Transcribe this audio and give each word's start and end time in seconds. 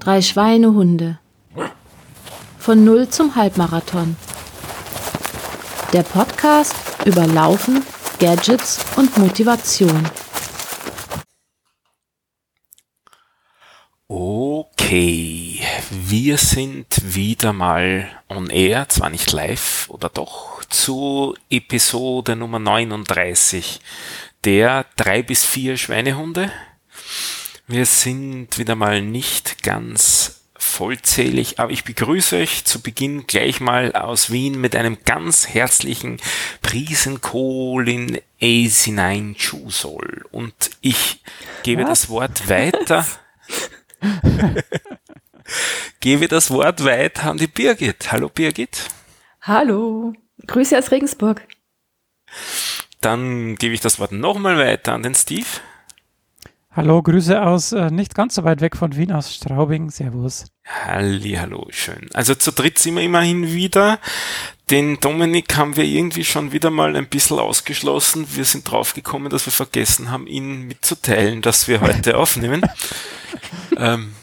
Drei 0.00 0.20
Schweinehunde. 0.20 1.18
Von 2.58 2.84
Null 2.84 3.08
zum 3.08 3.34
Halbmarathon. 3.34 4.16
Der 5.92 6.02
Podcast 6.02 6.74
über 7.04 7.26
Laufen, 7.26 7.82
Gadgets 8.18 8.84
und 8.96 9.16
Motivation. 9.18 10.08
Okay, 14.08 15.60
wir 15.90 16.36
sind 16.36 16.86
wieder 17.02 17.52
mal 17.52 18.08
on 18.28 18.50
air, 18.50 18.88
zwar 18.88 19.10
nicht 19.10 19.32
live 19.32 19.88
oder 19.88 20.08
doch, 20.08 20.64
zu 20.66 21.34
Episode 21.48 22.36
Nummer 22.36 22.58
39 22.58 23.80
der 24.44 24.86
drei 24.96 25.22
bis 25.22 25.44
vier 25.44 25.76
Schweinehunde. 25.76 26.50
Wir 27.68 27.86
sind 27.86 28.58
wieder 28.58 28.74
mal 28.74 29.02
nicht 29.02 29.62
ganz 29.62 30.42
vollzählig, 30.56 31.58
aber 31.60 31.70
ich 31.70 31.84
begrüße 31.84 32.36
euch 32.36 32.64
zu 32.64 32.80
Beginn 32.80 33.26
gleich 33.26 33.60
mal 33.60 33.92
aus 33.92 34.30
Wien 34.30 34.60
mit 34.60 34.74
einem 34.74 34.98
ganz 35.04 35.48
herzlichen 35.48 36.20
Prisenkolin 36.62 38.20
AC9 38.40 39.36
Chusol. 39.36 40.24
Und 40.32 40.54
ich 40.80 41.22
gebe 41.62 41.82
Was? 41.82 41.88
das 41.88 42.08
Wort 42.08 42.48
weiter. 42.48 43.06
gebe 46.00 46.28
das 46.28 46.50
Wort 46.50 46.84
weiter 46.84 47.30
an 47.30 47.38
die 47.38 47.46
Birgit. 47.46 48.10
Hallo 48.10 48.28
Birgit. 48.28 48.88
Hallo. 49.42 50.14
Grüße 50.46 50.76
aus 50.76 50.90
Regensburg. 50.90 51.42
Dann 53.00 53.56
gebe 53.56 53.74
ich 53.74 53.80
das 53.80 53.98
Wort 53.98 54.12
nochmal 54.12 54.58
weiter 54.58 54.94
an 54.94 55.02
den 55.02 55.14
Steve. 55.14 55.46
Hallo, 56.74 57.02
Grüße 57.02 57.42
aus 57.42 57.72
äh, 57.72 57.90
nicht 57.90 58.14
ganz 58.14 58.34
so 58.34 58.44
weit 58.44 58.62
weg 58.62 58.78
von 58.78 58.96
Wien, 58.96 59.12
aus 59.12 59.34
Straubing. 59.34 59.90
Servus. 59.90 60.46
Hallo, 60.86 61.66
schön. 61.68 62.08
Also 62.14 62.34
zu 62.34 62.50
dritt 62.50 62.78
sind 62.78 62.94
wir 62.94 63.02
immerhin 63.02 63.52
wieder. 63.52 63.98
Den 64.70 64.98
Dominik 64.98 65.54
haben 65.54 65.76
wir 65.76 65.84
irgendwie 65.84 66.24
schon 66.24 66.52
wieder 66.52 66.70
mal 66.70 66.96
ein 66.96 67.08
bisschen 67.08 67.38
ausgeschlossen. 67.38 68.26
Wir 68.32 68.46
sind 68.46 68.70
draufgekommen, 68.70 69.28
dass 69.28 69.44
wir 69.44 69.52
vergessen 69.52 70.10
haben, 70.10 70.26
ihn 70.26 70.62
mitzuteilen, 70.62 71.42
dass 71.42 71.68
wir 71.68 71.82
heute 71.82 72.16
aufnehmen. 72.16 72.62
ähm, 73.76 74.14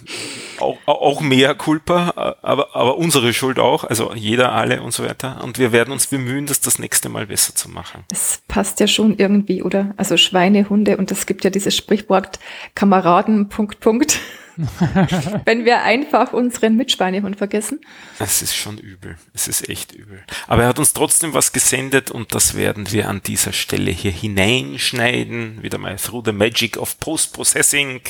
auch, 0.62 0.78
auch 0.86 1.22
mehr 1.22 1.56
Culpa, 1.56 2.38
aber, 2.42 2.76
aber 2.76 2.98
unsere 2.98 3.34
Schuld 3.34 3.60
auch, 3.60 3.84
also 3.84 4.14
jeder, 4.14 4.52
alle 4.52 4.82
und 4.82 4.92
so 4.92 5.04
weiter. 5.04 5.44
Und 5.44 5.60
wir 5.60 5.72
werden 5.72 5.92
uns 5.92 6.08
bemühen, 6.08 6.46
das 6.46 6.62
das 6.62 6.80
nächste 6.80 7.10
Mal 7.10 7.28
besser 7.28 7.56
zu 7.56 7.70
machen. 7.70 8.04
Es 8.12 8.42
passt 8.48 8.80
ja 8.80 8.88
schon 8.88 9.18
irgendwie, 9.18 9.64
oder? 9.64 9.94
Also 9.98 10.18
Schweine, 10.18 10.70
Hunde 10.70 10.98
und 10.98 11.12
es 11.12 11.26
gibt 11.26 11.44
ja 11.44 11.50
dieses 11.50 11.76
Sprichwort 11.76 12.40
Kameraden, 12.76 13.50
Punkt, 13.50 13.80
Punkt. 13.80 14.20
Wenn 15.46 15.64
wir 15.64 15.84
einfach 15.84 16.34
unseren 16.34 16.76
Mitschweinehund 16.76 17.38
vergessen. 17.38 17.80
Es 18.20 18.42
ist 18.42 18.56
schon 18.56 18.78
übel. 18.78 19.18
Es 19.34 19.48
ist 19.48 19.70
echt 19.70 19.94
übel. 19.94 20.22
Aber 20.48 20.64
er 20.64 20.70
hat 20.70 20.80
uns 20.80 20.94
trotzdem 20.94 21.34
was 21.34 21.54
gesendet 21.54 22.12
und 22.12 22.36
das 22.36 22.56
werden 22.56 22.92
wir 22.92 23.08
an 23.08 23.22
dieser 23.26 23.54
Stelle 23.54 23.92
hier 23.92 24.12
hineinschneiden. 24.12 25.64
Wieder 25.64 25.78
mal 25.78 25.96
through 25.96 26.24
the 26.26 26.34
magic 26.34 26.78
of 26.78 27.00
post-processing. 27.00 28.02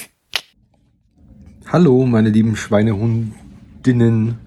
Hallo, 1.71 2.03
meine 2.07 2.31
lieben 2.31 2.55
Schweinehundinnen. 2.55 4.39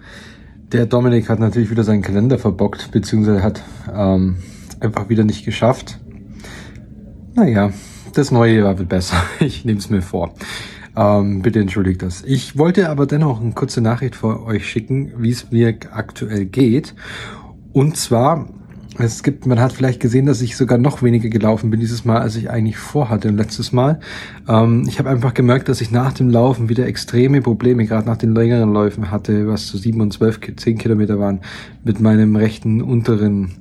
Der 0.73 0.87
Dominik 0.87 1.29
hat 1.29 1.39
natürlich 1.39 1.70
wieder 1.70 1.84
seinen 1.84 2.03
Kalender 2.03 2.37
verbockt, 2.37 2.91
beziehungsweise 2.91 3.45
hat 3.45 3.62
ähm, 3.95 4.39
einfach 4.81 5.09
wieder 5.09 5.23
nicht 5.23 5.45
geschafft. 5.45 6.01
Naja, 7.34 7.70
das 8.12 8.33
neue 8.33 8.56
Jahr 8.59 8.77
wird 8.77 8.89
besser. 8.89 9.23
Ich 9.39 9.64
nehme 9.64 9.79
es 9.79 9.89
mir 9.89 10.03
vor. 10.03 10.34
Ähm, 10.97 11.42
bitte 11.42 11.61
entschuldigt 11.61 12.03
das. 12.03 12.25
Ich 12.25 12.59
wollte 12.59 12.91
aber 12.91 13.06
dennoch 13.06 13.41
eine 13.41 13.53
kurze 13.53 13.81
Nachricht 13.81 14.17
vor 14.17 14.45
euch 14.45 14.69
schicken, 14.69 15.12
wie 15.19 15.31
es 15.31 15.53
mir 15.53 15.77
aktuell 15.92 16.47
geht. 16.47 16.92
Und 17.73 17.97
zwar 17.97 18.48
es 18.98 19.23
gibt, 19.23 19.47
man 19.47 19.61
hat 19.61 19.73
vielleicht 19.73 20.01
gesehen, 20.01 20.27
dass 20.27 20.42
ich 20.42 20.57
sogar 20.57 20.79
noch 20.79 21.03
weniger 21.03 21.29
gelaufen 21.29 21.70
bin 21.70 21.80
dieses 21.80 22.05
Mal, 22.05 22.19
als 22.19 22.36
ich 22.36 22.51
eigentlich 22.51 22.77
vorhatte 22.77 23.30
letztes 23.30 23.73
Mal. 23.73 24.01
Ähm, 24.48 24.85
ich 24.86 24.98
habe 24.98 25.08
einfach 25.08 25.35
gemerkt, 25.35 25.69
dass 25.69 25.80
ich 25.80 25.91
nach 25.91 26.13
dem 26.13 26.29
Laufen 26.29 26.69
wieder 26.69 26.86
extreme 26.86 27.41
Probleme, 27.41 27.86
gerade 27.86 28.07
nach 28.07 28.17
den 28.17 28.35
längeren 28.35 28.73
Läufen 28.73 29.11
hatte, 29.11 29.47
was 29.48 29.67
zu 29.67 29.77
so 29.77 29.83
sieben 29.83 30.01
und 30.01 30.13
zwölf, 30.13 30.41
zehn 30.57 30.79
Kilometer 30.79 31.19
waren, 31.19 31.41
mit 31.85 32.01
meinem 32.01 32.36
rechten 32.36 32.83
unteren 32.83 33.53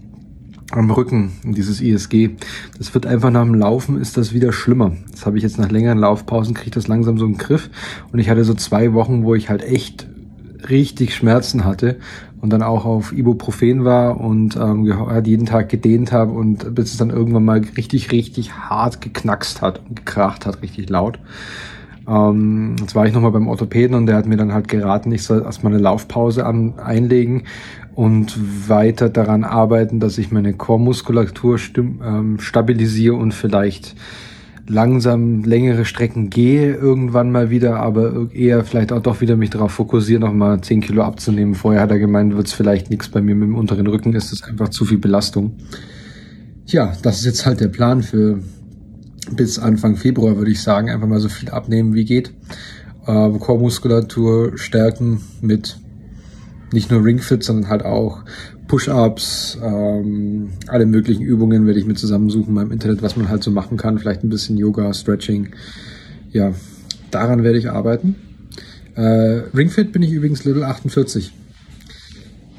am 0.71 0.89
Rücken, 0.89 1.33
dieses 1.43 1.81
ISG. 1.81 2.31
Das 2.77 2.93
wird 2.93 3.05
einfach 3.05 3.29
nach 3.29 3.43
dem 3.43 3.55
Laufen 3.55 3.99
ist 3.99 4.17
das 4.17 4.33
wieder 4.33 4.53
schlimmer. 4.53 4.93
Das 5.11 5.25
habe 5.25 5.37
ich 5.37 5.43
jetzt 5.43 5.59
nach 5.59 5.69
längeren 5.69 5.97
Laufpausen, 5.97 6.53
kriege 6.53 6.67
ich 6.67 6.73
das 6.73 6.87
langsam 6.87 7.17
so 7.17 7.25
im 7.25 7.37
Griff. 7.37 7.69
Und 8.11 8.19
ich 8.19 8.29
hatte 8.29 8.43
so 8.43 8.53
zwei 8.53 8.93
Wochen, 8.93 9.23
wo 9.23 9.35
ich 9.35 9.49
halt 9.49 9.63
echt 9.63 10.07
richtig 10.69 11.15
Schmerzen 11.15 11.65
hatte 11.65 11.97
und 12.41 12.51
dann 12.51 12.63
auch 12.63 12.85
auf 12.85 13.13
Ibuprofen 13.13 13.85
war 13.85 14.19
und 14.19 14.55
ähm, 14.55 14.91
halt 15.07 15.27
jeden 15.27 15.45
Tag 15.45 15.69
gedehnt 15.69 16.11
habe 16.11 16.31
und 16.31 16.73
bis 16.73 16.91
es 16.91 16.97
dann 16.97 17.11
irgendwann 17.11 17.45
mal 17.45 17.61
richtig, 17.77 18.11
richtig 18.11 18.53
hart 18.53 18.99
geknackst 18.99 19.61
hat 19.61 19.81
und 19.87 19.97
gekracht 19.97 20.45
hat, 20.45 20.61
richtig 20.61 20.89
laut. 20.89 21.19
Ähm, 22.07 22.75
jetzt 22.79 22.95
war 22.95 23.05
ich 23.05 23.13
nochmal 23.13 23.31
beim 23.31 23.47
Orthopäden 23.47 23.95
und 23.95 24.07
der 24.07 24.17
hat 24.17 24.25
mir 24.25 24.37
dann 24.37 24.53
halt 24.53 24.67
geraten, 24.67 25.11
ich 25.11 25.23
soll 25.23 25.43
erstmal 25.43 25.73
eine 25.73 25.81
Laufpause 25.81 26.45
an, 26.45 26.79
einlegen 26.79 27.43
und 27.93 28.69
weiter 28.69 29.09
daran 29.09 29.43
arbeiten, 29.43 29.99
dass 29.99 30.17
ich 30.17 30.31
meine 30.31 30.53
Chormuskulatur 30.53 31.59
ähm, 31.77 32.39
stabilisiere 32.39 33.15
und 33.15 33.33
vielleicht 33.33 33.95
langsam 34.71 35.43
längere 35.43 35.85
Strecken 35.85 36.29
gehe 36.29 36.73
irgendwann 36.73 37.31
mal 37.31 37.49
wieder, 37.49 37.77
aber 37.77 38.33
eher 38.33 38.63
vielleicht 38.63 38.91
auch 38.91 39.01
doch 39.01 39.21
wieder 39.21 39.35
mich 39.35 39.49
darauf 39.49 39.71
fokussiere, 39.71 40.19
nochmal 40.19 40.61
10 40.61 40.81
Kilo 40.81 41.03
abzunehmen. 41.03 41.55
Vorher 41.55 41.81
hat 41.81 41.91
er 41.91 41.99
gemeint, 41.99 42.35
wird 42.35 42.47
es 42.47 42.53
vielleicht 42.53 42.89
nichts 42.89 43.09
bei 43.09 43.21
mir 43.21 43.35
mit 43.35 43.49
dem 43.49 43.55
unteren 43.55 43.87
Rücken, 43.87 44.13
ist 44.13 44.31
es 44.31 44.43
einfach 44.43 44.69
zu 44.69 44.85
viel 44.85 44.97
Belastung. 44.97 45.57
Tja, 46.65 46.93
das 47.01 47.19
ist 47.19 47.25
jetzt 47.25 47.45
halt 47.45 47.59
der 47.59 47.67
Plan 47.67 48.01
für 48.01 48.39
bis 49.35 49.59
Anfang 49.59 49.97
Februar, 49.97 50.37
würde 50.37 50.51
ich 50.51 50.61
sagen. 50.61 50.89
Einfach 50.89 51.07
mal 51.07 51.19
so 51.19 51.29
viel 51.29 51.49
abnehmen, 51.49 51.93
wie 51.93 52.05
geht. 52.05 52.33
Äh, 53.05 53.29
Chormuskulatur 53.29 54.57
stärken 54.57 55.21
mit 55.41 55.79
nicht 56.71 56.91
nur 56.91 57.03
Ringfit, 57.03 57.43
sondern 57.43 57.69
halt 57.69 57.83
auch 57.83 58.23
Push-ups, 58.71 59.57
ähm, 59.61 60.53
alle 60.67 60.85
möglichen 60.85 61.23
Übungen 61.23 61.67
werde 61.67 61.77
ich 61.77 61.85
mir 61.85 61.95
zusammensuchen 61.95 62.55
beim 62.55 62.71
Internet, 62.71 63.01
was 63.01 63.17
man 63.17 63.27
halt 63.27 63.43
so 63.43 63.51
machen 63.51 63.75
kann. 63.75 63.99
Vielleicht 63.99 64.23
ein 64.23 64.29
bisschen 64.29 64.57
Yoga, 64.57 64.93
Stretching. 64.93 65.53
Ja, 66.31 66.53
daran 67.11 67.43
werde 67.43 67.57
ich 67.57 67.69
arbeiten. 67.69 68.15
Äh, 68.95 69.01
Ringfit 69.53 69.91
bin 69.91 70.03
ich 70.03 70.11
übrigens 70.11 70.45
Level 70.45 70.63
48. 70.63 71.33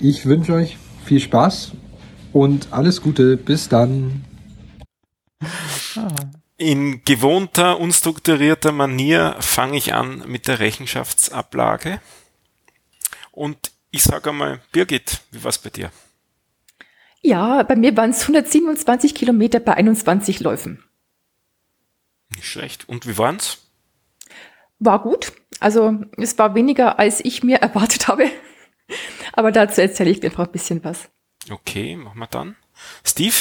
Ich 0.00 0.26
wünsche 0.26 0.52
euch 0.52 0.76
viel 1.06 1.18
Spaß 1.18 1.72
und 2.34 2.68
alles 2.72 3.00
Gute. 3.00 3.38
Bis 3.38 3.70
dann. 3.70 4.22
In 6.58 7.00
gewohnter, 7.06 7.80
unstrukturierter 7.80 8.72
Manier 8.72 9.36
fange 9.40 9.78
ich 9.78 9.94
an 9.94 10.24
mit 10.26 10.46
der 10.46 10.58
Rechenschaftsablage. 10.58 12.02
Und 13.30 13.56
ich 13.90 14.02
sage 14.02 14.28
einmal, 14.28 14.60
Birgit, 14.72 15.22
wie 15.30 15.42
war 15.42 15.48
es 15.48 15.56
bei 15.56 15.70
dir? 15.70 15.90
Ja, 17.22 17.62
bei 17.62 17.76
mir 17.76 17.96
waren 17.96 18.10
es 18.10 18.22
127 18.22 19.14
Kilometer 19.14 19.60
bei 19.60 19.74
21 19.74 20.40
Läufen. 20.40 20.82
Nicht 22.34 22.46
schlecht. 22.46 22.88
Und 22.88 23.06
wie 23.06 23.16
waren's? 23.16 23.58
War 24.80 25.00
gut. 25.00 25.32
Also 25.60 26.00
es 26.16 26.36
war 26.38 26.54
weniger, 26.54 26.98
als 26.98 27.24
ich 27.24 27.44
mir 27.44 27.58
erwartet 27.62 28.08
habe. 28.08 28.24
Aber 29.32 29.52
dazu 29.52 29.80
erzähle 29.80 30.10
ich 30.10 30.22
einfach 30.24 30.46
ein 30.46 30.52
bisschen 30.52 30.82
was. 30.84 31.08
Okay, 31.50 31.96
machen 31.96 32.18
wir 32.18 32.26
dann. 32.26 32.56
Steve? 33.04 33.34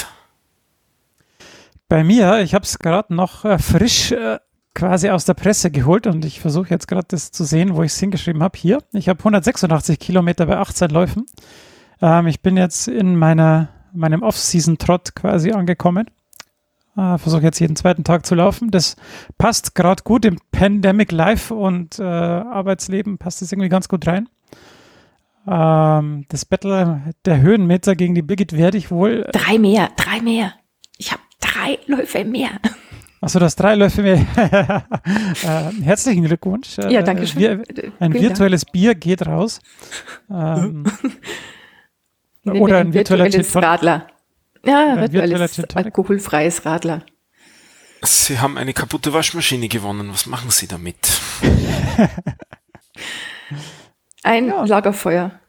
Bei 1.90 2.03
mir, 2.03 2.40
ich 2.42 2.53
habe 2.53 2.63
es 2.63 2.80
gerade 2.80 3.13
noch 3.13 3.44
äh, 3.44 3.58
frisch 3.59 4.12
äh, 4.12 4.40
quasi 4.74 5.09
aus 5.09 5.25
der 5.25 5.34
Presse 5.34 5.72
geholt 5.72 6.08
und 6.08 6.24
ich 6.24 6.40
versuche 6.40 6.69
jetzt 6.69 6.88
gerade 6.88 7.08
das 7.09 7.31
zu 7.31 7.44
sehen, 7.44 7.75
wo 7.75 7.83
ich 7.83 7.92
es 7.92 8.00
hingeschrieben 8.00 8.42
habe. 8.44 8.57
Hier, 8.57 8.81
ich 8.94 9.10
habe 9.10 9.19
186 9.19 10.00
Kilometer 10.00 10.45
bei 10.45 10.57
18 10.57 10.89
Läufen. 10.89 11.25
Ähm, 12.01 12.27
ich 12.27 12.42
bin 12.42 12.57
jetzt 12.57 12.88
in 12.88 13.15
meiner, 13.15 13.69
meinem 13.94 14.24
Off-Season-Trott 14.24 15.15
quasi 15.15 15.51
angekommen. 15.51 16.07
Äh, 16.98 17.18
Versuche 17.18 17.44
jetzt 17.44 17.59
jeden 17.59 17.75
zweiten 17.75 18.03
Tag 18.03 18.25
zu 18.25 18.36
laufen. 18.36 18.71
Das 18.71 18.95
passt 19.38 19.75
gerade 19.75 20.03
gut 20.03 20.25
im 20.25 20.38
Pandemic 20.51 21.12
Life 21.12 21.53
und 21.53 22.00
äh, 22.00 22.03
Arbeitsleben 22.03 23.18
passt 23.18 23.42
das 23.42 23.51
irgendwie 23.51 23.69
ganz 23.69 23.88
gut 23.88 24.07
rein. 24.07 24.27
Ähm, 25.48 26.25
das 26.30 26.45
Battle 26.45 27.13
der 27.25 27.42
Höhenmeter 27.42 27.95
gegen 27.95 28.13
die 28.13 28.21
Birgit 28.21 28.54
werde 28.54 28.77
ich 28.77 28.92
wohl. 28.92 29.27
Drei 29.31 29.57
mehr, 29.57 29.89
drei 29.95 30.21
mehr. 30.21 30.54
Ich 30.97 31.12
habe 31.12 31.21
drei 31.39 31.80
Läufe 31.88 32.25
mehr. 32.25 32.51
Achso, 33.21 33.39
das 33.39 33.56
drei 33.56 33.75
Läufe 33.75 34.01
mehr. 34.01 34.25
äh, 35.44 35.83
herzlichen 35.83 36.25
Glückwunsch. 36.25 36.77
Äh, 36.80 36.92
ja, 36.92 37.04
danke 37.04 37.25
schön. 37.25 37.39
Wir, 37.39 37.63
ein 38.00 38.13
virtuelles 38.13 38.65
Bier 38.65 38.95
geht 38.95 39.25
raus. 39.25 39.62
Ähm, 40.33 40.86
oder 42.46 42.78
ein, 42.78 42.88
ein 42.88 42.94
virtueller 42.94 43.26
virtuelles 43.26 43.56
Radler. 43.56 44.08
Ja, 44.66 44.94
ein 44.94 45.12
virtuelles 45.12 45.76
alkoholfreies 45.76 46.66
Radler. 46.66 47.04
Sie 48.04 48.40
haben 48.40 48.58
eine 48.58 48.74
kaputte 48.74 49.14
Waschmaschine 49.14 49.68
gewonnen. 49.68 50.10
Was 50.12 50.26
machen 50.26 50.50
Sie 50.50 50.68
damit? 50.68 50.98
Ein 54.24 54.48
Ja. 54.48 54.64
Lagerfeuer. 54.66 55.40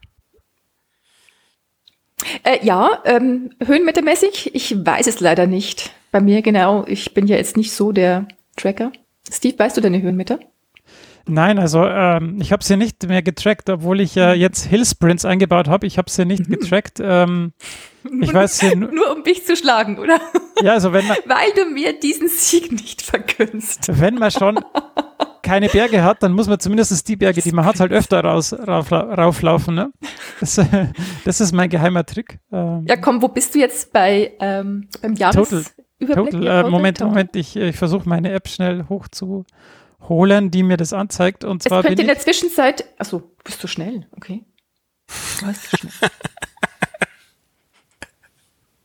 Äh, 2.43 2.65
ja, 2.65 3.01
ähm, 3.05 3.51
höhenmetermäßig, 3.63 4.55
ich 4.55 4.75
weiß 4.85 5.07
es 5.07 5.19
leider 5.19 5.45
nicht. 5.45 5.93
Bei 6.11 6.21
mir 6.21 6.41
genau, 6.41 6.85
ich 6.87 7.13
bin 7.13 7.27
ja 7.27 7.35
jetzt 7.37 7.57
nicht 7.57 7.73
so 7.73 7.91
der 7.91 8.27
Tracker. 8.55 8.91
Steve, 9.31 9.57
weißt 9.57 9.77
du 9.77 9.81
deine 9.81 10.01
Höhenmeter? 10.01 10.39
Nein, 11.25 11.57
also 11.57 11.85
ähm, 11.85 12.37
ich 12.41 12.51
habe 12.51 12.63
sie 12.63 12.75
nicht 12.75 13.07
mehr 13.07 13.21
getrackt, 13.21 13.69
obwohl 13.69 14.01
ich 14.01 14.15
ja 14.15 14.33
jetzt 14.33 14.65
Hill 14.65 14.85
Sprints 14.85 15.23
eingebaut 15.25 15.67
habe. 15.69 15.87
Ich 15.87 15.97
habe 15.97 16.09
sie 16.09 16.25
nicht 16.25 16.49
getrackt. 16.49 16.99
Ähm, 17.01 17.53
ich 18.21 18.33
weiß 18.33 18.57
sie 18.59 18.75
nur, 18.75 18.91
Nur 18.91 19.15
um 19.15 19.23
mich 19.23 19.45
zu 19.45 19.55
schlagen, 19.55 19.97
oder? 19.99 20.19
ja, 20.61 20.73
also 20.73 20.91
wenn 20.91 21.07
man, 21.07 21.17
Weil 21.25 21.51
du 21.55 21.65
mir 21.71 21.97
diesen 21.97 22.27
Sieg 22.27 22.71
nicht 22.71 23.01
vergönnst. 23.01 23.89
wenn 23.99 24.15
man 24.15 24.31
schon 24.31 24.59
keine 25.43 25.69
Berge 25.69 26.03
hat, 26.03 26.23
dann 26.23 26.33
muss 26.33 26.47
man 26.47 26.59
zumindest 26.59 27.07
die 27.07 27.15
Berge, 27.15 27.41
die 27.41 27.51
man 27.51 27.65
hat, 27.65 27.79
halt 27.79 27.91
öfter 27.93 28.21
raus, 28.21 28.53
rauf, 28.53 28.91
rauflaufen. 28.91 29.75
Ne? 29.75 29.91
Das, 30.41 30.57
äh, 30.57 30.87
das 31.25 31.39
ist 31.41 31.53
mein 31.53 31.69
geheimer 31.69 32.05
Trick. 32.05 32.39
Ähm, 32.51 32.85
Ja, 32.87 32.97
komm, 32.97 33.21
wo 33.21 33.29
bist 33.29 33.55
du 33.55 33.59
jetzt 33.59 33.93
bei 33.93 34.33
ähm, 34.41 34.87
beim 35.01 35.13
Jahresüberblick? 35.15 36.31
Total. 36.31 36.43
Ja, 36.43 36.61
Äh, 36.61 36.69
Moment, 36.69 36.97
Total. 36.97 37.09
Moment, 37.09 37.35
ich, 37.37 37.55
ich 37.55 37.75
versuche 37.77 38.07
meine 38.09 38.31
App 38.31 38.49
schnell 38.49 38.89
hochzuholen, 40.03 40.51
die 40.51 40.63
mir 40.63 40.77
das 40.77 40.93
anzeigt. 40.93 41.43
Und 41.43 41.61
Es 41.61 41.69
zwar 41.69 41.81
bin 41.81 41.89
könnte 41.89 42.01
in 42.03 42.07
der 42.07 42.19
Zwischenzeit, 42.19 42.85
achso, 42.97 43.19
du 43.19 43.43
bist 43.43 43.59
so 43.61 43.67
schnell, 43.67 44.07
okay. 44.15 44.43
Du 45.39 45.47
warst 45.47 45.69
so 45.69 45.77
schnell. 45.77 45.91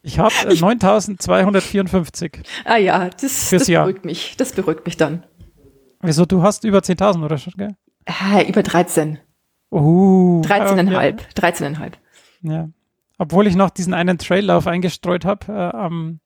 ich 0.02 0.18
habe 0.18 0.34
äh, 0.46 0.54
9254. 0.54 2.40
Ah 2.64 2.76
ja, 2.76 3.08
das, 3.08 3.50
das 3.50 3.66
beruhigt 3.66 4.04
mich. 4.04 4.36
Das 4.36 4.52
beruhigt 4.52 4.84
mich 4.84 4.96
dann. 4.96 5.24
Wieso, 6.00 6.24
du 6.24 6.42
hast 6.42 6.64
über 6.64 6.78
10.000 6.78 7.24
oder 7.24 7.38
schon, 7.38 7.54
gell? 7.56 7.76
Ah, 8.06 8.42
über 8.42 8.62
13. 8.62 9.18
Uh, 9.70 10.40
13,5. 10.42 11.20
13,5. 11.34 11.92
Ja, 12.42 12.52
ja. 12.52 12.68
Obwohl 13.18 13.46
ich 13.48 13.56
noch 13.56 13.70
diesen 13.70 13.94
einen 13.94 14.16
Traillauf 14.18 14.66
eingestreut 14.68 15.24
habe, 15.24 15.52
äh, 15.52 15.76
am 15.76 16.20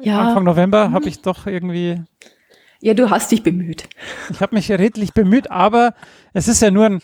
Ja, 0.00 0.20
Anfang 0.20 0.44
November 0.44 0.90
habe 0.90 1.08
ich 1.08 1.22
doch 1.22 1.46
irgendwie, 1.46 2.02
ja, 2.80 2.94
du 2.94 3.10
hast 3.10 3.30
dich 3.30 3.42
bemüht. 3.42 3.88
ich 4.30 4.40
habe 4.40 4.54
mich 4.54 4.70
redlich 4.70 5.12
bemüht, 5.12 5.50
aber 5.50 5.94
es 6.32 6.48
ist 6.48 6.62
ja 6.62 6.70
nur 6.70 6.86
ein, 6.86 7.02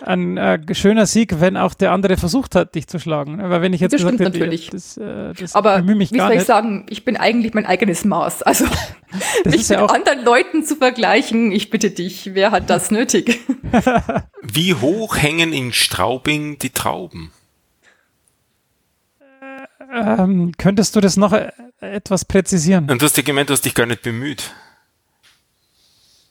ein 0.00 0.36
äh, 0.36 0.74
schöner 0.74 1.06
Sieg, 1.06 1.40
wenn 1.40 1.56
auch 1.56 1.74
der 1.74 1.92
andere 1.92 2.16
versucht 2.16 2.54
hat, 2.56 2.74
dich 2.74 2.88
zu 2.88 2.98
schlagen. 2.98 3.40
Aber 3.40 3.60
wenn 3.62 3.72
ich 3.72 3.80
jetzt 3.80 3.92
Das 3.92 4.00
gesagt 4.00 4.14
stimmt 4.16 4.28
hätte, 4.34 4.38
natürlich. 4.40 4.70
das, 4.70 4.96
äh, 4.96 5.32
das 5.34 5.54
Aber 5.54 5.76
bemühe 5.78 5.94
mich 5.96 6.12
wie 6.12 6.16
gar 6.16 6.26
soll 6.26 6.34
ich 6.34 6.38
nicht. 6.40 6.46
sagen, 6.46 6.86
ich 6.88 7.04
bin 7.04 7.16
eigentlich 7.16 7.54
mein 7.54 7.66
eigenes 7.66 8.04
Maß. 8.04 8.42
Also 8.42 8.64
das 9.44 9.52
mich 9.52 9.60
ist 9.62 9.70
ja 9.70 9.82
mit 9.82 9.90
anderen 9.90 10.24
Leuten 10.24 10.64
zu 10.64 10.76
vergleichen, 10.76 11.52
ich 11.52 11.70
bitte 11.70 11.90
dich, 11.90 12.34
wer 12.34 12.50
hat 12.50 12.68
das 12.70 12.90
nötig? 12.90 13.40
Wie 14.42 14.74
hoch 14.74 15.16
hängen 15.16 15.52
in 15.52 15.72
Straubing 15.72 16.58
die 16.58 16.70
Trauben? 16.70 17.30
ähm, 19.92 20.52
könntest 20.58 20.96
du 20.96 21.00
das 21.00 21.16
noch 21.16 21.32
äh, 21.32 21.50
etwas 21.80 22.24
präzisieren? 22.24 22.90
Und 22.90 23.00
du 23.02 23.06
hast 23.06 23.16
ja 23.16 23.22
gemeint, 23.22 23.50
du 23.50 23.52
hast 23.52 23.64
dich 23.64 23.74
gar 23.74 23.86
nicht 23.86 24.02
bemüht. 24.02 24.52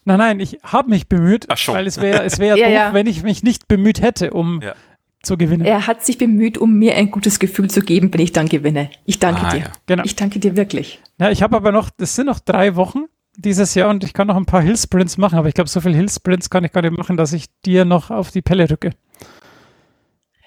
Nein, 0.03 0.17
nein, 0.17 0.39
ich 0.39 0.57
habe 0.63 0.89
mich 0.89 1.07
bemüht, 1.07 1.45
Ach 1.49 1.57
schon. 1.57 1.75
weil 1.75 1.85
es 1.87 2.01
wäre 2.01 2.23
es 2.23 2.39
wär 2.39 2.55
Ja, 2.57 2.65
doof, 2.65 2.73
ja. 2.73 2.93
wenn 2.93 3.07
ich 3.07 3.21
mich 3.23 3.43
nicht 3.43 3.67
bemüht 3.67 4.01
hätte, 4.01 4.31
um 4.31 4.61
Ja. 4.61 4.73
zu 5.21 5.37
gewinnen. 5.37 5.63
er 5.65 5.85
hat 5.85 6.03
sich 6.03 6.17
bemüht, 6.17 6.57
um 6.57 6.73
mir 6.79 6.95
ein 6.95 7.11
gutes 7.11 7.37
Gefühl 7.39 7.69
zu 7.69 7.81
geben, 7.81 8.11
wenn 8.13 8.21
ich 8.21 8.31
dann 8.31 8.49
gewinne. 8.49 8.89
Ich 9.05 9.19
danke 9.19 9.41
Ah, 9.41 9.49
dir. 9.51 9.59
ja. 9.59 9.71
Genau. 9.85 10.03
Ich 10.03 10.15
danke 10.15 10.39
dir 10.39 10.55
wirklich. 10.55 10.99
Ja, 11.19 11.29
ich 11.29 11.43
habe 11.43 11.55
aber 11.55 11.71
noch, 11.71 11.89
das 11.91 12.15
sind 12.15 12.25
noch 12.25 12.39
drei 12.39 12.75
Wochen 12.75 13.05
dieses 13.37 13.75
Jahr 13.75 13.89
und 13.89 14.03
ich 14.03 14.13
kann 14.13 14.27
noch 14.27 14.35
ein 14.35 14.45
paar 14.45 14.61
Hill-Sprints 14.63 15.17
machen, 15.17 15.37
aber 15.37 15.47
ich 15.47 15.53
glaube, 15.53 15.69
so 15.69 15.79
viel 15.81 15.93
Hill-Sprints 15.95 16.49
kann 16.49 16.63
ich 16.63 16.71
gar 16.71 16.81
nicht 16.81 16.97
machen, 16.97 17.15
dass 17.15 17.31
ich 17.33 17.45
dir 17.65 17.85
noch 17.85 18.09
auf 18.09 18.31
die 18.31 18.41
Pelle 18.41 18.69
rücke. 18.69 18.89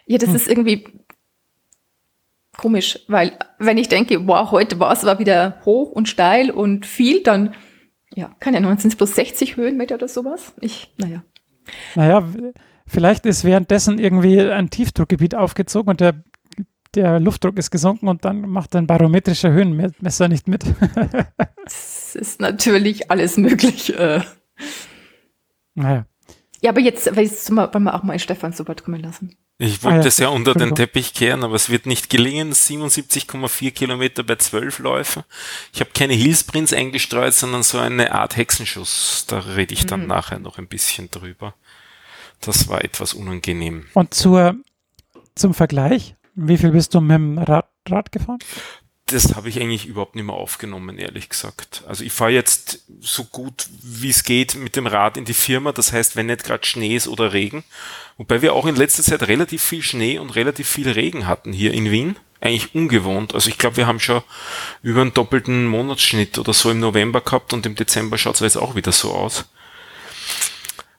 Ja, 0.07 0.19
Hm. 0.21 0.27
das 0.27 0.35
ist 0.35 0.49
irgendwie 0.49 0.85
komisch, 2.57 2.99
weil 3.09 3.33
wenn 3.59 3.79
ich 3.79 3.89
denke, 3.89 4.27
wow, 4.27 4.51
heute 4.51 4.79
war 4.79 4.93
es 4.93 5.05
aber 5.05 5.19
wieder 5.19 5.61
hoch 5.65 5.91
und 5.93 6.09
steil 6.09 6.51
und 6.51 6.87
viel, 6.87 7.23
dann, 7.23 7.55
ja, 8.15 8.35
keine 8.41 8.59
Ahnung, 8.59 8.79
sind 8.79 8.93
es 8.93 8.97
bloß 8.97 9.15
60 9.15 9.57
Höhenmeter 9.57 9.97
oder 9.97 10.09
sowas? 10.09 10.55
Ich, 10.61 10.93
naja. 10.99 11.23
Naja, 11.95 12.27
vielleicht 12.87 13.27
ist 13.27 13.45
währenddessen 13.45 13.99
irgendwie 13.99 14.41
ein 14.41 14.71
Tiefdruckgebiet 14.71 15.35
aufgezogen 15.35 15.91
und 15.91 16.01
der, 16.01 16.23
der 16.95 17.19
Luftdruck 17.21 17.59
ist 17.59 17.71
gesunken 17.71 18.09
und 18.09 18.25
dann 18.25 18.43
macht 18.43 18.77
ein 18.77 18.87
barometrischer 18.87 19.51
Höhenmesser 19.51 20.29
nicht 20.29 20.49
mit. 20.49 20.65
Es 21.67 22.15
ist 22.15 22.41
natürlich 22.43 23.11
alles 23.11 23.39
möglich. 23.39 23.99
Äh. 23.99 24.21
naja. 25.75 26.07
Ja, 26.61 26.71
aber 26.71 26.81
jetzt, 26.81 27.17
weil 27.17 27.25
wir 27.85 27.95
auch 27.95 28.03
mal 28.03 28.19
Stefan 28.19 28.53
so 28.53 28.69
weit 28.69 28.85
kommen 28.85 29.01
lassen. 29.01 29.35
Ich 29.59 29.79
Ah, 29.81 29.83
wollte 29.85 30.01
ja. 30.01 30.07
es 30.07 30.19
ja 30.19 30.29
unter 30.29 30.55
den. 30.55 30.75
Teppich 30.75 31.15
kehren, 31.15 31.45
aber 31.45 31.55
es 31.55 31.71
wird 31.71 31.87
nicht 31.87 32.11
gelingen. 32.11 32.53
77,4 32.53 33.71
Kilometer 33.71 34.25
bei 34.25 34.35
12 34.37 34.81
Läufen. 34.81 35.23
Ich 35.73 35.81
habe 35.81 35.91
keine 35.95 36.15
Hillsprints 36.15 36.73
eingestreut, 36.73 37.35
sondern 37.35 37.63
so 37.63 37.79
eine 37.79 38.13
Art 38.13 38.37
Hexenschuss. 38.37 39.27
Da 39.29 39.39
rede 39.39 39.73
ich 39.75 39.87
dann 39.87 40.03
Mhm. 40.03 40.07
nachher 40.09 40.39
noch 40.41 40.59
ein 40.59 40.67
bisschen 40.67 41.09
drüber. 41.11 41.55
Das 42.41 42.69
war 42.69 42.83
etwas 42.85 43.15
unangenehm. 43.15 43.87
Und 43.95 44.13
zur, 44.13 44.57
zum 45.37 45.55
Vergleich, 45.55 46.17
wie 46.35 46.59
viel 46.59 46.73
bist 46.73 46.93
du 46.95 47.01
mit 47.01 47.15
dem 47.15 47.39
Rad, 47.39 47.69
Rad 47.89 48.11
gefahren? 48.11 48.39
Das 49.07 49.35
habe 49.35 49.51
ich 49.51 49.61
eigentlich 49.61 49.87
überhaupt 49.87 50.15
nicht 50.15 50.25
mehr 50.25 50.35
aufgenommen, 50.35 50.99
ehrlich 50.99 51.29
gesagt. 51.29 51.85
Also 51.87 52.05
ich 52.05 52.13
fahre 52.13 52.31
jetzt 52.31 52.85
so 53.01 53.25
gut 53.25 53.69
wie 53.83 54.09
es 54.09 54.25
geht 54.25 54.55
mit 54.55 54.77
dem 54.77 54.87
Rad 54.87 55.19
in 55.19 55.27
die 55.27 55.35
Firma. 55.35 55.73
Das 55.73 55.93
heißt, 55.93 56.17
wenn 56.17 56.27
nicht 56.27 56.45
gerade 56.45 56.65
Schnee 56.65 56.97
ist 56.97 57.07
oder 57.07 57.35
Regen. 57.35 57.65
Wobei 58.17 58.41
wir 58.41 58.55
auch 58.55 58.65
in 58.65 58.77
letzter 58.77 59.03
Zeit 59.03 59.29
relativ 59.29 59.63
viel 59.63 59.83
Schnee 59.83 60.19
und 60.19 60.31
relativ 60.31 60.69
viel 60.69 60.89
Regen 60.89 61.27
hatten 61.27 61.53
hier 61.53 61.75
in 61.75 61.91
Wien. 61.91 62.17
Eigentlich 62.41 62.75
ungewohnt. 62.75 63.35
Also 63.35 63.51
ich 63.51 63.59
glaube, 63.59 63.77
wir 63.77 63.87
haben 63.87 64.01
schon 64.01 64.23
über 64.83 65.03
einen 65.03 65.15
doppelten 65.15 65.67
Monatsschnitt 65.67 66.39
oder 66.39 66.55
so 66.55 66.71
im 66.71 66.81
November 66.81 67.21
gehabt 67.21 67.53
und 67.53 67.67
im 67.67 67.75
Dezember 67.75 68.17
schaut 68.17 68.37
es 68.37 68.41
jetzt 68.41 68.57
auch 68.57 68.75
wieder 68.75 68.93
so 68.93 69.13
aus. 69.13 69.45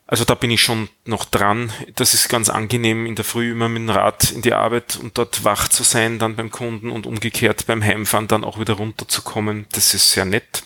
Also 0.07 0.23
da 0.23 0.35
bin 0.35 0.51
ich 0.51 0.61
schon 0.61 0.89
noch 1.05 1.25
dran. 1.25 1.71
Das 1.95 2.13
ist 2.13 2.29
ganz 2.29 2.49
angenehm, 2.49 3.05
in 3.07 3.15
der 3.15 3.25
Früh 3.25 3.51
immer 3.51 3.69
mit 3.69 3.81
dem 3.81 3.89
Rad 3.89 4.31
in 4.31 4.43
die 4.43 4.53
Arbeit 4.53 4.97
und 4.97 5.17
dort 5.17 5.43
wach 5.43 5.67
zu 5.67 5.83
sein, 5.83 6.19
dann 6.19 6.35
beim 6.35 6.51
Kunden 6.51 6.91
und 6.91 7.07
umgekehrt 7.07 7.65
beim 7.65 7.83
Heimfahren 7.83 8.27
dann 8.27 8.43
auch 8.43 8.59
wieder 8.59 8.75
runterzukommen. 8.75 9.65
Das 9.71 9.95
ist 9.95 10.11
sehr 10.11 10.25
nett. 10.25 10.64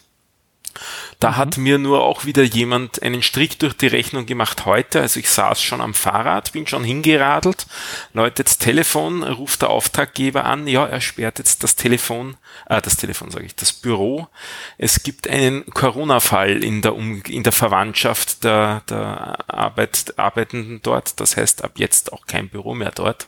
Da 1.20 1.36
hat 1.36 1.58
mir 1.58 1.78
nur 1.78 2.04
auch 2.04 2.24
wieder 2.24 2.44
jemand 2.44 3.04
einen 3.04 3.22
Strick 3.22 3.60
durch 3.60 3.74
die 3.74 3.88
Rechnung 3.88 4.26
gemacht 4.26 4.66
heute. 4.66 5.02
Also 5.02 5.20
ich 5.20 5.30
saß 5.30 5.62
schon 5.62 5.82
am 5.82 5.94
Fahrrad, 5.94 6.54
bin 6.54 6.66
schon 6.66 6.86
hingeradelt, 6.86 7.68
läutet 8.14 8.48
das 8.48 8.58
Telefon, 8.58 9.24
ruft 9.24 9.62
der 9.62 9.70
Auftraggeber 9.70 10.46
an, 10.46 10.66
ja, 10.66 10.86
er 10.86 11.02
sperrt 11.02 11.40
jetzt 11.40 11.62
das 11.62 11.76
Telefon, 11.76 12.38
äh, 12.68 12.82
das 12.82 12.96
Telefon 12.96 13.32
sage 13.32 13.46
ich, 13.46 13.56
das 13.56 13.74
Büro. 13.74 14.30
Es 14.78 15.04
gibt 15.04 15.28
einen 15.28 15.66
Corona-Fall 15.66 16.64
in 16.64 16.82
der, 16.82 16.96
um 16.96 17.22
in 17.24 17.44
der 17.44 17.52
Verwandtschaft 17.52 18.46
der, 18.46 18.84
der 18.90 19.40
Arbeit, 19.50 20.14
Arbeitenden 20.18 20.80
dort. 20.82 21.20
Das 21.20 21.36
heißt, 21.36 21.66
ab 21.66 21.74
jetzt 21.76 22.14
auch 22.14 22.28
kein 22.28 22.48
Büro 22.48 22.74
mehr 22.74 22.92
dort. 22.92 23.28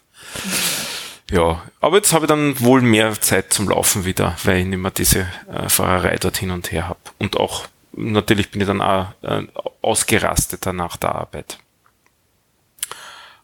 Ja, 1.29 1.61
aber 1.79 1.97
jetzt 1.97 2.11
habe 2.13 2.25
ich 2.25 2.29
dann 2.29 2.59
wohl 2.59 2.81
mehr 2.81 3.19
Zeit 3.19 3.53
zum 3.53 3.69
Laufen 3.69 4.05
wieder, 4.05 4.35
weil 4.43 4.59
ich 4.59 4.65
nicht 4.65 4.79
mehr 4.79 4.91
diese 4.91 5.27
äh, 5.49 5.69
Fahrerei 5.69 6.17
dort 6.17 6.37
hin 6.37 6.51
und 6.51 6.71
her 6.71 6.89
habe. 6.89 6.99
Und 7.19 7.37
auch, 7.37 7.67
natürlich 7.93 8.51
bin 8.51 8.61
ich 8.61 8.67
dann 8.67 8.81
auch 8.81 9.07
äh, 9.21 9.43
ausgerasteter 9.81 10.73
nach 10.73 10.97
der 10.97 11.15
Arbeit. 11.15 11.59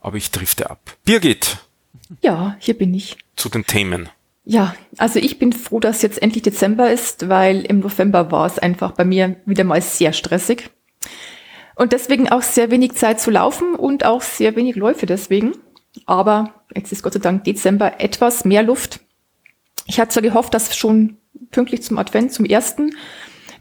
Aber 0.01 0.17
ich 0.17 0.31
drifte 0.31 0.69
ab. 0.69 0.79
Birgit, 1.03 1.57
Ja, 2.21 2.55
hier 2.59 2.77
bin 2.77 2.93
ich. 2.93 3.17
zu 3.35 3.49
den 3.49 3.65
Themen. 3.65 4.09
Ja, 4.45 4.75
also 4.97 5.19
ich 5.19 5.39
bin 5.39 5.51
froh, 5.51 5.79
dass 5.81 6.01
jetzt 6.01 6.21
endlich 6.21 6.43
Dezember 6.43 6.89
ist, 6.89 7.27
weil 7.27 7.65
im 7.65 7.79
November 7.79 8.31
war 8.31 8.45
es 8.45 8.57
einfach 8.59 8.91
bei 8.93 9.03
mir 9.03 9.35
wieder 9.45 9.65
mal 9.65 9.81
sehr 9.81 10.13
stressig. 10.13 10.69
Und 11.75 11.91
deswegen 11.91 12.29
auch 12.29 12.41
sehr 12.41 12.71
wenig 12.71 12.93
Zeit 12.93 13.19
zu 13.19 13.29
laufen 13.29 13.75
und 13.75 14.05
auch 14.05 14.21
sehr 14.21 14.55
wenig 14.55 14.75
Läufe 14.77 15.05
deswegen. 15.05 15.51
Aber 16.05 16.53
jetzt 16.73 16.91
ist 16.91 17.03
Gott 17.03 17.13
sei 17.13 17.19
Dank 17.19 17.43
Dezember 17.43 17.99
etwas 17.99 18.45
mehr 18.45 18.63
Luft. 18.63 19.01
Ich 19.85 19.99
hatte 19.99 20.11
zwar 20.11 20.23
gehofft, 20.23 20.53
dass 20.53 20.75
schon 20.77 21.17
pünktlich 21.51 21.83
zum 21.83 21.97
Advent, 21.97 22.31
zum 22.31 22.45
ersten, 22.45 22.95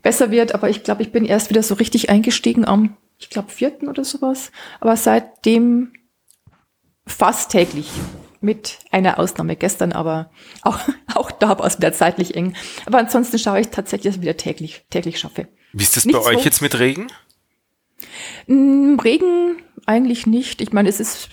besser 0.07 0.31
wird, 0.31 0.55
aber 0.55 0.71
ich 0.71 0.85
glaube, 0.85 1.03
ich 1.03 1.11
bin 1.11 1.25
erst 1.25 1.51
wieder 1.51 1.65
so 1.65 1.75
richtig 1.75 2.11
eingestiegen 2.11 2.65
am, 2.65 2.97
ich 3.19 3.29
glaube, 3.29 3.51
vierten 3.51 3.89
oder 3.89 4.05
sowas. 4.05 4.53
Aber 4.79 4.97
seitdem 4.97 5.95
fast 7.05 7.51
täglich. 7.51 7.91
Mit 8.41 8.79
einer 8.93 9.19
Ausnahme 9.19 9.57
gestern, 9.57 9.91
aber 9.93 10.31
auch, 10.63 10.79
auch 11.15 11.33
da 11.33 11.59
war 11.59 11.67
es 11.67 11.79
wieder 11.79 11.93
zeitlich 11.93 12.37
eng. 12.37 12.55
Aber 12.85 12.99
ansonsten 12.99 13.37
schaue 13.41 13.59
ich 13.59 13.69
tatsächlich, 13.69 14.11
dass 14.11 14.17
ich 14.17 14.23
wieder 14.23 14.37
täglich, 14.37 14.85
täglich 14.91 15.19
schaffe. 15.19 15.49
Wie 15.73 15.83
ist 15.83 15.97
das 15.97 16.05
Nicht 16.05 16.15
bei 16.15 16.25
euch 16.25 16.39
so. 16.39 16.45
jetzt 16.45 16.63
mit 16.63 16.79
Regen? 16.79 17.09
Mm, 18.47 19.01
Regen 19.01 19.57
eigentlich 19.87 20.29
nicht. 20.29 20.61
Ich 20.61 20.73
meine, 20.73 20.89
es 20.89 21.01
ist 21.01 21.31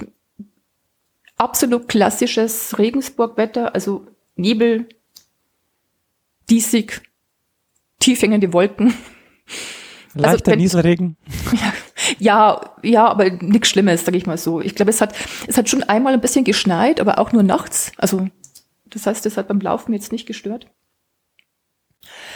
absolut 1.38 1.88
klassisches 1.90 2.80
Regensburg-Wetter, 2.80 3.76
also 3.76 4.08
Nebel, 4.36 4.88
diesig, 6.50 7.04
tief 8.04 8.22
hängende 8.22 8.54
Wolken. 8.54 8.94
Leichter 10.14 10.52
wenn- 10.52 10.60
Nieselregen. 10.60 11.18
Ja, 12.20 12.76
ja, 12.84 13.08
aber 13.08 13.30
nichts 13.30 13.70
Schlimmes, 13.70 14.04
sage 14.04 14.18
ich 14.18 14.26
mal 14.26 14.38
so. 14.38 14.60
Ich 14.60 14.76
glaube, 14.76 14.92
es 14.92 15.00
hat, 15.00 15.16
es 15.48 15.58
hat 15.58 15.70
schon 15.70 15.84
einmal 15.84 16.14
ein 16.14 16.20
bisschen 16.20 16.44
geschneit, 16.44 17.00
aber 17.00 17.18
auch 17.18 17.32
nur 17.32 17.44
nachts. 17.44 17.94
Also 17.98 18.28
das 18.86 19.06
heißt, 19.06 19.26
es 19.26 19.38
hat 19.38 19.48
beim 19.48 19.62
Laufen 19.62 19.94
jetzt 19.94 20.12
nicht 20.12 20.26
gestört. 20.26 20.68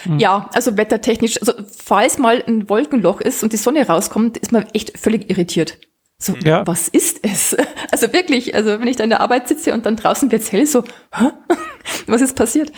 Mhm. 0.05 0.19
Ja, 0.19 0.49
also 0.53 0.77
wettertechnisch, 0.77 1.39
also 1.41 1.53
falls 1.77 2.17
mal 2.17 2.41
ein 2.47 2.69
Wolkenloch 2.69 3.19
ist 3.19 3.43
und 3.43 3.51
die 3.51 3.57
Sonne 3.57 3.85
rauskommt, 3.85 4.37
ist 4.37 4.53
man 4.53 4.67
echt 4.73 4.97
völlig 4.97 5.29
irritiert. 5.29 5.79
So, 6.17 6.33
ja. 6.37 6.65
was 6.65 6.87
ist 6.87 7.19
es? 7.23 7.55
Also 7.91 8.13
wirklich, 8.13 8.55
also 8.55 8.79
wenn 8.79 8.87
ich 8.87 8.95
da 8.95 9.03
in 9.03 9.09
der 9.09 9.21
Arbeit 9.21 9.47
sitze 9.47 9.73
und 9.73 9.85
dann 9.85 9.95
draußen 9.97 10.31
wird's 10.31 10.51
hell, 10.51 10.65
so, 10.65 10.83
Hä? 11.13 11.31
was 12.07 12.21
ist 12.21 12.35
passiert? 12.35 12.71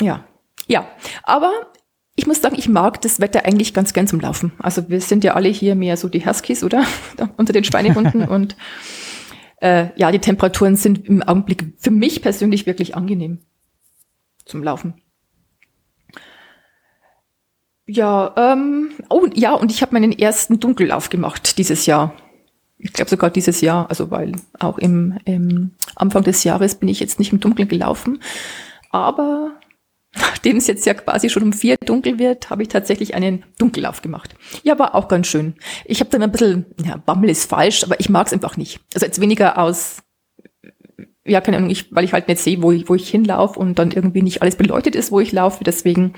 Ja, 0.00 0.24
ja. 0.66 0.86
Aber 1.22 1.52
ich 2.14 2.26
muss 2.26 2.42
sagen, 2.42 2.56
ich 2.58 2.68
mag 2.68 3.00
das 3.00 3.20
Wetter 3.20 3.44
eigentlich 3.44 3.72
ganz 3.72 3.92
gern 3.92 4.06
zum 4.06 4.20
Laufen. 4.20 4.52
Also 4.58 4.88
wir 4.88 5.00
sind 5.00 5.24
ja 5.24 5.34
alle 5.34 5.48
hier 5.48 5.74
mehr 5.74 5.96
so 5.96 6.08
die 6.08 6.24
Huskies, 6.24 6.62
oder? 6.62 6.84
Unter 7.36 7.52
den 7.52 7.64
Schweinehunden 7.64 8.24
und 8.28 8.56
äh, 9.60 9.88
ja, 9.96 10.10
die 10.10 10.18
Temperaturen 10.18 10.76
sind 10.76 11.06
im 11.06 11.22
Augenblick 11.22 11.74
für 11.78 11.90
mich 11.90 12.20
persönlich 12.20 12.66
wirklich 12.66 12.96
angenehm 12.96 13.38
zum 14.44 14.62
Laufen. 14.62 14.94
Ja, 17.86 18.34
ähm, 18.36 18.90
oh 19.08 19.26
ja, 19.34 19.54
und 19.54 19.70
ich 19.70 19.82
habe 19.82 19.92
meinen 19.92 20.12
ersten 20.12 20.60
Dunkellauf 20.60 21.10
gemacht 21.10 21.58
dieses 21.58 21.86
Jahr. 21.86 22.14
Ich 22.78 22.92
glaube 22.92 23.10
sogar 23.10 23.30
dieses 23.30 23.60
Jahr, 23.60 23.88
also 23.88 24.10
weil 24.10 24.32
auch 24.58 24.78
im, 24.78 25.18
im 25.24 25.72
Anfang 25.94 26.24
des 26.24 26.42
Jahres 26.44 26.74
bin 26.76 26.88
ich 26.88 27.00
jetzt 27.00 27.18
nicht 27.18 27.32
im 27.32 27.40
Dunkeln 27.40 27.68
gelaufen. 27.68 28.20
Aber 28.90 29.41
nachdem 30.42 30.56
es 30.56 30.66
jetzt 30.66 30.84
ja 30.86 30.94
quasi 30.94 31.30
schon 31.30 31.44
um 31.44 31.52
vier 31.52 31.76
dunkel 31.76 32.18
wird, 32.18 32.50
habe 32.50 32.62
ich 32.62 32.68
tatsächlich 32.68 33.14
einen 33.14 33.44
Dunkellauf 33.58 34.02
gemacht. 34.02 34.34
Ja, 34.64 34.76
war 34.76 34.96
auch 34.96 35.06
ganz 35.06 35.28
schön. 35.28 35.54
Ich 35.84 36.00
habe 36.00 36.10
dann 36.10 36.20
ein 36.20 36.32
bisschen, 36.32 36.66
ja, 36.84 36.96
Bammel 36.96 37.30
ist 37.30 37.48
falsch, 37.48 37.84
aber 37.84 38.00
ich 38.00 38.08
mag 38.08 38.26
es 38.26 38.32
einfach 38.32 38.56
nicht. 38.56 38.80
Also 38.92 39.06
jetzt 39.06 39.20
weniger 39.20 39.56
aus 39.56 39.98
ja, 41.24 41.40
keine 41.40 41.58
Ahnung, 41.58 41.70
ich, 41.70 41.94
weil 41.94 42.02
ich 42.02 42.12
halt 42.12 42.26
nicht 42.26 42.40
sehe, 42.40 42.60
wo 42.60 42.72
ich, 42.72 42.88
wo 42.88 42.96
ich 42.96 43.08
hinlaufe 43.08 43.56
und 43.56 43.78
dann 43.78 43.92
irgendwie 43.92 44.22
nicht 44.22 44.42
alles 44.42 44.56
beleuchtet 44.56 44.96
ist, 44.96 45.12
wo 45.12 45.20
ich 45.20 45.30
laufe. 45.30 45.62
Deswegen 45.62 46.14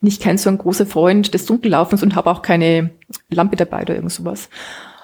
bin 0.00 0.08
ich 0.08 0.18
kein 0.18 0.38
so 0.38 0.50
ein 0.50 0.58
großer 0.58 0.86
Freund 0.86 1.32
des 1.32 1.46
Dunkellaufens 1.46 2.02
und 2.02 2.16
habe 2.16 2.28
auch 2.28 2.42
keine 2.42 2.90
Lampe 3.28 3.54
dabei 3.54 3.82
oder 3.82 3.94
irgend 3.94 4.10
sowas. 4.10 4.48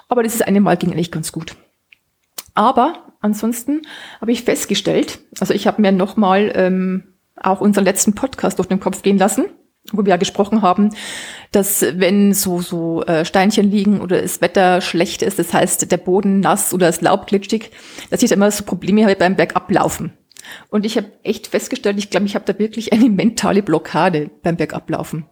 Aber 0.09 0.23
dieses 0.23 0.41
eine 0.41 0.59
Mal 0.59 0.75
ging 0.75 0.91
eigentlich 0.91 1.11
ganz 1.11 1.31
gut. 1.31 1.55
Aber 2.55 3.15
ansonsten 3.21 3.83
habe 4.19 4.33
ich 4.33 4.43
festgestellt, 4.43 5.19
also 5.39 5.53
ich 5.53 5.65
habe 5.65 5.81
mir 5.81 5.93
nochmal 5.93 6.51
ähm, 6.53 7.16
auch 7.41 7.61
unseren 7.61 7.85
letzten 7.85 8.15
Podcast 8.15 8.59
durch 8.59 8.67
den 8.67 8.79
Kopf 8.79 9.01
gehen 9.01 9.17
lassen 9.17 9.45
wo 9.91 10.03
wir 10.03 10.11
ja 10.11 10.17
gesprochen 10.17 10.61
haben, 10.61 10.89
dass 11.51 11.81
wenn 11.81 12.33
so 12.33 12.61
so 12.61 13.03
äh, 13.03 13.25
Steinchen 13.25 13.69
liegen 13.69 14.01
oder 14.01 14.21
das 14.21 14.41
Wetter 14.41 14.81
schlecht 14.81 15.21
ist, 15.21 15.39
das 15.39 15.53
heißt 15.53 15.89
der 15.91 15.97
Boden 15.97 16.39
nass 16.39 16.73
oder 16.73 16.87
das 16.87 17.01
Laub 17.01 17.27
glitschig, 17.27 17.71
dass 18.09 18.21
ich 18.21 18.29
da 18.29 18.35
immer 18.35 18.51
so 18.51 18.63
Probleme 18.63 19.03
habe 19.03 19.15
beim 19.15 19.35
Bergablaufen. 19.35 20.13
Und 20.69 20.85
ich 20.85 20.97
habe 20.97 21.11
echt 21.23 21.47
festgestellt, 21.47 21.97
ich 21.97 22.09
glaube, 22.09 22.25
ich 22.25 22.35
habe 22.35 22.45
da 22.45 22.57
wirklich 22.57 22.93
eine 22.93 23.09
mentale 23.09 23.63
Blockade 23.63 24.29
beim 24.43 24.55
Bergablaufen. 24.55 25.25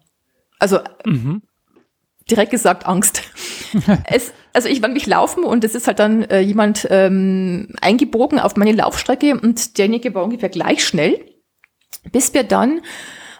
Also 0.60 0.80
mhm. 1.06 1.42
direkt 2.30 2.52
gesagt 2.52 2.86
Angst. 2.86 3.22
es, 4.06 4.34
also 4.54 4.68
ich 4.70 4.82
war 4.82 4.90
mich 4.90 5.06
laufen 5.06 5.44
und 5.44 5.64
es 5.64 5.76
ist 5.76 5.88
halt 5.88 6.00
dann 6.00 6.24
äh, 6.24 6.40
jemand 6.40 6.88
ähm, 6.90 7.70
eingebogen 7.82 8.40
auf 8.40 8.56
meine 8.56 8.72
Laufstrecke 8.72 9.38
und 9.40 9.78
derjenige 9.78 10.14
war 10.14 10.24
ungefähr 10.24 10.50
gleich 10.50 10.86
schnell, 10.86 11.35
bis 12.12 12.34
wir 12.34 12.44
dann 12.44 12.82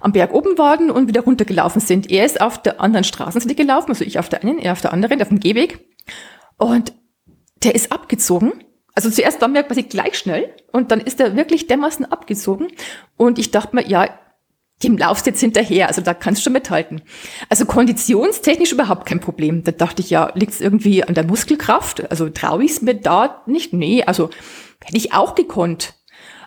am 0.02 0.12
Berg 0.12 0.34
oben 0.34 0.58
waren 0.58 0.92
und 0.92 1.08
wieder 1.08 1.22
runtergelaufen 1.22 1.82
sind. 1.82 2.12
Er 2.12 2.26
ist 2.26 2.40
auf 2.40 2.62
der 2.62 2.80
anderen 2.80 3.04
Straßenseite 3.04 3.56
gelaufen, 3.56 3.90
also 3.90 4.06
ich 4.06 4.20
auf 4.20 4.30
der 4.30 4.44
einen, 4.44 4.60
er 4.60 4.74
auf 4.74 4.82
der 4.82 4.94
anderen, 4.94 5.22
auf 5.22 5.30
dem 5.30 5.40
Gehweg. 5.40 5.80
Und 6.58 6.94
der 7.64 7.76
ist 7.76 7.92
abgezogen. 7.92 8.54
Also 8.94 9.10
zuerst 9.10 9.42
waren 9.42 9.54
wir 9.54 9.64
quasi 9.64 9.84
gleich 9.84 10.18
schnell 10.18 10.54
und 10.72 10.92
dann 10.92 11.02
ist 11.02 11.20
er 11.20 11.36
wirklich 11.36 11.68
dermaßen 11.68 12.06
abgezogen. 12.06 12.68
Und 13.18 13.40
ich 13.40 13.52
dachte 13.52 13.76
mir, 13.76 13.88
ja, 13.88 14.08
dem 14.84 14.98
laufst 14.98 15.26
jetzt 15.26 15.40
hinterher, 15.40 15.88
also 15.88 16.02
da 16.02 16.14
kannst 16.14 16.42
du 16.42 16.44
schon 16.44 16.54
mithalten. 16.54 17.02
Also 17.50 17.66
konditionstechnisch 17.66 18.74
überhaupt 18.74 19.06
kein 19.06 19.20
Problem. 19.20 19.64
Da 19.64 19.72
dachte 19.72 20.02
ich, 20.02 20.10
ja, 20.10 20.32
liegt 20.36 20.54
es 20.54 20.62
irgendwie 20.62 21.04
an 21.04 21.14
der 21.14 21.26
Muskelkraft? 21.26 22.10
Also 22.12 22.30
traue 22.30 22.64
ich 22.64 22.72
es 22.72 22.82
mir 22.82 22.96
da 22.96 23.42
nicht? 23.48 23.74
Nee, 23.74 24.04
also 24.04 24.30
hätte 24.84 24.98
ich 24.98 25.14
auch 25.14 25.36
gekonnt. 25.36 25.94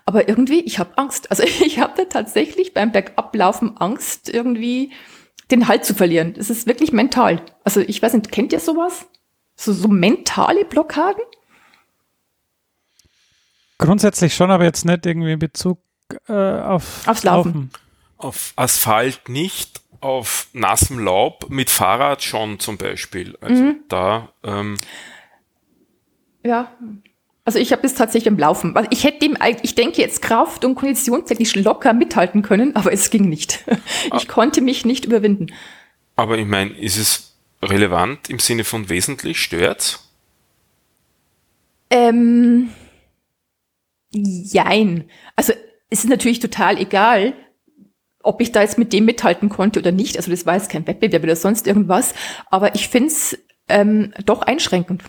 Aber 0.09 0.27
irgendwie, 0.27 0.61
ich 0.61 0.79
habe 0.79 0.97
Angst. 0.97 1.31
Also 1.31 1.43
ich 1.61 1.81
habe 1.81 2.09
tatsächlich 2.09 2.73
beim 2.73 2.93
Bergablaufen 2.93 3.77
Angst, 3.77 4.31
irgendwie 4.31 4.91
den 5.51 5.69
Halt 5.69 5.85
zu 5.85 5.95
verlieren. 5.95 6.33
Das 6.33 6.49
ist 6.49 6.67
wirklich 6.67 6.93
mental. 6.93 7.43
Also 7.63 7.81
ich 7.81 8.01
weiß 8.01 8.15
nicht, 8.15 8.33
kennt 8.33 8.55
ihr 8.55 8.61
sowas? 8.61 9.07
So, 9.55 9.71
so 9.75 9.87
mentale 9.87 10.65
Blockaden? 10.65 11.23
Grundsätzlich 13.77 14.35
schon, 14.35 14.51
aber 14.51 14.65
jetzt 14.65 14.87
nicht 14.87 15.05
irgendwie 15.05 15.33
in 15.33 15.39
Bezug 15.39 15.79
äh, 16.27 16.33
auf 16.33 17.07
aufs 17.07 17.25
Laufen. 17.25 17.53
Laufen. 17.53 17.71
Auf 18.17 18.55
Asphalt 18.57 19.29
nicht, 19.29 19.83
auf 20.01 20.49
nassem 20.55 21.01
Laub, 21.01 21.51
mit 21.51 21.69
Fahrrad 21.69 22.23
schon 22.23 22.61
zum 22.61 22.79
Beispiel. 22.79 23.37
Also 23.43 23.63
mhm. 23.63 23.81
da. 23.91 24.33
Ähm, 24.43 24.79
ja, 26.43 26.73
also 27.49 27.59
ich 27.59 27.73
habe 27.73 27.87
es 27.87 27.95
tatsächlich 27.95 28.27
im 28.27 28.39
Laufen. 28.39 28.75
Ich 28.91 29.05
hätte 29.05 29.21
dem, 29.21 29.39
ich 29.63 29.75
denke 29.75 30.03
jetzt 30.03 30.21
Kraft 30.21 30.67
und 30.67 30.75
konditionstechnisch 30.75 31.55
locker 31.55 31.95
mithalten 31.95 32.43
können, 32.43 32.77
aber 32.77 32.93
es 32.93 33.09
ging 33.09 33.27
nicht. 33.27 33.65
Ich 34.15 34.29
ah. 34.29 34.33
konnte 34.33 34.61
mich 34.61 34.85
nicht 34.85 35.07
überwinden. 35.07 35.47
Aber 36.15 36.37
ich 36.37 36.45
meine, 36.47 36.73
ist 36.73 36.99
es 36.99 37.39
relevant 37.63 38.29
im 38.29 38.39
Sinne 38.39 38.65
von 38.65 38.91
wesentlich? 38.91 39.41
Stört's? 39.41 40.11
Ähm, 41.89 42.69
jein. 44.13 45.09
Also 45.35 45.55
es 45.89 46.05
ist 46.05 46.11
natürlich 46.11 46.41
total 46.41 46.79
egal, 46.79 47.33
ob 48.23 48.43
ich 48.43 48.53
da 48.53 48.61
jetzt 48.61 48.77
mit 48.77 48.93
dem 48.93 49.07
mithalten 49.07 49.49
konnte 49.49 49.81
oder 49.81 49.91
nicht. 49.91 50.19
Also 50.19 50.31
das 50.31 50.45
war 50.45 50.55
jetzt 50.55 50.69
kein 50.69 50.87
Wettbewerb 50.87 51.23
oder 51.23 51.37
sonst 51.37 51.67
irgendwas. 51.67 52.13
Aber 52.51 52.75
ich 52.75 52.89
finde 52.89 53.09
es 53.09 53.39
ähm, 53.69 54.13
doch 54.27 54.43
einschränkend. 54.43 55.03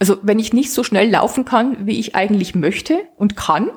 Also 0.00 0.18
wenn 0.22 0.38
ich 0.38 0.52
nicht 0.52 0.72
so 0.72 0.82
schnell 0.82 1.10
laufen 1.10 1.44
kann, 1.44 1.86
wie 1.86 2.00
ich 2.00 2.16
eigentlich 2.16 2.54
möchte 2.54 3.06
und 3.16 3.36
kann, 3.36 3.70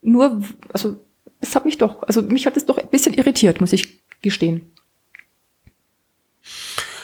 nur, 0.00 0.40
also 0.72 1.04
es 1.40 1.54
hat 1.54 1.64
mich 1.64 1.78
doch, 1.78 2.02
also 2.04 2.22
mich 2.22 2.46
hat 2.46 2.56
es 2.56 2.64
doch 2.64 2.78
ein 2.78 2.88
bisschen 2.88 3.12
irritiert, 3.12 3.60
muss 3.60 3.72
ich 3.72 4.00
gestehen. 4.22 4.72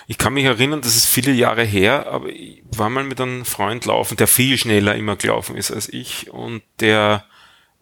Ich 0.06 0.18
kann 0.18 0.34
mich 0.34 0.44
erinnern, 0.44 0.82
das 0.82 0.96
ist 0.96 1.06
viele 1.06 1.32
Jahre 1.32 1.64
her, 1.64 2.06
aber 2.06 2.28
ich 2.28 2.62
war 2.70 2.90
mal 2.90 3.04
mit 3.04 3.20
einem 3.20 3.44
Freund 3.44 3.86
laufen, 3.86 4.16
der 4.16 4.28
viel 4.28 4.56
schneller 4.56 4.94
immer 4.94 5.16
gelaufen 5.16 5.56
ist 5.56 5.72
als 5.72 5.88
ich 5.88 6.30
und 6.30 6.62
der, 6.78 7.24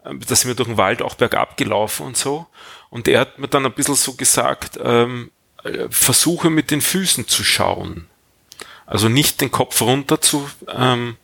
äh, 0.03 0.15
da 0.27 0.35
sind 0.35 0.47
wir 0.47 0.55
durch 0.55 0.69
den 0.69 0.77
Wald 0.77 1.03
auch 1.03 1.15
bergab 1.15 1.55
gelaufen 1.55 2.07
und 2.07 2.17
so 2.17 2.47
und 2.89 3.07
er 3.07 3.19
hat 3.19 3.37
mir 3.39 3.47
dann 3.47 3.65
ein 3.65 3.73
bisschen 3.73 3.95
so 3.95 4.15
gesagt, 4.15 4.79
ähm, 4.81 5.31
äh, 5.63 5.87
versuche 5.89 6.49
mit 6.49 6.71
den 6.71 6.81
Füßen 6.81 7.27
zu 7.27 7.43
schauen. 7.43 8.07
Also 8.93 9.09
nicht 9.09 9.41
den 9.41 9.49
Kopf 9.49 9.81
runter 9.81 10.21
zu 10.21 10.47
ähm, 10.67 11.17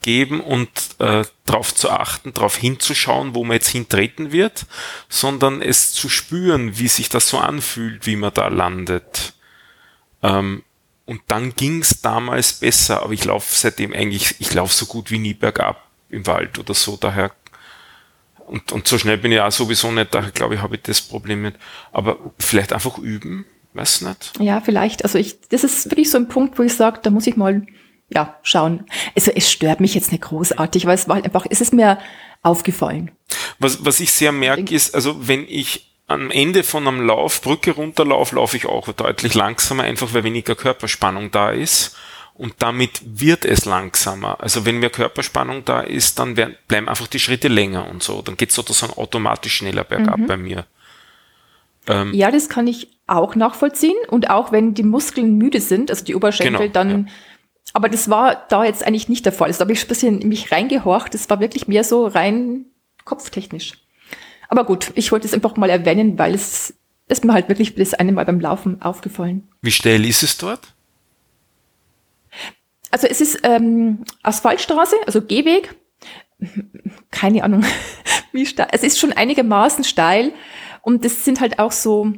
geben 0.00 0.40
und 0.40 0.70
äh, 1.00 1.24
darauf 1.44 1.74
zu 1.74 1.90
achten, 1.90 2.32
darauf 2.32 2.56
hinzuschauen, 2.56 3.34
wo 3.34 3.44
man 3.44 3.56
jetzt 3.56 3.68
hintreten 3.68 4.32
wird, 4.32 4.64
sondern 5.10 5.60
es 5.60 5.92
zu 5.92 6.08
spüren, 6.08 6.78
wie 6.78 6.88
sich 6.88 7.10
das 7.10 7.28
so 7.28 7.36
anfühlt, 7.36 8.06
wie 8.06 8.16
man 8.16 8.32
da 8.32 8.48
landet. 8.48 9.34
Ähm, 10.22 10.62
und 11.04 11.20
dann 11.26 11.54
ging's 11.54 12.00
damals 12.00 12.54
besser, 12.54 13.02
aber 13.02 13.12
ich 13.12 13.26
laufe 13.26 13.54
seitdem 13.54 13.92
eigentlich, 13.92 14.36
ich 14.38 14.54
laufe 14.54 14.72
so 14.72 14.86
gut 14.86 15.10
wie 15.10 15.18
nie 15.18 15.34
bergab 15.34 15.86
im 16.08 16.26
Wald 16.26 16.58
oder 16.58 16.72
so, 16.72 16.96
daher 16.96 17.32
und, 18.46 18.72
und 18.72 18.88
so 18.88 18.96
schnell 18.96 19.18
bin 19.18 19.30
ich 19.30 19.40
auch 19.40 19.52
sowieso 19.52 19.92
nicht, 19.92 20.14
daher 20.14 20.30
glaube 20.30 20.54
ich, 20.54 20.62
habe 20.62 20.76
ich 20.76 20.82
das 20.82 21.02
Problem 21.02 21.42
nicht. 21.42 21.56
Aber 21.92 22.16
vielleicht 22.38 22.72
einfach 22.72 22.96
üben, 22.96 23.44
Weiß 23.74 24.02
nicht. 24.02 24.32
Ja, 24.38 24.60
vielleicht. 24.60 25.04
Also 25.04 25.18
ich, 25.18 25.40
das 25.48 25.64
ist 25.64 25.90
wirklich 25.90 26.10
so 26.10 26.16
ein 26.16 26.28
Punkt, 26.28 26.58
wo 26.58 26.62
ich 26.62 26.74
sage, 26.74 27.00
da 27.02 27.10
muss 27.10 27.26
ich 27.26 27.36
mal 27.36 27.66
ja, 28.08 28.36
schauen. 28.42 28.86
Also 29.16 29.32
es 29.32 29.50
stört 29.50 29.80
mich 29.80 29.94
jetzt 29.94 30.12
nicht 30.12 30.22
großartig, 30.22 30.86
weil 30.86 30.94
es 30.94 31.08
war 31.08 31.16
halt 31.16 31.24
einfach, 31.24 31.46
es 31.50 31.60
ist 31.60 31.72
mir 31.72 31.98
aufgefallen. 32.42 33.10
Was, 33.58 33.84
was 33.84 34.00
ich 34.00 34.12
sehr 34.12 34.32
merke, 34.32 34.74
ist, 34.74 34.94
also 34.94 35.26
wenn 35.26 35.46
ich 35.48 35.90
am 36.06 36.30
Ende 36.30 36.62
von 36.62 36.86
einem 36.86 37.06
Lauf 37.06 37.40
Brücke 37.40 37.72
runterlaufe, 37.72 38.36
laufe 38.36 38.56
ich 38.56 38.66
auch 38.66 38.92
deutlich 38.92 39.34
langsamer, 39.34 39.84
einfach 39.84 40.12
weil 40.12 40.24
weniger 40.24 40.54
Körperspannung 40.54 41.30
da 41.30 41.50
ist. 41.50 41.96
Und 42.34 42.54
damit 42.58 43.00
wird 43.04 43.44
es 43.44 43.64
langsamer. 43.64 44.40
Also 44.40 44.66
wenn 44.66 44.80
mehr 44.80 44.90
Körperspannung 44.90 45.64
da 45.64 45.80
ist, 45.80 46.18
dann 46.18 46.36
werden, 46.36 46.56
bleiben 46.66 46.88
einfach 46.88 47.06
die 47.06 47.20
Schritte 47.20 47.46
länger 47.46 47.88
und 47.88 48.02
so. 48.02 48.22
Dann 48.22 48.36
geht 48.36 48.48
es 48.48 48.56
sozusagen 48.56 48.92
automatisch 48.94 49.54
schneller 49.54 49.84
bergab 49.84 50.18
mhm. 50.18 50.26
bei 50.26 50.36
mir. 50.36 50.66
Ähm, 51.88 52.12
ja, 52.14 52.30
das 52.30 52.48
kann 52.48 52.66
ich 52.66 52.98
auch 53.06 53.34
nachvollziehen. 53.34 53.96
Und 54.08 54.30
auch 54.30 54.52
wenn 54.52 54.74
die 54.74 54.82
Muskeln 54.82 55.36
müde 55.36 55.60
sind, 55.60 55.90
also 55.90 56.04
die 56.04 56.14
Oberschenkel, 56.14 56.68
genau, 56.68 56.72
dann. 56.72 57.06
Ja. 57.06 57.12
Aber 57.72 57.88
das 57.88 58.08
war 58.08 58.44
da 58.48 58.64
jetzt 58.64 58.86
eigentlich 58.86 59.08
nicht 59.08 59.24
der 59.24 59.32
Fall. 59.32 59.48
Also 59.48 59.58
da 59.58 59.62
habe 59.64 59.72
ich 59.72 59.84
ein 59.84 59.88
bisschen 59.88 60.20
in 60.20 60.28
mich 60.28 60.52
reingehorcht. 60.52 61.12
Das 61.12 61.28
war 61.28 61.40
wirklich 61.40 61.66
mehr 61.66 61.84
so 61.84 62.06
rein 62.06 62.66
kopftechnisch. 63.04 63.72
Aber 64.48 64.64
gut, 64.64 64.92
ich 64.94 65.10
wollte 65.12 65.26
es 65.26 65.34
einfach 65.34 65.56
mal 65.56 65.70
erwähnen, 65.70 66.18
weil 66.18 66.34
es 66.34 66.74
ist 67.08 67.24
mir 67.24 67.32
halt 67.32 67.48
wirklich 67.48 67.74
das 67.74 67.94
eine 67.94 68.12
Mal 68.12 68.24
beim 68.24 68.40
Laufen 68.40 68.80
aufgefallen. 68.80 69.48
Wie 69.60 69.70
schnell 69.70 70.04
ist 70.04 70.22
es 70.22 70.38
dort? 70.38 70.74
Also 72.90 73.08
es 73.08 73.20
ist 73.20 73.40
ähm, 73.42 74.04
Asphaltstraße, 74.22 74.96
also 75.06 75.20
Gehweg. 75.20 75.74
Keine 77.10 77.42
Ahnung, 77.42 77.64
wie 78.32 78.46
steil. 78.46 78.68
Es 78.72 78.82
ist 78.82 78.98
schon 78.98 79.12
einigermaßen 79.12 79.84
steil 79.84 80.32
und 80.84 81.04
das 81.04 81.24
sind 81.24 81.40
halt 81.40 81.58
auch 81.58 81.72
so 81.72 82.12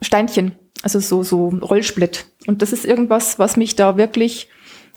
Steinchen, 0.00 0.56
also 0.82 0.98
so, 0.98 1.22
so 1.22 1.48
Rollsplit. 1.48 2.26
Und 2.46 2.62
das 2.62 2.72
ist 2.72 2.84
irgendwas, 2.84 3.38
was 3.38 3.56
mich 3.56 3.76
da 3.76 3.96
wirklich, 3.96 4.48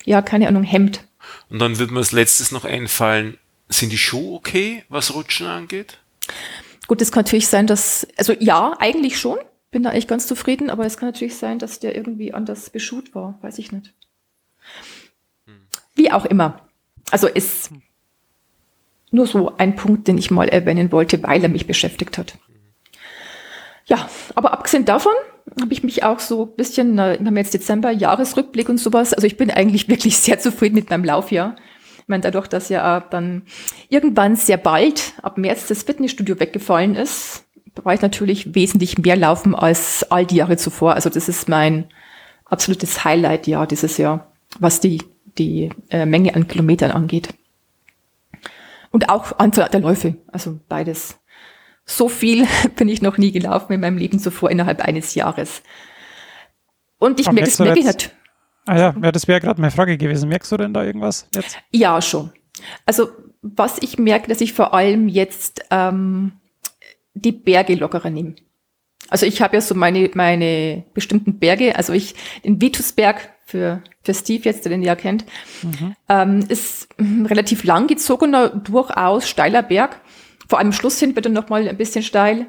ja, 0.05 0.21
keine 0.21 0.47
Ahnung, 0.47 0.63
hemmt. 0.63 1.03
Und 1.49 1.59
dann 1.59 1.77
wird 1.77 1.91
mir 1.91 1.99
als 1.99 2.13
letztes 2.13 2.51
noch 2.51 2.63
einfallen, 2.63 3.37
sind 3.67 3.91
die 3.91 3.97
Schuhe 3.97 4.35
okay, 4.35 4.83
was 4.89 5.13
Rutschen 5.13 5.47
angeht? 5.47 5.99
Gut, 6.87 7.01
es 7.01 7.11
kann 7.11 7.23
natürlich 7.23 7.47
sein, 7.47 7.67
dass, 7.67 8.07
also 8.15 8.33
ja, 8.39 8.75
eigentlich 8.79 9.19
schon. 9.19 9.37
Bin 9.71 9.83
da 9.83 9.89
eigentlich 9.89 10.07
ganz 10.07 10.25
zufrieden, 10.25 10.69
aber 10.69 10.85
es 10.85 10.97
kann 10.97 11.09
natürlich 11.09 11.35
sein, 11.35 11.59
dass 11.59 11.79
der 11.79 11.95
irgendwie 11.95 12.33
anders 12.33 12.69
beschut 12.69 13.13
war. 13.13 13.37
Weiß 13.41 13.57
ich 13.59 13.73
nicht. 13.73 13.93
Wie 15.95 16.11
auch 16.11 16.25
immer. 16.25 16.61
Also 17.11 17.27
ist 17.27 17.71
nur 19.11 19.27
so 19.27 19.57
ein 19.57 19.75
Punkt, 19.75 20.07
den 20.07 20.17
ich 20.17 20.31
mal 20.31 20.47
erwähnen 20.47 20.91
wollte, 20.91 21.21
weil 21.23 21.43
er 21.43 21.49
mich 21.49 21.67
beschäftigt 21.67 22.17
hat. 22.17 22.37
Ja, 23.87 24.09
aber 24.33 24.53
abgesehen 24.53 24.85
davon 24.85 25.13
habe 25.61 25.71
ich 25.73 25.83
mich 25.83 26.03
auch 26.03 26.19
so 26.19 26.45
ein 26.45 26.55
bisschen, 26.55 26.95
wir 26.97 27.19
haben 27.19 27.37
jetzt 27.37 27.53
Dezember, 27.53 27.91
Jahresrückblick 27.91 28.67
und 28.67 28.79
sowas. 28.79 29.13
Also 29.13 29.27
ich 29.27 29.37
bin 29.37 29.51
eigentlich 29.51 29.87
wirklich 29.87 30.17
sehr 30.17 30.39
zufrieden 30.39 30.75
mit 30.75 30.89
meinem 30.89 31.05
Laufjahr. 31.05 31.55
Ich 31.99 32.07
meine, 32.07 32.21
dadurch, 32.21 32.47
dass 32.47 32.69
ja 32.69 32.99
dann 32.99 33.43
irgendwann 33.89 34.35
sehr 34.35 34.57
bald, 34.57 35.13
ab 35.21 35.37
März, 35.37 35.67
das 35.67 35.83
Fitnessstudio 35.83 36.39
weggefallen 36.39 36.95
ist, 36.95 37.45
war 37.83 37.93
ich 37.93 38.01
natürlich 38.01 38.55
wesentlich 38.55 38.97
mehr 38.97 39.15
laufen 39.15 39.55
als 39.55 40.09
all 40.11 40.25
die 40.25 40.35
Jahre 40.35 40.57
zuvor. 40.57 40.93
Also 40.93 41.09
das 41.09 41.27
ist 41.27 41.49
mein 41.49 41.85
absolutes 42.45 43.03
Highlight-Jahr 43.03 43.67
dieses 43.67 43.97
Jahr, 43.97 44.31
was 44.59 44.79
die, 44.79 45.03
die 45.37 45.69
äh, 45.89 46.05
Menge 46.05 46.35
an 46.35 46.47
Kilometern 46.47 46.91
angeht. 46.91 47.29
Und 48.91 49.09
auch 49.09 49.39
Anzahl 49.39 49.69
der 49.69 49.81
Läufe, 49.81 50.15
also 50.31 50.59
beides 50.69 51.17
so 51.85 52.09
viel 52.09 52.47
bin 52.75 52.89
ich 52.89 53.01
noch 53.01 53.17
nie 53.17 53.31
gelaufen 53.31 53.73
in 53.73 53.81
meinem 53.81 53.97
Leben 53.97 54.19
zuvor 54.19 54.51
innerhalb 54.51 54.81
eines 54.81 55.15
Jahres. 55.15 55.61
Und 56.97 57.19
ich 57.19 57.31
merke, 57.31 57.49
das 57.49 57.59
merke 57.59 57.79
ich 57.79 57.85
nicht. 57.85 58.15
Ah 58.65 58.77
ja, 58.77 58.95
ja 59.01 59.11
das 59.11 59.27
wäre 59.27 59.39
gerade 59.39 59.61
meine 59.61 59.71
Frage 59.71 59.97
gewesen. 59.97 60.29
Merkst 60.29 60.51
du 60.51 60.57
denn 60.57 60.73
da 60.73 60.83
irgendwas 60.83 61.27
jetzt? 61.35 61.57
Ja, 61.71 62.01
schon. 62.01 62.31
Also 62.85 63.09
was 63.41 63.77
ich 63.81 63.99
merke, 63.99 64.27
dass 64.27 64.41
ich 64.41 64.53
vor 64.53 64.73
allem 64.73 65.07
jetzt 65.07 65.65
ähm, 65.69 66.33
die 67.13 67.31
Berge 67.31 67.75
lockerer 67.75 68.09
nehme. 68.09 68.35
Also 69.09 69.27
ich 69.27 69.41
habe 69.41 69.55
ja 69.55 69.61
so 69.61 69.75
meine, 69.75 70.09
meine 70.15 70.83
bestimmten 70.95 71.37
Berge, 71.37 71.75
also 71.75 71.93
ich, 71.93 72.15
den 72.43 72.59
Vitusberg 72.59 73.29
für, 73.45 73.83
für 74.01 74.13
Steve 74.15 74.43
jetzt, 74.45 74.65
der 74.65 74.71
den 74.71 74.81
ja 74.81 74.95
kennt, 74.95 75.25
mhm. 75.61 75.95
ähm, 76.09 76.45
ist 76.49 76.87
relativ 76.99 77.63
langgezogener, 77.63 78.49
durchaus 78.49 79.29
steiler 79.29 79.61
Berg 79.61 80.01
vor 80.47 80.59
allem 80.59 80.71
Schluss 80.71 80.99
hin 80.99 81.15
wird 81.15 81.25
dann 81.25 81.33
nochmal 81.33 81.67
ein 81.67 81.77
bisschen 81.77 82.03
steil. 82.03 82.47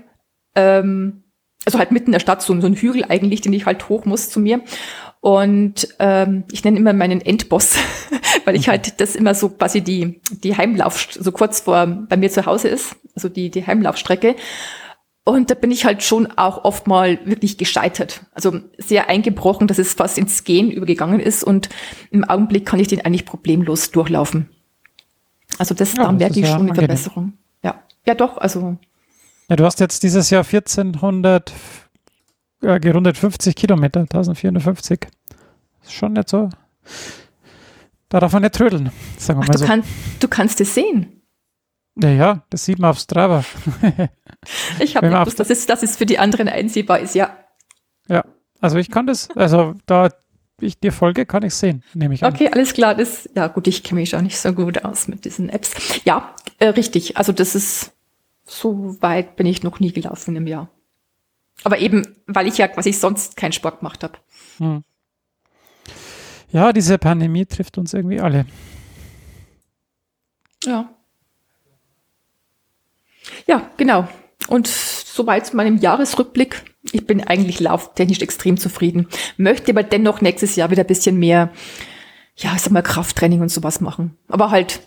Ähm, 0.55 1.25
also 1.65 1.79
halt 1.79 1.91
mitten 1.91 2.07
in 2.07 2.13
der 2.13 2.21
Stadt, 2.21 2.43
so, 2.43 2.59
so 2.61 2.67
ein 2.67 2.75
Hügel 2.75 3.05
eigentlich, 3.09 3.41
den 3.41 3.53
ich 3.53 3.67
halt 3.67 3.89
hoch 3.89 4.05
muss 4.05 4.31
zu 4.31 4.39
mir. 4.39 4.63
Und 5.21 5.89
ähm, 5.99 6.45
ich 6.53 6.63
nenne 6.63 6.79
immer 6.79 6.93
meinen 6.93 7.21
Endboss, 7.21 7.77
weil 8.45 8.55
ich 8.55 8.69
mhm. 8.69 8.73
halt 8.73 9.01
das 9.01 9.17
immer 9.17 9.35
so 9.35 9.49
quasi 9.49 9.81
die, 9.81 10.21
die 10.31 10.57
Heimlauf, 10.57 11.09
so 11.11 11.33
kurz 11.33 11.61
vor 11.61 11.87
bei 11.87 12.17
mir 12.17 12.31
zu 12.31 12.47
Hause 12.47 12.69
ist, 12.69 12.95
also 13.15 13.29
die, 13.29 13.51
die 13.51 13.67
Heimlaufstrecke. 13.67 14.37
Und 15.25 15.51
da 15.51 15.57
bin 15.57 15.73
ich 15.73 15.85
halt 15.85 16.05
schon 16.05 16.29
auch 16.37 16.65
oft 16.65 16.87
mal 16.87 17.19
wirklich 17.25 17.59
gescheitert. 17.59 18.21
Also 18.31 18.61
sehr 18.79 19.09
eingebrochen, 19.09 19.67
dass 19.67 19.79
es 19.79 19.95
fast 19.95 20.19
ins 20.19 20.45
Gehen 20.45 20.71
übergegangen 20.71 21.19
ist. 21.19 21.43
Und 21.43 21.69
im 22.13 22.23
Augenblick 22.23 22.65
kann 22.65 22.79
ich 22.79 22.87
den 22.87 23.05
eigentlich 23.05 23.27
problemlos 23.27 23.91
durchlaufen. 23.91 24.49
Also 25.59 25.75
das, 25.75 25.97
ja, 25.97 26.05
da 26.05 26.13
merke 26.13 26.39
ich 26.39 26.47
schon 26.47 26.69
eine 26.69 26.75
Verbesserung. 26.77 27.33
Ja, 28.07 28.15
doch, 28.15 28.39
also. 28.39 28.77
Ja, 29.49 29.57
du 29.57 29.65
hast 29.65 29.81
jetzt 29.81 30.03
dieses 30.03 30.31
Jahr 30.31 30.45
1400, 30.45 31.53
äh, 32.63 32.81
gerundet 32.81 33.17
50 33.17 33.55
Kilometer, 33.55 34.01
1450. 34.01 35.07
Ist 35.83 35.93
schon 35.93 36.15
nicht 36.15 36.29
so. 36.29 36.49
Da 38.09 38.21
darf 38.21 38.33
man 38.33 38.43
nicht 38.43 38.55
trödeln, 38.55 38.91
sagen 39.19 39.41
wir 39.41 39.45
Ach, 39.45 39.49
mal 39.49 39.53
du 39.53 39.59
so. 39.59 39.67
Kann, 39.67 39.83
du 40.21 40.29
kannst 40.29 40.61
es 40.61 40.75
sehen. 40.75 41.23
Ja, 41.97 42.11
ja, 42.11 42.43
das 42.51 42.65
sieht 42.65 42.79
man 42.79 42.91
auf 42.91 42.99
Strava. 42.99 43.45
ich 44.81 44.97
habe 44.97 45.09
gewusst, 45.09 45.41
dass 45.41 45.51
es, 45.51 45.67
dass 45.67 45.83
es 45.83 45.97
für 45.97 46.07
die 46.07 46.19
anderen 46.19 46.49
einsehbar 46.49 47.01
ist, 47.01 47.15
ja. 47.15 47.37
Ja, 48.09 48.25
also 48.61 48.77
ich 48.77 48.91
kann 48.91 49.07
das, 49.07 49.31
also 49.31 49.75
da 49.87 50.11
ich 50.61 50.79
dir 50.79 50.93
folge, 50.93 51.27
kann 51.27 51.43
ich 51.43 51.55
sehen, 51.55 51.83
nehme 51.95 52.15
ich 52.15 52.25
an. 52.25 52.33
Okay, 52.33 52.51
alles 52.53 52.73
klar. 52.73 52.95
Das, 52.95 53.29
ja 53.35 53.47
gut, 53.49 53.67
ich 53.67 53.83
kenne 53.83 54.01
mich 54.01 54.15
auch 54.17 54.23
nicht 54.23 54.39
so 54.39 54.53
gut 54.53 54.85
aus 54.85 55.09
mit 55.09 55.25
diesen 55.25 55.49
Apps. 55.49 55.73
Ja, 56.05 56.35
äh, 56.59 56.69
richtig. 56.69 57.17
Also 57.17 57.33
das 57.33 57.55
ist 57.55 57.93
so 58.47 59.01
weit 59.03 59.37
bin 59.37 59.47
ich 59.47 59.63
noch 59.63 59.81
nie 59.81 59.93
gelaufen 59.93 60.37
im 60.37 60.47
Jahr. 60.47 60.71
Aber 61.65 61.79
eben, 61.79 62.17
weil 62.27 62.47
ich 62.47 62.59
ja 62.59 62.69
quasi 62.69 62.93
sonst 62.93 63.37
keinen 63.37 63.53
Sport 63.53 63.81
gemacht 63.81 64.05
habe. 64.05 64.19
Hm. 64.59 64.85
Ja, 66.51 66.73
diese 66.73 66.99
Pandemie 66.99 67.47
trifft 67.47 67.77
uns 67.77 67.93
irgendwie 67.93 68.21
alle. 68.21 68.47
Ja. 70.65 70.91
Ja, 73.47 73.71
genau. 73.77 74.09
Und 74.49 74.69
soweit 74.69 75.47
zu 75.47 75.57
meinem 75.57 75.79
Jahresrückblick. 75.79 76.63
Ich 76.93 77.07
bin 77.07 77.21
eigentlich 77.21 77.59
lauftechnisch 77.59 78.21
extrem 78.21 78.57
zufrieden. 78.57 79.09
Möchte 79.37 79.73
aber 79.73 79.83
dennoch 79.83 80.21
nächstes 80.21 80.55
Jahr 80.55 80.71
wieder 80.71 80.85
ein 80.85 80.87
bisschen 80.89 81.19
mehr, 81.19 81.51
ja, 82.37 82.57
sag 82.59 82.73
mal, 82.73 82.83
Krafttraining 82.83 83.41
und 83.41 83.49
sowas 83.49 83.81
machen. 83.81 84.17
Aber 84.29 84.51
halt 84.51 84.81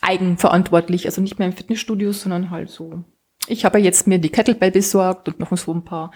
eigenverantwortlich, 0.00 1.06
also 1.06 1.20
nicht 1.20 1.38
mehr 1.38 1.48
im 1.48 1.56
Fitnessstudio, 1.56 2.12
sondern 2.12 2.50
halt 2.50 2.70
so. 2.70 3.04
Ich 3.48 3.64
habe 3.64 3.78
jetzt 3.78 4.06
mir 4.06 4.18
die 4.18 4.30
Kettlebell 4.30 4.72
besorgt 4.72 5.28
und 5.28 5.38
noch 5.38 5.56
so 5.56 5.72
ein 5.72 5.84
paar 5.84 6.10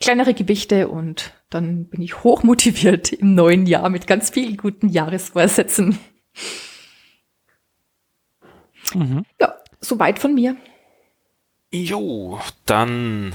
kleinere 0.00 0.34
Gewichte 0.34 0.88
und 0.88 1.32
dann 1.50 1.86
bin 1.86 2.02
ich 2.02 2.22
hochmotiviert 2.22 3.12
im 3.12 3.34
neuen 3.34 3.66
Jahr 3.66 3.88
mit 3.88 4.06
ganz 4.06 4.30
vielen 4.30 4.56
guten 4.56 4.88
Jahresvorsätzen. 4.88 5.98
Mhm. 8.92 9.24
Ja, 9.40 9.54
soweit 9.80 10.18
von 10.18 10.34
mir. 10.34 10.56
Jo, 11.72 12.38
dann 12.66 13.34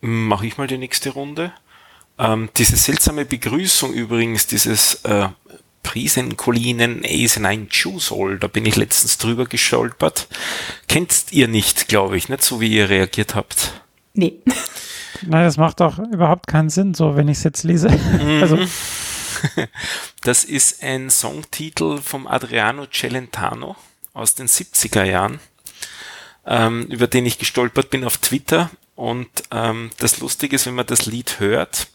mache 0.00 0.46
ich 0.46 0.58
mal 0.58 0.66
die 0.66 0.78
nächste 0.78 1.10
Runde. 1.10 1.52
Ähm, 2.18 2.48
diese 2.56 2.76
seltsame 2.76 3.24
Begrüßung 3.24 3.92
übrigens, 3.92 4.46
dieses 4.46 5.04
äh, 5.04 5.28
Prisenkolinen 5.84 7.04
Ace9 7.04 7.68
Juiceol, 7.70 8.40
da 8.40 8.48
bin 8.48 8.66
ich 8.66 8.74
letztens 8.74 9.18
drüber 9.18 9.44
gestolpert. 9.44 10.26
Kennt 10.88 11.26
ihr 11.30 11.46
nicht, 11.46 11.86
glaube 11.86 12.16
ich, 12.16 12.28
nicht 12.28 12.42
so 12.42 12.60
wie 12.60 12.74
ihr 12.74 12.88
reagiert 12.88 13.36
habt. 13.36 13.80
Nee. 14.14 14.34
Nein, 15.22 15.44
das 15.44 15.56
macht 15.56 15.80
auch 15.80 15.98
überhaupt 15.98 16.48
keinen 16.48 16.70
Sinn, 16.70 16.94
so 16.94 17.14
wenn 17.14 17.28
ich 17.28 17.38
es 17.38 17.44
jetzt 17.44 17.62
lese. 17.62 17.88
Mhm. 17.90 18.42
also. 18.42 18.58
Das 20.22 20.42
ist 20.42 20.82
ein 20.82 21.10
Songtitel 21.10 21.98
vom 21.98 22.26
Adriano 22.26 22.86
Celentano 22.86 23.76
aus 24.14 24.34
den 24.34 24.46
70er 24.46 25.04
Jahren, 25.04 25.38
ähm, 26.46 26.86
über 26.86 27.06
den 27.06 27.26
ich 27.26 27.38
gestolpert 27.38 27.90
bin 27.90 28.04
auf 28.04 28.16
Twitter. 28.16 28.70
Und 28.94 29.28
ähm, 29.50 29.90
das 29.98 30.20
Lustige 30.20 30.56
ist, 30.56 30.64
wenn 30.64 30.74
man 30.74 30.86
das 30.86 31.04
Lied 31.04 31.40
hört, 31.40 31.88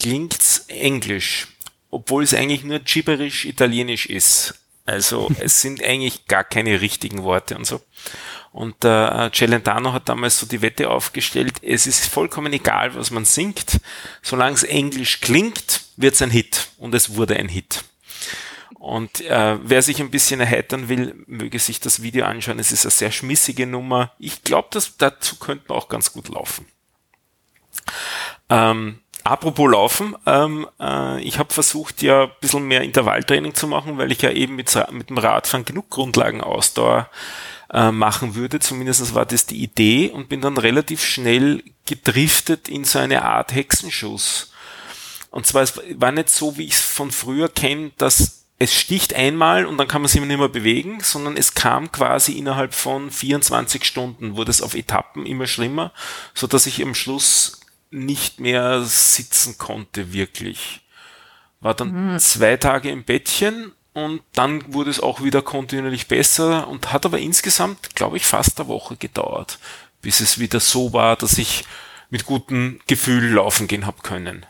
klingt's 0.00 0.66
englisch 0.68 1.48
obwohl 1.92 2.24
es 2.24 2.34
eigentlich 2.34 2.64
nur 2.64 2.80
gibberisch 2.80 3.44
italienisch 3.44 4.06
ist. 4.06 4.54
Also 4.84 5.30
es 5.38 5.60
sind 5.60 5.84
eigentlich 5.84 6.26
gar 6.26 6.42
keine 6.42 6.80
richtigen 6.80 7.22
Worte 7.22 7.56
und 7.56 7.66
so. 7.66 7.80
Und 8.50 8.84
äh, 8.84 9.30
Celentano 9.32 9.92
hat 9.92 10.08
damals 10.08 10.38
so 10.38 10.46
die 10.46 10.60
Wette 10.60 10.90
aufgestellt, 10.90 11.54
es 11.62 11.86
ist 11.86 12.06
vollkommen 12.06 12.52
egal, 12.52 12.94
was 12.94 13.10
man 13.10 13.24
singt, 13.24 13.80
solange 14.20 14.54
es 14.54 14.62
englisch 14.62 15.20
klingt, 15.20 15.84
wird 15.96 16.14
es 16.14 16.22
ein 16.22 16.30
Hit. 16.30 16.68
Und 16.76 16.94
es 16.94 17.14
wurde 17.14 17.36
ein 17.36 17.48
Hit. 17.48 17.84
Und 18.78 19.20
äh, 19.22 19.58
wer 19.62 19.80
sich 19.80 20.00
ein 20.00 20.10
bisschen 20.10 20.40
erheitern 20.40 20.88
will, 20.88 21.14
möge 21.26 21.58
sich 21.60 21.78
das 21.78 22.02
Video 22.02 22.24
anschauen. 22.26 22.58
Es 22.58 22.72
ist 22.72 22.84
eine 22.84 22.90
sehr 22.90 23.12
schmissige 23.12 23.66
Nummer. 23.66 24.12
Ich 24.18 24.42
glaube, 24.42 24.68
dass 24.72 24.96
dazu 24.96 25.36
könnte 25.36 25.66
man 25.68 25.78
auch 25.78 25.88
ganz 25.88 26.12
gut 26.12 26.28
laufen. 26.28 26.66
Ähm, 28.50 28.98
Apropos 29.24 29.70
Laufen, 29.70 30.16
ähm, 30.26 30.66
äh, 30.80 31.20
ich 31.22 31.38
habe 31.38 31.52
versucht, 31.52 32.02
ja 32.02 32.24
ein 32.24 32.30
bisschen 32.40 32.66
mehr 32.66 32.82
Intervalltraining 32.82 33.54
zu 33.54 33.68
machen, 33.68 33.98
weil 33.98 34.10
ich 34.10 34.22
ja 34.22 34.30
eben 34.30 34.56
mit, 34.56 34.76
mit 34.90 35.10
dem 35.10 35.18
Radfahren 35.18 35.64
genug 35.64 35.90
Grundlagenausdauer 35.90 37.08
äh, 37.72 37.92
machen 37.92 38.34
würde. 38.34 38.58
Zumindest 38.58 39.14
war 39.14 39.24
das 39.24 39.46
die 39.46 39.62
Idee 39.62 40.10
und 40.10 40.28
bin 40.28 40.40
dann 40.40 40.58
relativ 40.58 41.04
schnell 41.04 41.62
gedriftet 41.86 42.68
in 42.68 42.84
so 42.84 42.98
eine 42.98 43.22
Art 43.22 43.54
Hexenschuss. 43.54 44.52
Und 45.30 45.46
zwar, 45.46 45.62
es 45.62 45.80
war 45.94 46.12
nicht 46.12 46.28
so, 46.28 46.58
wie 46.58 46.66
ich 46.66 46.74
es 46.74 46.80
von 46.80 47.10
früher 47.10 47.48
kenne, 47.48 47.92
dass 47.96 48.42
es 48.58 48.74
sticht 48.74 49.14
einmal 49.14 49.66
und 49.66 49.78
dann 49.78 49.88
kann 49.88 50.02
man 50.02 50.08
sich 50.08 50.20
nicht 50.20 50.38
mehr 50.38 50.48
bewegen, 50.48 51.00
sondern 51.00 51.36
es 51.36 51.54
kam 51.54 51.90
quasi 51.90 52.32
innerhalb 52.32 52.74
von 52.74 53.10
24 53.10 53.84
Stunden, 53.84 54.36
wurde 54.36 54.50
es 54.50 54.62
auf 54.62 54.74
Etappen 54.74 55.26
immer 55.26 55.46
schlimmer, 55.46 55.92
so 56.34 56.46
dass 56.46 56.66
ich 56.66 56.80
am 56.82 56.94
Schluss 56.94 57.61
nicht 57.92 58.40
mehr 58.40 58.82
sitzen 58.82 59.58
konnte, 59.58 60.12
wirklich. 60.12 60.80
war 61.60 61.74
dann 61.74 62.14
mhm. 62.14 62.18
zwei 62.18 62.56
Tage 62.56 62.90
im 62.90 63.04
Bettchen 63.04 63.72
und 63.92 64.22
dann 64.32 64.72
wurde 64.72 64.90
es 64.90 65.00
auch 65.00 65.22
wieder 65.22 65.42
kontinuierlich 65.42 66.08
besser 66.08 66.66
und 66.68 66.92
hat 66.92 67.04
aber 67.04 67.18
insgesamt, 67.18 67.94
glaube 67.94 68.16
ich, 68.16 68.26
fast 68.26 68.58
eine 68.58 68.68
Woche 68.68 68.96
gedauert, 68.96 69.58
bis 70.00 70.20
es 70.20 70.38
wieder 70.38 70.60
so 70.60 70.92
war, 70.92 71.16
dass 71.16 71.38
ich 71.38 71.64
mit 72.10 72.26
gutem 72.26 72.80
Gefühl 72.86 73.32
laufen 73.32 73.68
gehen 73.68 73.86
habe 73.86 74.02
können. 74.02 74.46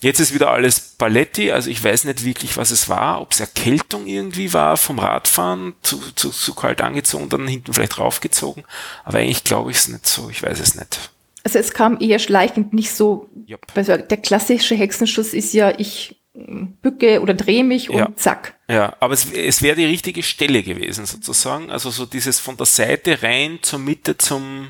Jetzt 0.00 0.20
ist 0.20 0.32
wieder 0.32 0.50
alles 0.50 0.78
Paletti, 0.80 1.50
also 1.50 1.70
ich 1.70 1.82
weiß 1.82 2.04
nicht 2.04 2.24
wirklich, 2.24 2.56
was 2.56 2.70
es 2.70 2.88
war, 2.88 3.20
ob 3.20 3.32
es 3.32 3.40
Erkältung 3.40 4.06
irgendwie 4.06 4.52
war 4.52 4.76
vom 4.76 5.00
Radfahren, 5.00 5.74
zu, 5.82 5.98
zu, 6.14 6.30
zu 6.30 6.54
kalt 6.54 6.80
angezogen, 6.80 7.28
dann 7.28 7.48
hinten 7.48 7.74
vielleicht 7.74 7.98
raufgezogen, 7.98 8.64
aber 9.04 9.18
eigentlich 9.18 9.42
glaube 9.42 9.72
ich 9.72 9.78
es 9.78 9.88
nicht 9.88 10.06
so, 10.06 10.30
ich 10.30 10.42
weiß 10.42 10.60
es 10.60 10.76
nicht. 10.76 11.10
Also 11.48 11.60
es 11.60 11.72
kam 11.72 11.96
eher 11.98 12.18
schleichend, 12.18 12.74
nicht 12.74 12.90
so, 12.90 13.30
yep. 13.48 13.60
also 13.74 13.96
der 13.96 14.18
klassische 14.18 14.74
Hexenschuss 14.74 15.32
ist 15.32 15.54
ja, 15.54 15.72
ich 15.78 16.20
bücke 16.34 17.22
oder 17.22 17.32
drehe 17.32 17.64
mich 17.64 17.88
und 17.88 17.96
ja. 17.96 18.08
zack. 18.16 18.58
Ja, 18.68 18.94
aber 19.00 19.14
es, 19.14 19.32
es 19.32 19.62
wäre 19.62 19.76
die 19.76 19.86
richtige 19.86 20.22
Stelle 20.22 20.62
gewesen 20.62 21.06
sozusagen, 21.06 21.70
also 21.70 21.88
so 21.88 22.04
dieses 22.04 22.38
von 22.38 22.58
der 22.58 22.66
Seite 22.66 23.22
rein 23.22 23.60
zur 23.62 23.78
Mitte 23.78 24.18
zum 24.18 24.68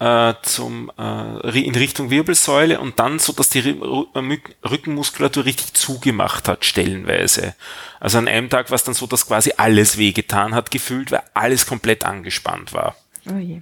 äh, 0.00 0.34
zum 0.42 0.90
äh, 0.98 1.64
in 1.64 1.76
Richtung 1.76 2.10
Wirbelsäule 2.10 2.80
und 2.80 2.98
dann 2.98 3.20
so, 3.20 3.32
dass 3.32 3.50
die 3.50 3.60
Rückenmuskulatur 3.60 5.44
richtig 5.44 5.74
zugemacht 5.74 6.48
hat, 6.48 6.64
stellenweise. 6.64 7.54
Also 8.00 8.18
an 8.18 8.26
einem 8.26 8.50
Tag 8.50 8.68
war 8.70 8.74
es 8.74 8.82
dann 8.82 8.94
so, 8.94 9.06
dass 9.06 9.28
quasi 9.28 9.52
alles 9.56 9.96
wehgetan 9.96 10.56
hat, 10.56 10.72
gefühlt, 10.72 11.12
weil 11.12 11.22
alles 11.34 11.66
komplett 11.66 12.04
angespannt 12.04 12.72
war. 12.72 12.96
Oh 13.30 13.38
je. 13.38 13.60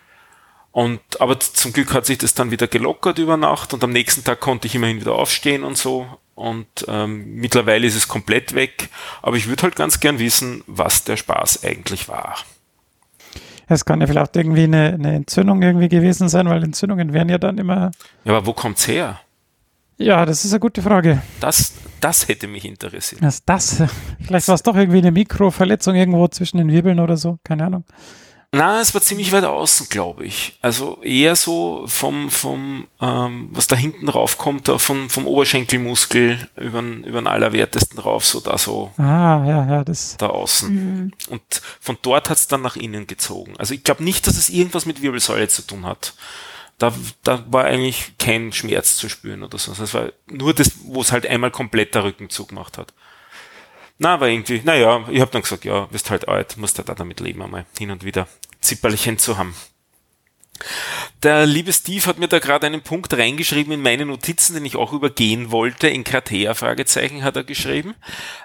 Und 0.72 1.00
aber 1.20 1.38
zum 1.38 1.72
Glück 1.72 1.92
hat 1.92 2.06
sich 2.06 2.18
das 2.18 2.34
dann 2.34 2.50
wieder 2.50 2.66
gelockert 2.66 3.18
über 3.18 3.36
Nacht 3.36 3.74
und 3.74 3.84
am 3.84 3.92
nächsten 3.92 4.24
Tag 4.24 4.40
konnte 4.40 4.66
ich 4.66 4.74
immerhin 4.74 5.00
wieder 5.00 5.12
aufstehen 5.12 5.64
und 5.64 5.76
so. 5.76 6.06
Und 6.34 6.66
ähm, 6.88 7.34
mittlerweile 7.34 7.86
ist 7.86 7.94
es 7.94 8.08
komplett 8.08 8.54
weg. 8.54 8.88
Aber 9.20 9.36
ich 9.36 9.48
würde 9.48 9.64
halt 9.64 9.76
ganz 9.76 10.00
gern 10.00 10.18
wissen, 10.18 10.64
was 10.66 11.04
der 11.04 11.18
Spaß 11.18 11.62
eigentlich 11.62 12.08
war. 12.08 12.36
Es 13.68 13.84
kann 13.84 14.00
ja 14.00 14.06
vielleicht 14.06 14.34
irgendwie 14.36 14.64
eine, 14.64 14.94
eine, 14.94 15.14
Entzündung 15.14 15.62
irgendwie 15.62 15.88
gewesen 15.88 16.28
sein, 16.28 16.48
weil 16.48 16.62
Entzündungen 16.64 17.12
werden 17.12 17.28
ja 17.28 17.38
dann 17.38 17.58
immer. 17.58 17.90
Ja, 18.24 18.32
aber 18.32 18.46
wo 18.46 18.52
kommt's 18.54 18.88
her? 18.88 19.20
Ja, 19.98 20.26
das 20.26 20.44
ist 20.44 20.52
eine 20.52 20.60
gute 20.60 20.82
Frage. 20.82 21.22
Das, 21.40 21.74
das 22.00 22.28
hätte 22.28 22.48
mich 22.48 22.64
interessiert. 22.64 23.22
Das, 23.22 23.44
das, 23.44 23.82
vielleicht 24.20 24.48
war 24.48 24.54
es 24.54 24.62
doch 24.62 24.74
irgendwie 24.74 24.98
eine 24.98 25.12
Mikroverletzung 25.12 25.94
irgendwo 25.94 26.26
zwischen 26.28 26.58
den 26.58 26.70
Wirbeln 26.70 26.98
oder 26.98 27.16
so, 27.16 27.38
keine 27.44 27.66
Ahnung. 27.66 27.84
Na, 28.54 28.82
es 28.82 28.92
war 28.92 29.00
ziemlich 29.00 29.32
weit 29.32 29.44
außen, 29.44 29.88
glaube 29.88 30.26
ich. 30.26 30.58
Also 30.60 31.00
eher 31.02 31.36
so 31.36 31.84
vom, 31.86 32.30
vom 32.30 32.86
ähm, 33.00 33.48
was 33.50 33.66
da 33.66 33.76
hinten 33.76 34.10
raufkommt, 34.10 34.68
da 34.68 34.76
vom, 34.76 35.08
vom 35.08 35.26
Oberschenkelmuskel 35.26 36.50
über 36.56 36.82
den 36.82 37.26
Allerwertesten 37.26 37.98
rauf, 37.98 38.26
so 38.26 38.40
da 38.40 38.58
so. 38.58 38.92
Ah, 38.98 39.42
ja, 39.46 39.66
ja, 39.66 39.84
das. 39.84 40.18
Da 40.18 40.26
außen. 40.26 40.74
Mhm. 40.74 41.12
Und 41.30 41.42
von 41.80 41.96
dort 42.02 42.28
hat's 42.28 42.46
dann 42.46 42.60
nach 42.60 42.76
innen 42.76 43.06
gezogen. 43.06 43.54
Also 43.56 43.72
ich 43.72 43.84
glaube 43.84 44.04
nicht, 44.04 44.26
dass 44.26 44.36
es 44.36 44.50
irgendwas 44.50 44.84
mit 44.84 45.00
Wirbelsäule 45.00 45.48
zu 45.48 45.62
tun 45.62 45.86
hat. 45.86 46.12
Da, 46.76 46.92
da 47.22 47.42
war 47.50 47.64
eigentlich 47.64 48.18
kein 48.18 48.52
Schmerz 48.52 48.96
zu 48.96 49.08
spüren 49.08 49.44
oder 49.44 49.56
so. 49.56 49.70
Also 49.70 49.84
es 49.84 49.94
war 49.94 50.12
nur 50.30 50.52
das, 50.52 50.72
wo 50.84 51.00
es 51.00 51.10
halt 51.10 51.26
einmal 51.26 51.52
komplett 51.52 51.94
der 51.94 52.04
Rücken 52.04 52.28
zugemacht 52.28 52.76
hat. 52.76 52.92
Na, 54.02 54.14
aber 54.14 54.28
irgendwie, 54.28 54.60
naja, 54.64 55.04
ich 55.12 55.20
habe 55.20 55.30
dann 55.30 55.42
gesagt, 55.42 55.64
ja, 55.64 55.84
bist 55.84 56.10
halt 56.10 56.26
alt, 56.26 56.56
musst 56.56 56.76
halt 56.76 56.90
auch 56.90 56.96
damit 56.96 57.20
leben, 57.20 57.40
einmal 57.40 57.66
hin 57.78 57.92
und 57.92 58.02
wieder 58.02 58.26
Zipperlchen 58.60 59.16
zu 59.16 59.38
haben. 59.38 59.54
Der 61.22 61.46
liebe 61.46 61.72
Steve 61.72 62.04
hat 62.06 62.18
mir 62.18 62.26
da 62.26 62.40
gerade 62.40 62.66
einen 62.66 62.80
Punkt 62.80 63.14
reingeschrieben 63.14 63.72
in 63.72 63.80
meine 63.80 64.04
Notizen, 64.04 64.54
den 64.54 64.64
ich 64.64 64.74
auch 64.74 64.92
übergehen 64.92 65.52
wollte. 65.52 65.86
In 65.86 66.02
Kratea 66.02 66.54
Fragezeichen 66.54 67.22
hat 67.22 67.36
er 67.36 67.44
geschrieben. 67.44 67.94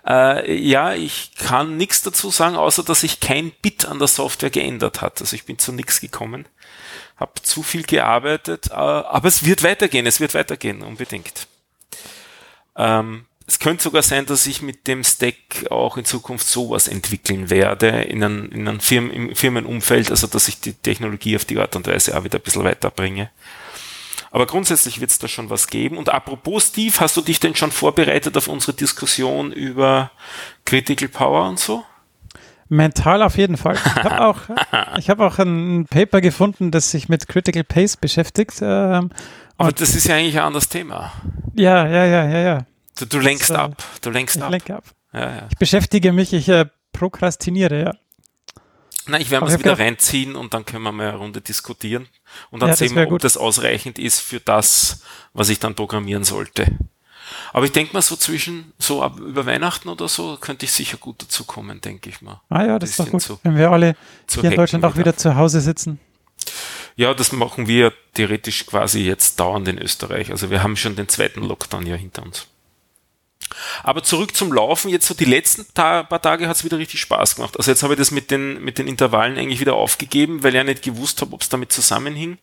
Äh, 0.08 0.54
ja, 0.62 0.94
ich 0.94 1.32
kann 1.36 1.76
nichts 1.76 2.04
dazu 2.04 2.30
sagen, 2.30 2.56
außer 2.56 2.84
dass 2.84 3.02
sich 3.02 3.20
kein 3.20 3.52
Bit 3.64 3.86
an 3.86 3.98
der 3.98 4.08
Software 4.08 4.52
geändert 4.52 5.02
hat. 5.02 5.22
Also 5.22 5.36
ich 5.36 5.46
bin 5.46 5.58
zu 5.58 5.72
nichts 5.72 6.00
gekommen, 6.00 6.48
habe 7.16 7.42
zu 7.42 7.64
viel 7.64 7.82
gearbeitet, 7.82 8.68
äh, 8.70 8.74
aber 8.74 9.28
es 9.28 9.44
wird 9.44 9.64
weitergehen, 9.64 10.06
es 10.06 10.20
wird 10.20 10.36
weitergehen, 10.36 10.84
unbedingt. 10.84 11.48
Ähm, 12.76 13.26
es 13.48 13.60
könnte 13.60 13.84
sogar 13.84 14.02
sein, 14.02 14.26
dass 14.26 14.46
ich 14.46 14.62
mit 14.62 14.88
dem 14.88 15.06
Stack 15.06 15.72
auch 15.72 15.96
in 15.96 16.04
Zukunft 16.04 16.48
sowas 16.48 16.90
entwickeln 16.90 17.50
werde 17.50 17.88
in 17.88 18.22
einem, 18.22 18.52
in 18.52 18.68
einem 18.68 18.82
Firmen, 18.82 19.12
im 19.12 19.36
Firmenumfeld, 19.36 20.12
also 20.12 20.28
dass 20.28 20.50
ich 20.50 20.60
die 20.60 20.74
Technologie 20.74 21.38
auf 21.38 21.46
die 21.46 21.58
Art 21.58 21.76
und 21.78 21.88
Weise 21.88 22.18
auch 22.18 22.26
wieder 22.26 22.40
ein 22.40 22.42
bisschen 22.44 22.66
weiterbringe. 22.66 23.30
Aber 24.32 24.46
grundsätzlich 24.46 25.00
wird 25.00 25.12
es 25.12 25.20
da 25.20 25.30
schon 25.30 25.50
was 25.50 25.68
geben. 25.68 25.98
Und 25.98 26.10
apropos 26.10 26.68
Steve, 26.68 26.94
hast 27.00 27.16
du 27.16 27.22
dich 27.22 27.40
denn 27.40 27.56
schon 27.56 27.72
vorbereitet 27.72 28.36
auf 28.36 28.50
unsere 28.50 28.74
Diskussion 28.74 29.54
über 29.54 30.12
Critical 30.66 31.08
Power 31.08 31.48
und 31.48 31.58
so? 31.58 31.86
Mental 32.68 33.24
auf 33.24 33.38
jeden 33.38 33.56
Fall. 33.56 33.76
Ich 33.76 33.96
habe 34.04 34.26
auch, 34.26 34.38
ich 34.98 35.10
hab 35.10 35.22
auch 35.22 35.40
ein 35.40 35.86
Paper 35.90 36.20
gefunden, 36.20 36.72
das 36.72 36.92
sich 36.92 37.08
mit 37.08 37.30
Critical 37.30 37.64
Pace 37.64 37.96
beschäftigt. 37.96 38.56
Ähm, 38.62 39.10
Aber 39.58 39.72
das 39.72 39.96
ist 39.96 40.06
ja 40.06 40.16
eigentlich 40.16 40.38
ein 40.38 40.44
anderes 40.44 40.68
Thema. 40.68 41.14
Ja, 41.56 41.88
ja, 41.88 42.06
ja, 42.06 42.28
ja, 42.28 42.40
ja. 42.40 42.66
Du, 43.00 43.06
du 43.06 43.20
lenkst 43.20 43.48
so, 43.48 43.56
ab. 43.56 43.84
Du 44.02 44.10
lenkst 44.10 44.38
ich 44.38 44.44
ab. 44.44 44.52
Lenke 44.52 44.76
ab. 44.76 44.84
Ja, 45.14 45.36
ja. 45.36 45.48
Ich 45.50 45.58
beschäftige 45.58 46.14
mich, 46.14 46.34
ich 46.34 46.50
äh, 46.50 46.66
prokrastiniere, 46.94 47.84
ja. 47.84 47.94
Na, 49.08 49.20
ich 49.20 49.32
werde 49.32 49.46
es 49.48 49.58
wieder 49.58 49.80
reinziehen 49.80 50.36
und 50.36 50.54
dann 50.54 50.66
können 50.66 50.84
wir 50.84 50.92
mal 50.92 51.08
eine 51.10 51.18
Runde 51.18 51.40
diskutieren. 51.40 52.08
Und 52.52 52.62
dann 52.62 52.70
ja, 52.70 52.76
sehen 52.76 52.96
wir, 52.96 53.04
ob 53.04 53.10
gut. 53.10 53.24
das 53.24 53.38
ausreichend 53.38 54.00
ist 54.00 54.20
für 54.20 54.40
das, 54.40 55.02
was 55.34 55.50
ich 55.50 55.60
dann 55.60 55.76
programmieren 55.76 56.26
sollte. 56.26 56.68
Aber 57.54 57.66
ich 57.66 57.72
denke 57.72 57.94
mal, 57.94 58.02
so 58.02 58.16
zwischen, 58.16 58.74
so 58.80 59.02
ab 59.02 59.20
über 59.20 59.46
Weihnachten 59.46 59.90
oder 59.90 60.08
so, 60.08 60.38
könnte 60.38 60.66
ich 60.66 60.72
sicher 60.72 60.98
gut 60.98 61.22
dazu 61.22 61.46
kommen, 61.46 61.80
denke 61.82 62.10
ich 62.10 62.22
mal. 62.22 62.42
Ah 62.50 62.66
ja, 62.66 62.80
das 62.80 62.92
ist 62.92 63.00
doch 63.00 63.10
gut. 63.10 63.22
Zu, 63.22 63.40
wenn 63.44 63.56
wir 63.56 63.72
alle 63.72 63.96
hier 64.30 64.44
in 64.46 64.56
Deutschland 64.56 64.86
auch 64.86 64.98
wieder 64.98 65.16
zu 65.16 65.36
Hause 65.36 65.62
sitzen. 65.62 66.00
Ja, 66.96 67.14
das 67.14 67.32
machen 67.32 67.68
wir 67.68 67.94
theoretisch 68.14 68.66
quasi 68.66 69.02
jetzt 69.02 69.40
dauernd 69.40 69.68
in 69.68 69.78
Österreich. 69.78 70.32
Also 70.32 70.50
wir 70.50 70.64
haben 70.64 70.76
schon 70.76 70.96
den 70.96 71.08
zweiten 71.08 71.44
Lockdown 71.44 71.86
ja 71.86 71.96
hinter 71.96 72.24
uns. 72.24 72.48
Aber 73.84 74.04
zurück 74.04 74.36
zum 74.36 74.52
Laufen. 74.52 74.90
Jetzt 74.90 75.08
so 75.08 75.14
die 75.14 75.26
letzten 75.26 75.66
Ta 75.74 76.04
paar 76.04 76.22
Tage 76.22 76.48
hat 76.48 76.56
es 76.56 76.64
wieder 76.64 76.78
richtig 76.78 77.00
Spaß 77.02 77.36
gemacht. 77.36 77.58
Also 77.58 77.72
jetzt 77.72 77.84
habe 77.84 77.94
ich 77.94 78.00
das 78.00 78.12
mit 78.12 78.32
den, 78.32 78.64
mit 78.64 78.78
den 78.78 78.88
Intervallen 78.88 79.38
eigentlich 79.38 79.60
wieder 79.60 79.76
aufgegeben, 79.76 80.44
weil 80.44 80.50
ich 80.52 80.56
ja 80.56 80.64
nicht 80.64 80.84
gewusst 80.84 81.22
habe, 81.22 81.34
ob 81.34 81.42
es 81.42 81.50
damit 81.50 81.72
zusammenhing. 81.72 82.38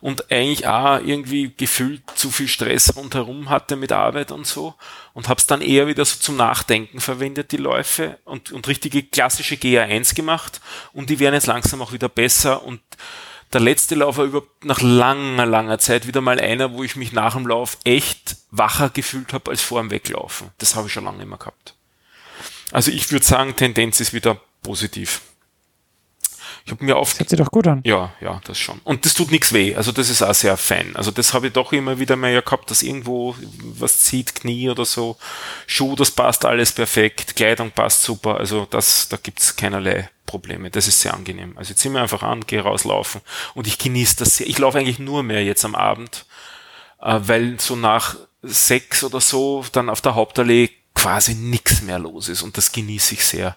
Und 0.00 0.30
eigentlich 0.30 0.66
auch 0.66 1.00
irgendwie 1.00 1.52
gefühlt 1.56 2.02
zu 2.14 2.30
viel 2.30 2.48
Stress 2.48 2.96
rundherum 2.96 3.50
hatte 3.50 3.76
mit 3.76 3.92
Arbeit 3.92 4.32
und 4.32 4.46
so. 4.46 4.74
Und 5.14 5.28
habe 5.28 5.38
es 5.38 5.46
dann 5.46 5.60
eher 5.60 5.86
wieder 5.86 6.04
so 6.04 6.18
zum 6.18 6.36
Nachdenken 6.36 7.00
verwendet, 7.00 7.52
die 7.52 7.56
Läufe. 7.56 8.18
Und, 8.24 8.52
und 8.52 8.68
richtige 8.68 9.02
klassische 9.02 9.56
GA1 9.56 10.14
gemacht. 10.14 10.60
Und 10.92 11.10
die 11.10 11.18
werden 11.18 11.34
jetzt 11.34 11.46
langsam 11.46 11.82
auch 11.82 11.92
wieder 11.92 12.08
besser. 12.08 12.64
Und 12.64 12.80
der 13.52 13.60
letzte 13.60 13.94
Lauf 13.94 14.18
war 14.18 14.26
überhaupt 14.26 14.64
nach 14.64 14.80
langer, 14.80 15.46
langer 15.46 15.78
Zeit 15.78 16.06
wieder 16.06 16.20
mal 16.20 16.38
einer, 16.40 16.72
wo 16.72 16.84
ich 16.84 16.96
mich 16.96 17.12
nach 17.12 17.34
dem 17.34 17.46
Lauf 17.46 17.78
echt 17.84 18.36
wacher 18.50 18.90
gefühlt 18.90 19.32
habe 19.32 19.50
als 19.50 19.62
vor 19.62 19.80
dem 19.80 19.90
Weglaufen. 19.90 20.50
Das 20.58 20.74
habe 20.74 20.88
ich 20.88 20.92
schon 20.92 21.04
lange 21.04 21.22
immer 21.22 21.38
gehabt. 21.38 21.74
Also 22.72 22.90
ich 22.90 23.10
würde 23.10 23.24
sagen, 23.24 23.56
Tendenz 23.56 24.00
ist 24.00 24.12
wieder 24.12 24.40
positiv. 24.62 25.22
Ich 26.68 26.72
habe 26.72 26.84
mir 26.84 26.96
auf. 26.96 27.12
Das 27.12 27.20
hört 27.20 27.30
sich 27.30 27.38
doch 27.38 27.50
gut 27.50 27.66
an. 27.66 27.80
Ja, 27.84 28.12
ja, 28.20 28.42
das 28.44 28.58
schon. 28.58 28.78
Und 28.84 29.06
das 29.06 29.14
tut 29.14 29.30
nichts 29.30 29.54
weh. 29.54 29.74
Also 29.74 29.90
das 29.90 30.10
ist 30.10 30.20
auch 30.20 30.34
sehr 30.34 30.58
fein. 30.58 30.94
Also 30.96 31.10
das 31.10 31.32
habe 31.32 31.46
ich 31.46 31.54
doch 31.54 31.72
immer 31.72 31.98
wieder 31.98 32.14
mal 32.14 32.30
ja 32.30 32.42
gehabt, 32.42 32.70
dass 32.70 32.82
irgendwo 32.82 33.34
was 33.62 34.00
zieht, 34.00 34.34
Knie 34.34 34.68
oder 34.68 34.84
so. 34.84 35.16
Schuh, 35.66 35.96
das 35.96 36.10
passt 36.10 36.44
alles 36.44 36.72
perfekt. 36.72 37.36
Kleidung 37.36 37.70
passt 37.70 38.02
super. 38.02 38.36
Also 38.36 38.66
das, 38.68 39.08
da 39.08 39.16
gibt's 39.16 39.56
keinerlei 39.56 40.10
Probleme. 40.26 40.70
Das 40.70 40.86
ist 40.86 41.00
sehr 41.00 41.14
angenehm. 41.14 41.56
Also 41.56 41.70
jetzt 41.70 41.80
zieh 41.80 41.88
mir 41.88 42.02
einfach 42.02 42.22
an, 42.22 42.46
gehe 42.46 42.60
rauslaufen. 42.60 43.22
Und 43.54 43.66
ich 43.66 43.78
genieße 43.78 44.16
das 44.16 44.36
sehr. 44.36 44.46
Ich 44.46 44.58
laufe 44.58 44.76
eigentlich 44.76 44.98
nur 44.98 45.22
mehr 45.22 45.42
jetzt 45.42 45.64
am 45.64 45.74
Abend, 45.74 46.26
äh, 47.00 47.18
weil 47.22 47.58
so 47.58 47.76
nach 47.76 48.16
sechs 48.42 49.02
oder 49.02 49.22
so 49.22 49.64
dann 49.72 49.88
auf 49.88 50.02
der 50.02 50.16
Hauptallee 50.16 50.68
quasi 50.94 51.34
nichts 51.34 51.80
mehr 51.80 51.98
los 51.98 52.28
ist. 52.28 52.42
Und 52.42 52.58
das 52.58 52.72
genieße 52.72 53.14
ich 53.14 53.24
sehr. 53.24 53.56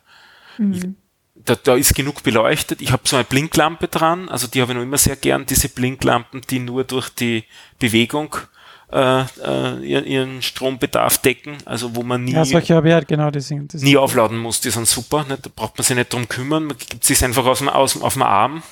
Mhm 0.58 0.96
da, 1.36 1.56
da 1.56 1.76
ist 1.76 1.96
genug 1.96 2.24
beleuchtet. 2.24 2.82
Ich 2.82 2.92
habe 2.92 3.04
so 3.06 3.16
eine 3.16 3.26
Blinklampe 3.26 3.88
dran, 3.88 4.30
also 4.30 4.48
die 4.48 4.62
habe 4.62 4.72
ich 4.72 4.76
noch 4.78 4.84
immer 4.84 4.98
sehr 4.98 5.16
gern, 5.16 5.46
diese 5.46 5.70
Blinklampen, 5.70 6.42
die 6.50 6.60
nur 6.60 6.84
durch 6.84 7.10
die 7.10 7.46
Bewegung 7.80 8.36
äh, 8.92 9.22
äh, 9.44 9.80
ihren 9.86 10.42
Strombedarf 10.42 11.20
decken, 11.20 11.58
also 11.66 11.96
wo 11.96 12.04
man 12.04 12.26
nie, 12.26 12.34
ja, 12.34 12.44
solche 12.44 12.76
habe 12.76 12.90
ich 12.90 12.94
halt 12.94 13.08
genau, 13.08 13.32
die 13.32 13.40
sind, 13.40 13.74
nie 13.76 13.96
aufladen 13.96 14.38
muss, 14.38 14.60
die 14.60 14.70
sind 14.70 14.86
super, 14.88 15.24
ne? 15.24 15.38
da 15.42 15.50
braucht 15.56 15.78
man 15.78 15.86
sich 15.86 15.96
nicht 15.96 16.12
drum 16.12 16.28
kümmern, 16.28 16.66
man 16.66 16.78
gibt 16.78 17.04
sich 17.06 17.24
einfach 17.24 17.46
aus 17.46 17.60
dem, 17.60 17.70
aus, 17.70 18.02
auf 18.02 18.14
dem 18.14 18.24
Arm 18.24 18.64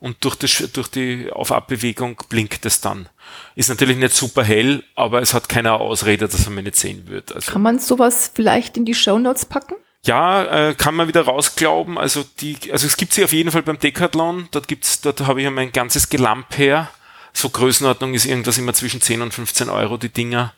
und 0.00 0.24
durch, 0.24 0.34
das, 0.34 0.62
durch 0.72 0.88
die 0.88 1.30
Auf-Ab-Bewegung 1.30 2.20
blinkt 2.28 2.66
es 2.66 2.80
dann. 2.80 3.08
Ist 3.54 3.68
natürlich 3.68 3.96
nicht 3.96 4.14
super 4.14 4.42
hell, 4.42 4.82
aber 4.96 5.22
es 5.22 5.32
hat 5.32 5.48
keine 5.48 5.74
Ausrede, 5.74 6.26
dass 6.26 6.50
man 6.50 6.64
nicht 6.64 6.76
sehen 6.76 7.06
wird. 7.06 7.32
Also 7.32 7.52
Kann 7.52 7.62
man 7.62 7.78
sowas 7.78 8.30
vielleicht 8.34 8.76
in 8.76 8.84
die 8.84 8.94
Show 8.94 9.18
Notes 9.18 9.46
packen? 9.46 9.74
Ja, 10.04 10.44
äh, 10.44 10.74
kann 10.74 10.94
man 10.94 11.08
wieder 11.08 11.22
rausglauben. 11.22 11.98
Also 11.98 12.24
die, 12.40 12.56
also 12.70 12.86
es 12.86 12.96
gibt 12.96 13.12
sie 13.12 13.24
auf 13.24 13.32
jeden 13.32 13.50
Fall 13.50 13.62
beim 13.62 13.78
Decathlon. 13.78 14.48
Dort 14.50 14.68
gibt's, 14.68 15.00
dort 15.00 15.20
habe 15.26 15.40
ich 15.40 15.44
ja 15.44 15.50
mein 15.50 15.72
ganzes 15.72 16.08
Gelamp 16.08 16.58
her. 16.58 16.90
So 17.32 17.48
Größenordnung 17.48 18.14
ist 18.14 18.26
irgendwas 18.26 18.58
immer 18.58 18.74
zwischen 18.74 19.00
10 19.00 19.22
und 19.22 19.34
15 19.34 19.68
Euro 19.68 19.96
die 19.96 20.10
Dinger. 20.10 20.52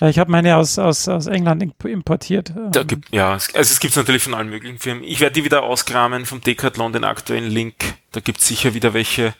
Ich 0.00 0.18
habe 0.18 0.30
meine 0.30 0.56
aus, 0.56 0.78
aus, 0.78 1.06
aus 1.06 1.26
England 1.26 1.62
importiert. 1.84 2.52
Da 2.72 2.82
gibt, 2.82 3.14
ja, 3.14 3.32
also 3.32 3.52
es 3.54 3.78
gibt 3.78 3.94
natürlich 3.94 4.22
von 4.22 4.34
allen 4.34 4.48
möglichen 4.48 4.78
Firmen. 4.78 5.04
Ich 5.04 5.20
werde 5.20 5.34
die 5.34 5.44
wieder 5.44 5.62
auskramen 5.62 6.26
vom 6.26 6.40
Decathlon, 6.40 6.92
den 6.92 7.04
aktuellen 7.04 7.50
Link. 7.50 7.74
Da 8.10 8.20
gibt 8.20 8.40
es 8.40 8.48
sicher 8.48 8.74
wieder 8.74 8.94
welche. 8.94 9.34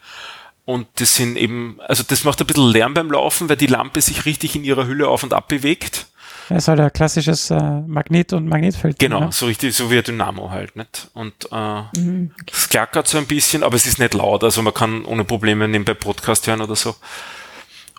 Und 0.64 0.86
das 0.96 1.16
sind 1.16 1.36
eben, 1.36 1.80
also 1.80 2.04
das 2.06 2.22
macht 2.22 2.40
ein 2.40 2.46
bisschen 2.46 2.70
Lärm 2.70 2.94
beim 2.94 3.10
Laufen, 3.10 3.48
weil 3.48 3.56
die 3.56 3.66
Lampe 3.66 4.00
sich 4.00 4.24
richtig 4.24 4.54
in 4.54 4.62
ihrer 4.62 4.86
Hülle 4.86 5.08
auf 5.08 5.24
und 5.24 5.34
ab 5.34 5.48
bewegt. 5.48 6.06
Ja, 6.48 6.56
ist 6.56 6.68
halt 6.68 6.80
ein 6.80 6.92
klassisches 6.92 7.50
äh, 7.50 7.80
Magnet- 7.86 8.32
und 8.32 8.48
Magnetfeld. 8.48 8.98
Genau, 8.98 9.20
ne? 9.20 9.32
so 9.32 9.46
richtig, 9.46 9.74
so 9.74 9.90
wie 9.90 9.98
ein 9.98 10.04
Dynamo 10.04 10.50
halt, 10.50 10.76
nicht? 10.76 11.08
Und 11.14 11.32
äh, 11.50 11.82
mhm, 11.98 12.32
okay. 12.40 12.52
es 12.52 12.68
klackert 12.68 13.08
so 13.08 13.18
ein 13.18 13.26
bisschen, 13.26 13.62
aber 13.62 13.76
es 13.76 13.86
ist 13.86 13.98
nicht 13.98 14.14
laut, 14.14 14.44
also 14.44 14.62
man 14.62 14.74
kann 14.74 15.04
ohne 15.04 15.24
Probleme 15.24 15.68
nebenbei 15.68 15.94
Podcast 15.94 16.46
hören 16.46 16.60
oder 16.60 16.76
so. 16.76 16.94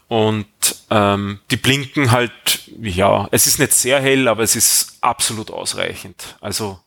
Und 0.08 0.48
ähm, 0.90 1.40
die 1.50 1.58
blinken 1.58 2.12
halt, 2.12 2.70
ja, 2.80 3.28
es 3.32 3.48
ist 3.48 3.60
nicht 3.60 3.74
sehr 3.74 4.00
hell, 4.00 4.28
aber 4.28 4.44
es 4.44 4.56
ist 4.56 4.98
absolut 5.02 5.50
ausreichend. 5.50 6.38
Also, 6.40 6.80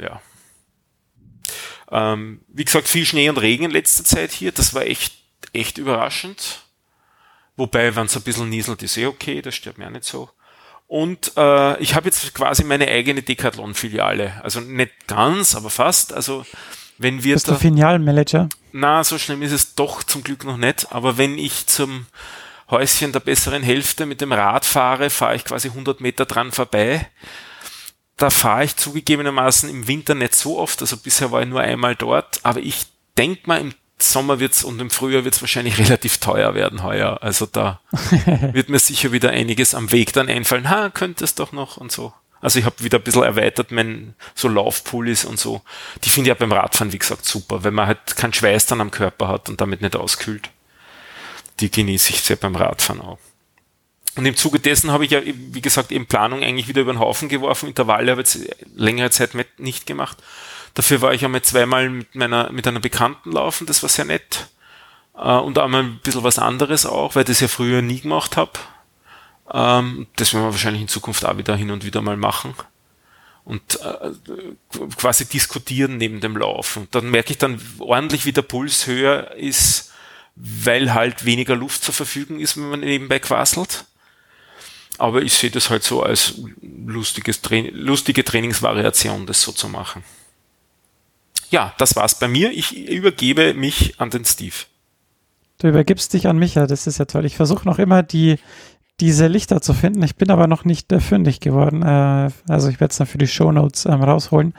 ja. 0.00 0.20
Ähm, 1.90 2.40
wie 2.48 2.64
gesagt, 2.64 2.88
viel 2.88 3.04
Schnee 3.04 3.28
und 3.28 3.38
Regen 3.38 3.64
in 3.64 3.70
letzter 3.70 4.04
Zeit 4.04 4.32
hier, 4.32 4.52
das 4.52 4.74
war 4.74 4.82
echt, 4.82 5.14
echt 5.52 5.78
überraschend. 5.78 6.62
Wobei, 7.60 7.94
wenn 7.94 8.06
es 8.06 8.16
ein 8.16 8.22
bisschen 8.22 8.48
nieselt, 8.48 8.82
ist 8.82 8.96
eh 8.96 9.04
okay, 9.04 9.42
das 9.42 9.54
stört 9.54 9.76
mir 9.76 9.86
auch 9.86 9.90
nicht 9.90 10.04
so. 10.04 10.30
Und 10.86 11.32
äh, 11.36 11.78
ich 11.78 11.94
habe 11.94 12.06
jetzt 12.06 12.32
quasi 12.32 12.64
meine 12.64 12.88
eigene 12.88 13.20
Decathlon-Filiale. 13.20 14.40
Also 14.42 14.60
nicht 14.60 15.06
ganz, 15.06 15.54
aber 15.54 15.68
fast. 15.68 16.14
Also 16.14 16.46
wenn 16.96 17.22
wir 17.22 17.34
Bist 17.34 17.48
da, 17.48 17.52
du 17.52 17.58
Filialmanager? 17.58 18.48
Na, 18.72 19.04
so 19.04 19.18
schlimm 19.18 19.42
ist 19.42 19.52
es 19.52 19.74
doch 19.74 20.02
zum 20.02 20.24
Glück 20.24 20.44
noch 20.44 20.56
nicht. 20.56 20.90
Aber 20.90 21.18
wenn 21.18 21.36
ich 21.36 21.66
zum 21.66 22.06
Häuschen 22.70 23.12
der 23.12 23.20
besseren 23.20 23.62
Hälfte 23.62 24.06
mit 24.06 24.22
dem 24.22 24.32
Rad 24.32 24.64
fahre, 24.64 25.10
fahre 25.10 25.36
ich 25.36 25.44
quasi 25.44 25.68
100 25.68 26.00
Meter 26.00 26.24
dran 26.24 26.52
vorbei. 26.52 27.10
Da 28.16 28.30
fahre 28.30 28.64
ich 28.64 28.76
zugegebenermaßen 28.76 29.68
im 29.68 29.86
Winter 29.86 30.14
nicht 30.14 30.34
so 30.34 30.58
oft. 30.58 30.80
Also 30.80 30.96
bisher 30.96 31.30
war 31.30 31.42
ich 31.42 31.48
nur 31.48 31.60
einmal 31.60 31.94
dort. 31.94 32.40
Aber 32.42 32.60
ich 32.60 32.86
denke 33.18 33.42
mal, 33.44 33.60
im 33.60 33.74
Sommer 34.02 34.40
wird's 34.40 34.64
und 34.64 34.80
im 34.80 34.90
Frühjahr 34.90 35.24
wird's 35.24 35.40
wahrscheinlich 35.40 35.78
relativ 35.78 36.18
teuer 36.18 36.54
werden 36.54 36.82
heuer. 36.82 37.18
Also 37.22 37.46
da 37.46 37.80
wird 38.52 38.68
mir 38.68 38.78
sicher 38.78 39.12
wieder 39.12 39.30
einiges 39.30 39.74
am 39.74 39.92
Weg 39.92 40.12
dann 40.12 40.28
einfallen. 40.28 40.68
Ha, 40.68 40.90
könnte 40.90 41.24
es 41.24 41.34
doch 41.34 41.52
noch 41.52 41.76
und 41.76 41.92
so. 41.92 42.12
Also 42.40 42.58
ich 42.58 42.64
habe 42.64 42.82
wieder 42.82 42.98
ein 42.98 43.04
bisschen 43.04 43.22
erweitert, 43.22 43.70
mein 43.70 44.14
so 44.34 44.48
Laufpullis 44.48 45.24
und 45.24 45.38
so. 45.38 45.60
Die 46.04 46.08
finde 46.08 46.30
ich 46.30 46.34
ja 46.34 46.38
beim 46.38 46.52
Radfahren, 46.52 46.92
wie 46.92 46.98
gesagt, 46.98 47.26
super, 47.26 47.64
weil 47.64 47.70
man 47.70 47.86
halt 47.86 48.16
keinen 48.16 48.32
Schweiß 48.32 48.66
dann 48.66 48.80
am 48.80 48.90
Körper 48.90 49.28
hat 49.28 49.50
und 49.50 49.60
damit 49.60 49.82
nicht 49.82 49.94
auskühlt. 49.94 50.48
Die 51.60 51.70
genieße 51.70 52.10
ich 52.10 52.22
sehr 52.22 52.36
beim 52.36 52.56
Radfahren 52.56 53.02
auch. 53.02 53.18
Und 54.16 54.26
im 54.26 54.36
Zuge 54.36 54.58
dessen 54.58 54.90
habe 54.90 55.04
ich 55.04 55.12
ja, 55.12 55.20
wie 55.24 55.60
gesagt, 55.60 55.92
eben 55.92 56.06
Planung 56.06 56.42
eigentlich 56.42 56.66
wieder 56.66 56.80
über 56.80 56.92
den 56.92 56.98
Haufen 56.98 57.28
geworfen. 57.28 57.68
Intervalle 57.68 58.10
habe 58.10 58.22
ich 58.22 58.34
jetzt 58.34 58.56
längere 58.74 59.10
Zeit 59.10 59.30
nicht 59.58 59.86
gemacht. 59.86 60.18
Dafür 60.74 61.00
war 61.02 61.12
ich 61.12 61.24
einmal 61.24 61.42
zweimal 61.42 61.90
mit 61.90 62.14
meiner, 62.14 62.52
mit 62.52 62.66
einer 62.66 62.80
Bekannten 62.80 63.32
laufen, 63.32 63.66
das 63.66 63.82
war 63.82 63.90
sehr 63.90 64.04
nett. 64.04 64.48
Äh, 65.16 65.36
und 65.36 65.58
einmal 65.58 65.82
ein 65.82 65.98
bisschen 66.02 66.22
was 66.22 66.38
anderes 66.38 66.86
auch, 66.86 67.14
weil 67.14 67.22
ich 67.22 67.28
das 67.28 67.40
ja 67.40 67.48
früher 67.48 67.82
nie 67.82 68.00
gemacht 68.00 68.36
habe. 68.36 68.52
Ähm, 69.52 70.06
das 70.16 70.32
werden 70.32 70.44
wir 70.44 70.52
wahrscheinlich 70.52 70.82
in 70.82 70.88
Zukunft 70.88 71.24
auch 71.24 71.36
wieder 71.36 71.56
hin 71.56 71.70
und 71.70 71.84
wieder 71.84 72.02
mal 72.02 72.16
machen. 72.16 72.54
Und 73.44 73.80
äh, 73.80 74.10
quasi 74.96 75.24
diskutieren 75.24 75.96
neben 75.96 76.20
dem 76.20 76.36
Laufen. 76.36 76.86
Dann 76.92 77.10
merke 77.10 77.32
ich 77.32 77.38
dann 77.38 77.60
ordentlich, 77.78 78.24
wie 78.24 78.32
der 78.32 78.42
Puls 78.42 78.86
höher 78.86 79.32
ist, 79.32 79.92
weil 80.36 80.94
halt 80.94 81.24
weniger 81.24 81.56
Luft 81.56 81.82
zur 81.82 81.94
Verfügung 81.94 82.38
ist, 82.38 82.56
wenn 82.56 82.70
man 82.70 82.80
nebenbei 82.80 83.18
quasselt. 83.18 83.86
Aber 84.98 85.22
ich 85.22 85.32
sehe 85.32 85.50
das 85.50 85.70
halt 85.70 85.82
so 85.82 86.02
als 86.02 86.34
lustiges 86.60 87.40
Tra 87.40 87.56
lustige 87.72 88.24
Trainingsvariation, 88.24 89.26
das 89.26 89.42
so 89.42 89.50
zu 89.50 89.68
machen 89.68 90.04
ja, 91.50 91.74
das 91.78 91.96
war's 91.96 92.18
bei 92.18 92.28
mir. 92.28 92.50
Ich 92.52 92.88
übergebe 92.88 93.54
mich 93.54 94.00
an 94.00 94.10
den 94.10 94.24
Steve. 94.24 94.54
Du 95.58 95.68
übergibst 95.68 96.12
dich 96.14 96.26
an 96.26 96.38
mich, 96.38 96.54
ja, 96.54 96.66
das 96.66 96.86
ist 96.86 96.98
ja 96.98 97.04
toll. 97.04 97.26
Ich 97.26 97.36
versuche 97.36 97.68
noch 97.68 97.78
immer 97.78 98.02
die, 98.02 98.38
diese 99.00 99.26
Lichter 99.26 99.60
zu 99.60 99.74
finden. 99.74 100.02
Ich 100.02 100.16
bin 100.16 100.30
aber 100.30 100.46
noch 100.46 100.64
nicht 100.64 100.90
äh, 100.92 101.00
fündig 101.00 101.40
geworden. 101.40 101.82
Äh, 101.82 102.30
also 102.48 102.68
ich 102.68 102.80
werde 102.80 102.92
es 102.92 102.98
dann 102.98 103.06
für 103.06 103.18
die 103.18 103.26
Shownotes 103.26 103.84
ähm, 103.84 104.02
rausholen. 104.02 104.54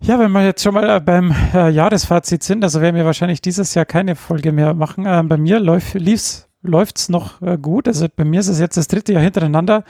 Ja, 0.00 0.18
wenn 0.18 0.32
wir 0.32 0.44
jetzt 0.44 0.62
schon 0.62 0.74
mal 0.74 0.88
äh, 0.88 1.00
beim 1.00 1.34
äh, 1.54 1.70
Jahresfazit 1.70 2.42
sind, 2.42 2.62
also 2.64 2.80
werden 2.80 2.96
wir 2.96 3.04
wahrscheinlich 3.04 3.40
dieses 3.40 3.74
Jahr 3.74 3.84
keine 3.84 4.14
Folge 4.14 4.52
mehr 4.52 4.74
machen. 4.74 5.04
Ähm, 5.06 5.28
bei 5.28 5.36
mir 5.36 5.58
läuft 5.58 5.96
es 5.96 7.08
noch 7.08 7.40
äh, 7.40 7.56
gut. 7.56 7.88
Also 7.88 8.06
bei 8.14 8.24
mir 8.24 8.40
ist 8.40 8.48
es 8.48 8.60
jetzt 8.60 8.76
das 8.76 8.88
dritte 8.88 9.12
Jahr 9.12 9.22
hintereinander, 9.22 9.84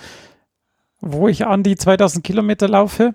wo 1.01 1.29
ich 1.29 1.47
an 1.47 1.63
die 1.63 1.77
2000 1.77 2.25
Kilometer 2.25 2.69
laufe. 2.69 3.15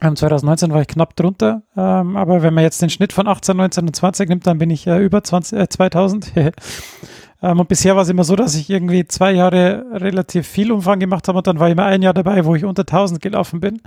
2019 0.00 0.70
war 0.72 0.82
ich 0.82 0.88
knapp 0.88 1.16
drunter, 1.16 1.62
ähm, 1.76 2.16
aber 2.16 2.42
wenn 2.42 2.52
man 2.52 2.64
jetzt 2.64 2.82
den 2.82 2.90
Schnitt 2.90 3.14
von 3.14 3.26
18, 3.26 3.56
19 3.56 3.86
und 3.86 3.96
20 3.96 4.28
nimmt, 4.28 4.46
dann 4.46 4.58
bin 4.58 4.68
ich 4.68 4.86
äh, 4.86 4.98
über 4.98 5.24
20, 5.24 5.58
äh, 5.58 5.68
2000. 5.68 6.32
ähm, 7.42 7.60
und 7.60 7.68
bisher 7.68 7.96
war 7.96 8.02
es 8.02 8.10
immer 8.10 8.24
so, 8.24 8.36
dass 8.36 8.54
ich 8.54 8.68
irgendwie 8.68 9.06
zwei 9.06 9.32
Jahre 9.32 9.86
relativ 9.92 10.46
viel 10.46 10.70
Umfang 10.70 10.98
gemacht 10.98 11.28
habe 11.28 11.38
und 11.38 11.46
dann 11.46 11.58
war 11.58 11.70
immer 11.70 11.86
ein 11.86 12.02
Jahr 12.02 12.12
dabei, 12.12 12.44
wo 12.44 12.54
ich 12.54 12.64
unter 12.66 12.82
1000 12.82 13.22
gelaufen 13.22 13.60
bin. 13.60 13.80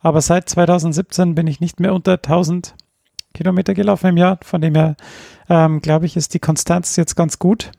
Aber 0.00 0.20
seit 0.20 0.48
2017 0.48 1.36
bin 1.36 1.46
ich 1.46 1.60
nicht 1.60 1.78
mehr 1.78 1.94
unter 1.94 2.14
1000 2.14 2.74
Kilometer 3.32 3.72
gelaufen 3.72 4.08
im 4.08 4.16
Jahr. 4.16 4.38
Von 4.42 4.60
dem 4.60 4.74
her, 4.74 4.96
ähm, 5.48 5.80
glaube 5.80 6.06
ich, 6.06 6.16
ist 6.16 6.34
die 6.34 6.40
Konstanz 6.40 6.96
jetzt 6.96 7.14
ganz 7.14 7.38
gut. 7.38 7.70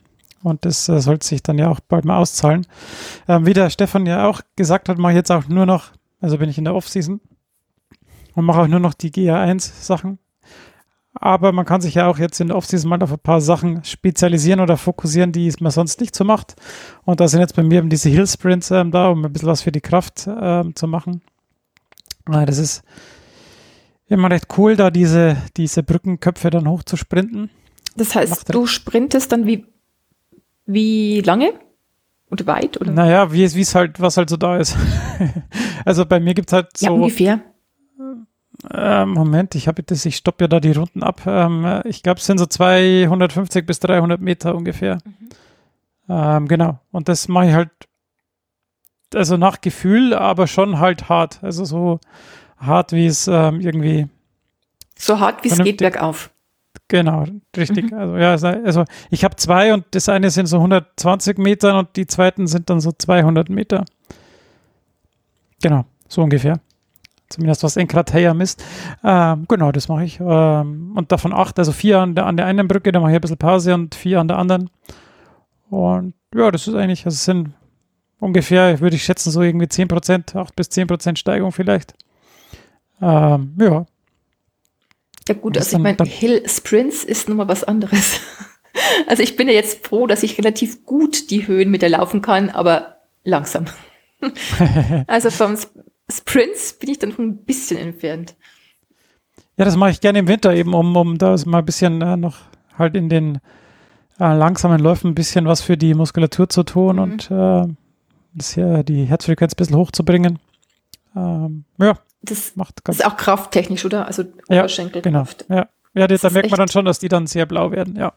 Und 0.41 0.63
das 0.63 0.87
äh, 0.87 1.01
sollte 1.01 1.27
sich 1.27 1.43
dann 1.43 1.57
ja 1.57 1.69
auch 1.69 1.81
bald 1.81 2.05
mal 2.05 2.17
auszahlen. 2.17 2.65
Ähm, 3.27 3.45
wie 3.45 3.53
der 3.53 3.69
Stefan 3.69 4.05
ja 4.05 4.25
auch 4.27 4.39
gesagt 4.55 4.87
hat, 4.87 4.97
mache 4.97 5.11
ich 5.11 5.17
jetzt 5.17 5.31
auch 5.31 5.49
nur 5.49 5.65
noch, 5.65 5.91
also 6.21 6.37
bin 6.37 6.49
ich 6.49 6.57
in 6.57 6.63
der 6.63 6.75
Offseason 6.75 7.19
und 8.35 8.45
mache 8.45 8.61
auch 8.61 8.67
nur 8.67 8.79
noch 8.79 8.93
die 8.93 9.11
GA1-Sachen. 9.11 10.19
Aber 11.15 11.51
man 11.51 11.65
kann 11.65 11.81
sich 11.81 11.95
ja 11.95 12.07
auch 12.07 12.17
jetzt 12.17 12.41
in 12.41 12.47
der 12.47 12.57
Offseason 12.57 12.89
mal 12.89 13.01
auf 13.03 13.11
ein 13.11 13.19
paar 13.19 13.39
Sachen 13.39 13.83
spezialisieren 13.83 14.59
oder 14.59 14.77
fokussieren, 14.77 15.31
die 15.31 15.53
man 15.59 15.71
sonst 15.71 16.01
nicht 16.01 16.15
so 16.15 16.23
macht. 16.23 16.55
Und 17.03 17.19
da 17.19 17.27
sind 17.27 17.39
jetzt 17.39 17.55
bei 17.55 17.63
mir 17.63 17.79
eben 17.79 17.89
diese 17.89 18.09
Hill 18.09 18.25
Sprints 18.25 18.71
ähm, 18.71 18.91
da, 18.91 19.09
um 19.09 19.23
ein 19.23 19.31
bisschen 19.31 19.49
was 19.49 19.61
für 19.61 19.71
die 19.71 19.81
Kraft 19.81 20.27
ähm, 20.27 20.75
zu 20.75 20.87
machen. 20.87 21.21
Äh, 22.31 22.45
das 22.45 22.57
ist 22.57 22.83
immer 24.07 24.31
recht 24.31 24.47
cool, 24.57 24.75
da 24.75 24.89
diese, 24.89 25.37
diese 25.55 25.83
Brückenköpfe 25.83 26.49
dann 26.49 26.67
hoch 26.67 26.83
zu 26.83 26.97
sprinten. 26.97 27.51
Das 27.95 28.15
heißt, 28.15 28.53
du 28.53 28.65
sprintest 28.65 29.31
dann 29.31 29.45
wie, 29.45 29.65
wie 30.65 31.21
lange? 31.21 31.53
Und 32.29 32.47
weit? 32.47 32.81
Oder? 32.81 32.91
Naja, 32.91 33.31
wie 33.31 33.43
es 33.43 33.75
halt, 33.75 33.99
was 33.99 34.17
halt 34.17 34.29
so 34.29 34.37
da 34.37 34.57
ist. 34.57 34.75
also 35.85 36.05
bei 36.07 36.19
mir 36.19 36.33
gibt 36.33 36.49
es 36.49 36.53
halt 36.53 36.75
so. 36.75 36.87
Ja, 36.87 36.91
ungefähr. 36.91 37.41
Äh, 38.71 39.05
Moment, 39.05 39.55
ich 39.55 39.67
habe 39.67 39.83
das, 39.83 40.05
ich 40.05 40.15
stoppe 40.15 40.45
ja 40.45 40.47
da 40.47 40.59
die 40.59 40.71
Runden 40.71 41.03
ab. 41.03 41.21
Ähm, 41.25 41.81
ich 41.85 42.03
glaube, 42.03 42.19
es 42.19 42.25
sind 42.25 42.37
so 42.37 42.45
250 42.45 43.65
bis 43.65 43.79
300 43.79 44.21
Meter 44.21 44.55
ungefähr. 44.55 44.99
Mhm. 45.03 45.29
Ähm, 46.09 46.47
genau. 46.47 46.79
Und 46.91 47.09
das 47.09 47.27
mache 47.27 47.47
ich 47.47 47.53
halt, 47.53 47.69
also 49.13 49.37
nach 49.37 49.61
Gefühl, 49.61 50.13
aber 50.13 50.47
schon 50.47 50.79
halt 50.79 51.09
hart. 51.09 51.43
Also 51.43 51.65
so 51.65 51.99
hart, 52.57 52.93
wie 52.93 53.05
es 53.05 53.27
ähm, 53.27 53.59
irgendwie. 53.59 54.07
So 54.97 55.19
hart, 55.19 55.43
wie 55.43 55.49
es 55.49 55.59
geht 55.59 55.77
bergauf. 55.77 56.29
Genau, 56.87 57.25
richtig. 57.55 57.91
Mhm. 57.91 57.97
Also 57.97 58.17
ja, 58.17 58.31
also 58.63 58.85
ich 59.09 59.23
habe 59.23 59.35
zwei 59.35 59.73
und 59.73 59.85
das 59.91 60.09
eine 60.09 60.29
sind 60.29 60.47
so 60.47 60.57
120 60.57 61.37
Meter 61.37 61.77
und 61.77 61.95
die 61.95 62.07
zweiten 62.07 62.47
sind 62.47 62.69
dann 62.69 62.79
so 62.79 62.91
200 62.91 63.49
Meter. 63.49 63.85
Genau, 65.61 65.85
so 66.07 66.21
ungefähr 66.21 66.59
zumindest 67.29 67.63
was 67.63 67.77
Enkrateier 67.77 68.33
misst. 68.33 68.63
Ähm, 69.03 69.45
genau, 69.47 69.71
das 69.71 69.87
mache 69.87 70.03
ich. 70.03 70.19
Ähm, 70.19 70.93
und 70.95 71.11
davon 71.11 71.33
acht, 71.33 71.57
also 71.59 71.71
vier 71.71 71.99
an 71.99 72.15
der, 72.15 72.25
an 72.25 72.37
der 72.37 72.45
einen 72.45 72.67
Brücke, 72.67 72.91
da 72.91 72.99
mache 72.99 73.11
ich 73.11 73.15
ein 73.15 73.21
bisschen 73.21 73.37
Pause 73.37 73.73
und 73.73 73.95
vier 73.95 74.19
an 74.19 74.27
der 74.27 74.37
anderen. 74.37 74.69
Und 75.69 76.13
ja, 76.35 76.51
das 76.51 76.67
ist 76.67 76.75
eigentlich, 76.75 77.05
also 77.05 77.17
sind 77.17 77.53
ungefähr, 78.19 78.79
würde 78.79 78.95
ich 78.95 79.03
schätzen, 79.03 79.31
so 79.31 79.41
irgendwie 79.41 79.67
10 79.67 79.87
Prozent, 79.87 80.35
8 80.35 80.55
bis 80.55 80.69
10 80.69 80.87
Prozent 80.87 81.19
Steigung 81.19 81.51
vielleicht. 81.51 81.93
Ähm, 83.01 83.55
ja. 83.59 83.85
Ja 85.27 85.35
gut, 85.35 85.57
also 85.57 85.77
ich 85.77 85.81
meine, 85.83 86.03
Hill 86.03 86.43
Sprints 86.47 87.03
ist 87.03 87.27
nun 87.27 87.37
mal 87.37 87.47
was 87.47 87.63
anderes. 87.63 88.19
also 89.07 89.23
ich 89.23 89.35
bin 89.35 89.47
ja 89.47 89.53
jetzt 89.53 89.85
froh, 89.85 90.07
dass 90.07 90.23
ich 90.23 90.37
relativ 90.37 90.85
gut 90.85 91.31
die 91.31 91.47
Höhen 91.47 91.71
mit 91.71 91.81
der 91.81 91.89
laufen 91.89 92.21
kann, 92.21 92.49
aber 92.49 92.97
langsam. 93.23 93.65
also 95.07 95.29
vom 95.29 95.57
Sprints 96.11 96.73
bin 96.73 96.89
ich 96.89 96.99
dann 96.99 97.11
schon 97.11 97.27
ein 97.27 97.37
bisschen 97.37 97.77
entfernt. 97.77 98.35
Ja, 99.57 99.65
das 99.65 99.77
mache 99.77 99.91
ich 99.91 100.01
gerne 100.01 100.19
im 100.19 100.27
Winter 100.27 100.53
eben, 100.53 100.73
um, 100.73 100.95
um 100.95 101.17
da 101.17 101.35
mal 101.45 101.59
ein 101.59 101.65
bisschen 101.65 102.01
äh, 102.01 102.17
noch 102.17 102.37
halt 102.77 102.95
in 102.95 103.09
den 103.09 103.39
äh, 104.19 104.35
langsamen 104.35 104.79
Läufen 104.79 105.11
ein 105.11 105.15
bisschen 105.15 105.45
was 105.45 105.61
für 105.61 105.77
die 105.77 105.93
Muskulatur 105.93 106.49
zu 106.49 106.63
tun 106.63 106.95
mhm. 106.95 107.01
und 107.01 107.31
äh, 107.31 107.67
das 108.33 108.53
hier, 108.53 108.83
die 108.83 109.05
Herzfrequenz 109.05 109.53
ein 109.53 109.57
bisschen 109.57 109.77
hochzubringen. 109.77 110.39
Ähm, 111.15 111.65
ja, 111.77 111.97
das 112.23 112.55
macht 112.55 112.83
ganz. 112.83 112.97
Das 112.97 113.05
ist 113.05 113.11
auch 113.11 113.17
krafttechnisch, 113.17 113.85
oder? 113.85 114.07
Also 114.07 114.23
Oberschenkelkraft. 114.47 115.41
Ja, 115.41 115.47
genau. 115.47 115.61
ja. 115.61 116.01
ja 116.01 116.07
das, 116.07 116.21
da 116.21 116.29
merkt 116.31 116.49
man 116.49 116.57
dann 116.57 116.69
schon, 116.69 116.85
dass 116.85 116.99
die 116.99 117.09
dann 117.09 117.27
sehr 117.27 117.45
blau 117.45 117.71
werden, 117.71 117.95
ja. 117.95 118.13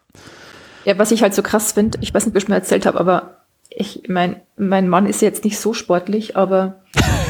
Ja, 0.84 0.98
was 0.98 1.10
ich 1.10 1.22
halt 1.22 1.34
so 1.34 1.42
krass 1.42 1.72
finde, 1.72 1.98
ich 2.00 2.14
weiß 2.14 2.24
nicht, 2.24 2.32
ob 2.32 2.36
ich 2.36 2.44
schon 2.44 2.50
mal 2.50 2.58
erzählt 2.58 2.86
habe, 2.86 2.98
aber 3.00 3.44
ich 3.68 4.04
mein, 4.08 4.40
mein 4.56 4.88
Mann 4.88 5.06
ist 5.06 5.20
jetzt 5.20 5.44
nicht 5.44 5.58
so 5.58 5.74
sportlich, 5.74 6.36
aber, 6.36 6.80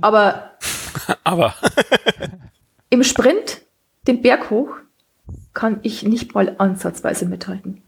aber, 0.00 0.52
aber 1.24 1.54
im 2.90 3.02
Sprint, 3.04 3.62
den 4.06 4.22
Berg 4.22 4.50
hoch, 4.50 4.70
kann 5.54 5.80
ich 5.82 6.02
nicht 6.02 6.34
mal 6.34 6.54
ansatzweise 6.58 7.26
mithalten. 7.26 7.82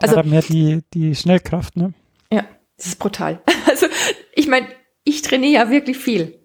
Also 0.00 0.16
ja, 0.16 0.22
mehr 0.22 0.42
die, 0.42 0.82
die 0.94 1.14
Schnellkraft, 1.14 1.76
ne? 1.76 1.92
Ja, 2.30 2.44
das 2.76 2.86
ist 2.86 2.98
brutal. 2.98 3.40
Also 3.68 3.86
ich 4.34 4.48
meine, 4.48 4.66
ich 5.04 5.22
trainiere 5.22 5.64
ja 5.64 5.70
wirklich 5.70 5.96
viel 5.96 6.38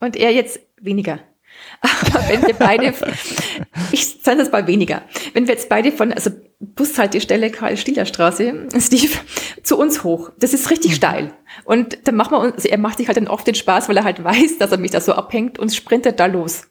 und 0.00 0.16
er 0.16 0.32
jetzt 0.32 0.60
weniger. 0.80 1.20
Aber 1.84 2.28
wenn 2.28 2.46
wir 2.46 2.54
beide, 2.54 2.94
ich 3.92 4.18
sage 4.22 4.38
das 4.38 4.50
mal 4.50 4.66
weniger, 4.66 5.02
wenn 5.34 5.46
wir 5.46 5.54
jetzt 5.54 5.68
beide 5.68 5.92
von, 5.92 6.12
also 6.12 6.30
Bushaltestelle 6.60 7.50
Karl-Stieler-Straße, 7.50 8.68
Steve, 8.80 9.12
zu 9.62 9.78
uns 9.78 10.02
hoch, 10.02 10.30
das 10.38 10.54
ist 10.54 10.70
richtig 10.70 10.92
mhm. 10.92 10.96
steil. 10.96 11.34
Und 11.64 11.98
dann 12.04 12.16
machen 12.16 12.32
wir 12.32 12.40
uns, 12.40 12.54
also 12.54 12.68
er 12.68 12.78
macht 12.78 12.98
sich 12.98 13.06
halt 13.06 13.16
dann 13.16 13.28
oft 13.28 13.46
den 13.46 13.54
Spaß, 13.54 13.88
weil 13.88 13.96
er 13.96 14.04
halt 14.04 14.22
weiß, 14.22 14.58
dass 14.58 14.72
er 14.72 14.78
mich 14.78 14.92
da 14.92 15.00
so 15.00 15.12
abhängt 15.12 15.58
und 15.58 15.74
sprintet 15.74 16.20
da 16.20 16.26
los. 16.26 16.68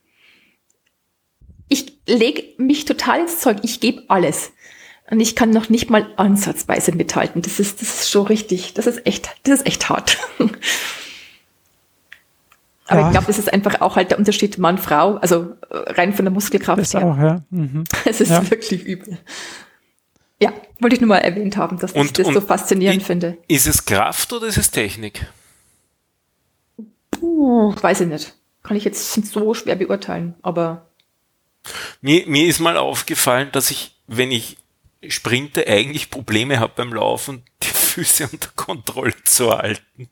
Ich 1.69 1.99
leg 2.08 2.60
mich 2.60 2.86
total 2.86 3.21
ins 3.21 3.39
Zeug, 3.39 3.58
ich 3.62 3.80
gebe 3.80 4.04
alles. 4.08 4.52
Und 5.12 5.19
ich 5.19 5.36
kann 5.36 5.49
noch 5.52 5.69
nicht 5.69 5.89
mal 5.89 6.12
ansatzweise 6.15 6.93
mithalten. 6.93 7.41
Das 7.41 7.60
ist, 7.60 7.82
das 7.82 8.02
ist 8.02 8.10
schon 8.10 8.26
richtig, 8.26 8.73
das 8.73 8.88
ist 8.88 9.06
echt, 9.06 9.30
das 9.43 9.60
ist 9.60 9.67
echt 9.67 9.89
hart. 9.89 10.17
Aber 12.88 13.02
ja. 13.02 13.08
ich 13.08 13.12
glaube, 13.12 13.28
das 13.28 13.39
ist 13.39 13.52
einfach 13.52 13.82
auch 13.82 13.96
halt 13.96 14.12
der 14.12 14.19
Unterschied 14.19 14.58
Mann-Frau, 14.58 15.15
also 15.15 15.56
äh, 15.69 15.78
rein 15.93 16.13
von 16.13 16.26
der 16.26 16.34
Muskelkraft 16.34 16.82
das 16.82 16.93
her. 16.93 17.06
Auch, 17.06 17.17
ja. 17.17 17.41
Mhm. 17.50 17.86
Es 18.06 18.19
ist 18.19 18.30
ja. 18.30 18.50
wirklich 18.50 18.84
übel. 18.84 19.17
Ja, 20.41 20.52
wollte 20.80 20.96
ich 20.96 21.02
nur 21.02 21.08
mal 21.08 21.19
erwähnt 21.19 21.56
haben, 21.56 21.80
dass 21.80 21.93
und, 21.93 22.06
ich 22.06 22.12
das 22.12 22.28
so 22.28 22.41
faszinierend 22.41 23.04
finde. 23.04 23.38
Ist 23.48 23.67
es 23.67 23.86
Kraft 23.86 24.34
oder 24.34 24.48
ist 24.48 24.58
es 24.58 24.72
Technik? 24.72 25.26
Puh, 27.12 27.74
weiß 27.80 28.02
ich 28.02 28.08
nicht. 28.08 28.34
Kann 28.63 28.76
ich 28.76 28.84
jetzt 28.84 29.13
so 29.13 29.54
schwer 29.54 29.76
beurteilen, 29.76 30.36
aber. 30.41 30.88
Mir, 32.02 32.28
mir 32.28 32.48
ist 32.48 32.60
mal 32.60 32.76
aufgefallen, 32.76 33.50
dass 33.54 33.72
ich, 33.72 33.96
wenn 34.08 34.32
ich 34.32 34.58
sprinte, 35.08 35.65
eigentlich 35.67 36.10
Probleme 36.10 36.60
habe 36.60 36.74
beim 36.76 36.93
Laufen, 36.93 37.43
die 37.62 37.67
Füße 37.74 38.28
unter 38.30 38.50
Kontrolle 38.56 39.13
zu 39.24 39.52
halten 39.52 40.10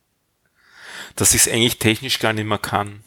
dass 1.15 1.34
ich 1.34 1.47
es 1.47 1.52
eigentlich 1.52 1.80
technisch 1.80 2.19
gar 2.19 2.34
nicht 2.34 2.45
mehr 2.45 2.58
kann. 2.58 3.04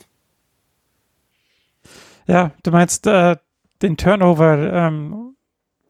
Ja, 2.26 2.52
du 2.62 2.70
meinst 2.70 3.06
äh, 3.06 3.36
den 3.82 3.96
Turnover 3.96 4.72
ähm, 4.72 5.36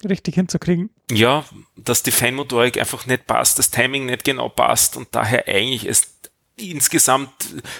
richtig 0.04 0.34
hinzukriegen? 0.34 0.90
Ja, 1.10 1.44
dass 1.76 2.02
die 2.02 2.10
Feinmotorik 2.10 2.78
einfach 2.78 3.06
nicht 3.06 3.26
passt, 3.26 3.58
das 3.58 3.70
Timing 3.70 4.06
nicht 4.06 4.24
genau 4.24 4.48
passt 4.48 4.96
und 4.96 5.08
daher 5.12 5.46
eigentlich 5.48 5.84
es 5.84 6.14
insgesamt 6.56 7.32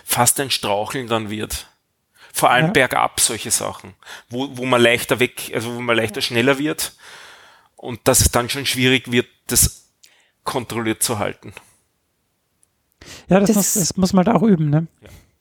fast 0.05 0.41
ein 0.41 0.51
Straucheln 0.51 1.07
dann 1.09 1.31
wird. 1.31 1.69
Vor 2.33 2.51
allem 2.51 2.67
ja. 2.67 2.73
bergab 2.73 3.21
solche 3.21 3.53
Sachen, 3.53 3.95
wo, 4.29 4.57
wo 4.57 4.65
man 4.65 4.83
leichter 4.83 5.21
weg, 5.21 5.53
also 5.55 5.75
wo 5.75 5.81
man 5.81 5.97
leichter 5.97 6.21
schneller 6.21 6.59
wird 6.59 6.97
und 7.77 8.01
dass 8.09 8.21
es 8.21 8.33
dann 8.33 8.49
schon 8.49 8.67
schwierig 8.67 9.13
wird, 9.13 9.29
das 9.47 9.93
kontrolliert 10.43 11.03
zu 11.03 11.19
halten. 11.19 11.53
Ja, 13.29 13.41
das, 13.41 13.49
das, 13.49 13.57
muss, 13.57 13.75
das 13.75 13.97
muss 13.97 14.13
man 14.13 14.25
da 14.25 14.35
auch 14.35 14.43
üben, 14.43 14.71
ne? 14.71 14.87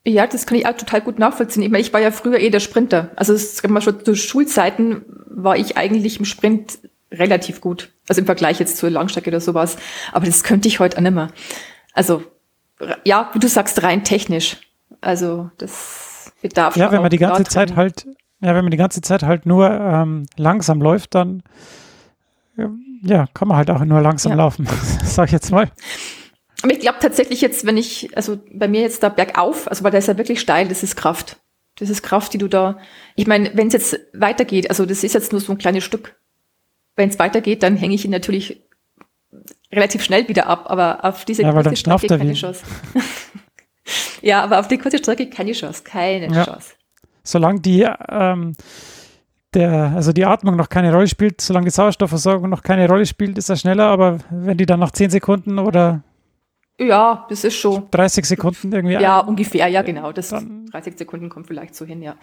Ja. 0.06 0.28
das 0.28 0.46
kann 0.46 0.58
ich 0.58 0.68
auch 0.68 0.76
total 0.76 1.02
gut 1.02 1.20
nachvollziehen. 1.20 1.64
Ich 1.64 1.70
meine, 1.70 1.82
ich 1.82 1.94
war 1.94 2.02
ja 2.02 2.12
früher 2.12 2.40
eh 2.40 2.50
der 2.50 2.60
Sprinter. 2.60 3.12
Also 3.16 3.34
es 3.34 3.62
mal 3.68 3.82
schon 3.82 4.04
zu 4.04 4.16
Schulzeiten 4.16 5.04
war 5.28 5.58
ich 5.58 5.78
eigentlich 5.78 6.20
im 6.20 6.26
Sprint 6.26 6.80
relativ 7.12 7.62
gut. 7.62 7.92
Also 8.08 8.22
im 8.22 8.26
Vergleich 8.26 8.60
jetzt 8.60 8.78
zur 8.78 8.90
Langstrecke 8.90 9.30
oder 9.30 9.40
sowas. 9.40 9.78
Aber 10.12 10.26
das 10.26 10.44
könnte 10.44 10.68
ich 10.68 10.80
heute 10.80 10.98
auch 10.98 11.02
nicht 11.02 11.14
mehr. 11.14 11.30
Also, 11.94 12.24
ja, 13.04 13.30
wie 13.34 13.40
du 13.40 13.48
sagst, 13.48 13.84
rein 13.84 14.04
technisch. 14.04 14.58
Also 15.02 15.50
das 15.58 16.32
bedarf 16.42 16.76
Ja, 16.76 16.92
wenn 16.92 17.02
man 17.02 17.10
die 17.10 17.18
ganze 17.18 17.44
Zeit 17.44 17.76
halt, 17.76 18.06
ja, 18.42 18.56
wenn 18.56 18.64
man 18.66 18.72
die 18.72 18.78
ganze 18.78 19.02
Zeit 19.02 19.24
halt 19.24 19.46
nur 19.46 19.70
ähm, 19.70 20.26
langsam 20.38 20.82
läuft, 20.82 21.16
dann 21.16 21.44
ja, 23.04 23.28
kann 23.34 23.48
man 23.48 23.58
halt 23.58 23.70
auch 23.70 23.84
nur 23.84 24.02
langsam 24.02 24.32
ja. 24.34 24.38
laufen, 24.38 24.68
sag 25.04 25.26
ich 25.26 25.32
jetzt 25.32 25.52
mal. 25.52 25.70
Aber 26.64 26.72
ich 26.72 26.80
glaube 26.80 27.00
tatsächlich 27.02 27.42
jetzt, 27.42 27.66
wenn 27.66 27.76
ich, 27.76 28.16
also 28.16 28.40
bei 28.52 28.70
mir 28.70 28.82
jetzt 28.82 29.04
da 29.04 29.10
bergauf, 29.10 29.68
also 29.68 29.84
weil 29.84 29.92
da 29.92 29.98
ist 29.98 30.08
ja 30.08 30.18
wirklich 30.18 30.40
steil, 30.40 30.70
das 30.70 30.82
ist 30.82 30.96
Kraft. 30.96 31.38
Das 31.76 31.90
ist 31.90 32.04
Kraft, 32.04 32.34
die 32.34 32.38
du 32.38 32.48
da, 32.48 32.78
ich 33.16 33.28
meine, 33.28 33.52
wenn 33.56 33.68
es 33.68 33.74
jetzt 33.74 34.00
weitergeht, 34.14 34.70
also 34.70 34.86
das 34.86 35.04
ist 35.04 35.14
jetzt 35.14 35.34
nur 35.34 35.42
so 35.42 35.52
ein 35.52 35.58
kleines 35.58 35.84
Stück. 35.84 36.16
Wenn 36.96 37.10
es 37.10 37.20
weitergeht, 37.20 37.64
dann 37.64 37.76
hänge 37.76 37.96
ich 37.96 38.06
ihn 38.06 38.12
natürlich 38.12 38.64
relativ 39.74 40.04
schnell 40.04 40.30
wieder 40.30 40.48
ab, 40.48 40.66
aber 40.68 41.04
auf 41.04 41.26
diese 41.26 41.42
ja, 41.42 41.52
kurze 41.52 41.76
Strecke 41.76 42.08
keine 42.08 42.34
Chance. 42.34 42.64
ja, 44.22 44.42
aber 44.42 44.60
auf 44.60 44.70
die 44.70 44.78
kurze 44.78 45.00
Strecke 45.00 45.30
keine 45.30 45.52
Chance, 45.52 45.84
keine 45.84 46.34
ja. 46.34 46.46
Chance. 46.46 46.76
Solange 47.24 47.60
die, 47.60 47.86
ähm, 48.10 48.54
der, 49.54 49.94
also 49.96 50.14
die 50.14 50.26
Atmung 50.26 50.56
noch 50.56 50.70
keine 50.70 50.94
Rolle 50.94 51.08
spielt, 51.08 51.42
solange 51.42 51.66
die 51.66 51.72
Sauerstoffversorgung 51.72 52.50
noch 52.50 52.64
keine 52.64 52.88
Rolle 52.88 53.06
spielt, 53.06 53.38
ist 53.38 53.50
er 53.50 53.58
schneller, 53.58 53.88
aber 53.88 54.20
wenn 54.30 54.58
die 54.58 54.66
dann 54.66 54.80
nach 54.80 54.92
10 54.92 55.10
Sekunden 55.10 55.60
oder 55.60 56.04
ja, 56.80 57.26
das 57.30 57.44
ist 57.44 57.56
schon. 57.56 57.90
30 57.92 58.26
Sekunden 58.26 58.72
irgendwie. 58.72 58.94
Ja, 58.94 59.20
ungefähr, 59.20 59.68
ja, 59.68 59.82
genau. 59.82 60.12
Das 60.12 60.30
30 60.30 60.98
Sekunden 60.98 61.30
kommt 61.30 61.48
vielleicht 61.48 61.76
so 61.76 61.86
hin, 61.86 62.02
ja. 62.02 62.16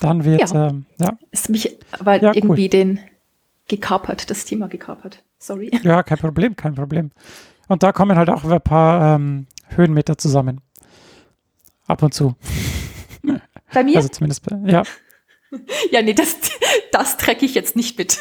Dann 0.00 0.24
wird, 0.24 0.50
ja. 0.50 0.68
Ähm, 0.68 0.86
ja. 0.98 1.16
Ist 1.30 1.48
mich 1.48 1.78
aber 1.92 2.20
ja, 2.20 2.34
irgendwie 2.34 2.64
cool. 2.64 2.68
den 2.68 3.00
gekapert, 3.68 4.28
das 4.28 4.44
Thema 4.44 4.68
gekapert. 4.68 5.22
Sorry. 5.38 5.70
Ja, 5.82 6.02
kein 6.02 6.18
Problem, 6.18 6.56
kein 6.56 6.74
Problem. 6.74 7.10
Und 7.68 7.82
da 7.82 7.92
kommen 7.92 8.16
halt 8.16 8.28
auch 8.28 8.44
ein 8.44 8.60
paar 8.60 9.14
ähm, 9.14 9.46
Höhenmeter 9.68 10.18
zusammen. 10.18 10.60
Ab 11.86 12.02
und 12.02 12.12
zu. 12.14 12.34
Bei 13.72 13.84
mir? 13.84 13.96
Also 13.96 14.08
zumindest, 14.08 14.44
ja. 14.66 14.82
ja, 15.90 16.02
nee, 16.02 16.14
das, 16.14 16.36
das 16.92 17.16
trecke 17.16 17.44
ich 17.44 17.54
jetzt 17.54 17.76
nicht 17.76 17.98
mit. 17.98 18.18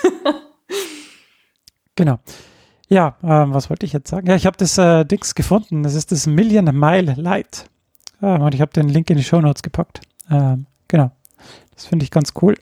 genau. 1.96 2.20
Ja, 2.94 3.16
ähm, 3.24 3.56
was 3.56 3.72
wollte 3.72 3.88
ich 3.88 3.94
jetzt 3.94 4.08
sagen? 4.08 4.28
Ja, 4.28 4.36
ich 4.36 4.46
habe 4.46 4.56
das 4.56 4.78
äh, 4.78 5.04
Dings 5.04 5.34
gefunden. 5.34 5.82
Das 5.82 5.96
ist 5.96 6.12
das 6.12 6.28
Million 6.28 6.66
Mile 6.66 7.16
Light. 7.18 7.68
Ähm, 8.22 8.42
und 8.42 8.54
ich 8.54 8.62
habe 8.62 8.72
den 8.72 8.88
Link 8.88 9.10
in 9.10 9.18
die 9.18 9.24
Show 9.24 9.42
Notes 9.42 9.64
gepackt. 9.64 10.02
Ähm, 10.30 10.68
genau. 10.88 11.12
Das 11.74 11.86
finde 11.86 12.04
ich 12.04 12.12
ganz 12.12 12.34
cool. 12.44 12.56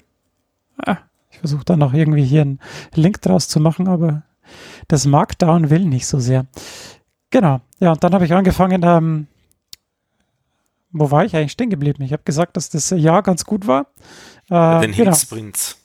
Ah, 0.77 0.99
ich 1.31 1.39
versuche 1.39 1.65
da 1.65 1.75
noch 1.75 1.93
irgendwie 1.93 2.23
hier 2.23 2.43
einen 2.43 2.59
Link 2.95 3.21
draus 3.21 3.49
zu 3.49 3.59
machen, 3.59 3.89
aber 3.89 4.23
das 4.87 5.05
Markdown 5.05 5.69
will 5.69 5.83
nicht 5.83 6.07
so 6.07 6.21
sehr. 6.21 6.45
Genau. 7.29 7.59
Ja, 7.81 7.91
und 7.91 8.01
dann 8.01 8.13
habe 8.13 8.23
ich 8.23 8.33
angefangen, 8.33 8.83
ähm, 8.85 9.27
wo 10.93 11.11
war 11.11 11.25
ich 11.25 11.35
eigentlich 11.35 11.51
stehen 11.51 11.69
geblieben? 11.69 12.03
Ich 12.03 12.13
habe 12.13 12.23
gesagt, 12.23 12.55
dass 12.55 12.69
das 12.69 12.89
Jahr 12.91 13.21
ganz 13.21 13.43
gut 13.43 13.67
war. 13.67 13.87
Äh, 14.49 14.79
den 14.79 14.91
genau. 14.93 15.11
Hilfsprints. 15.11 15.80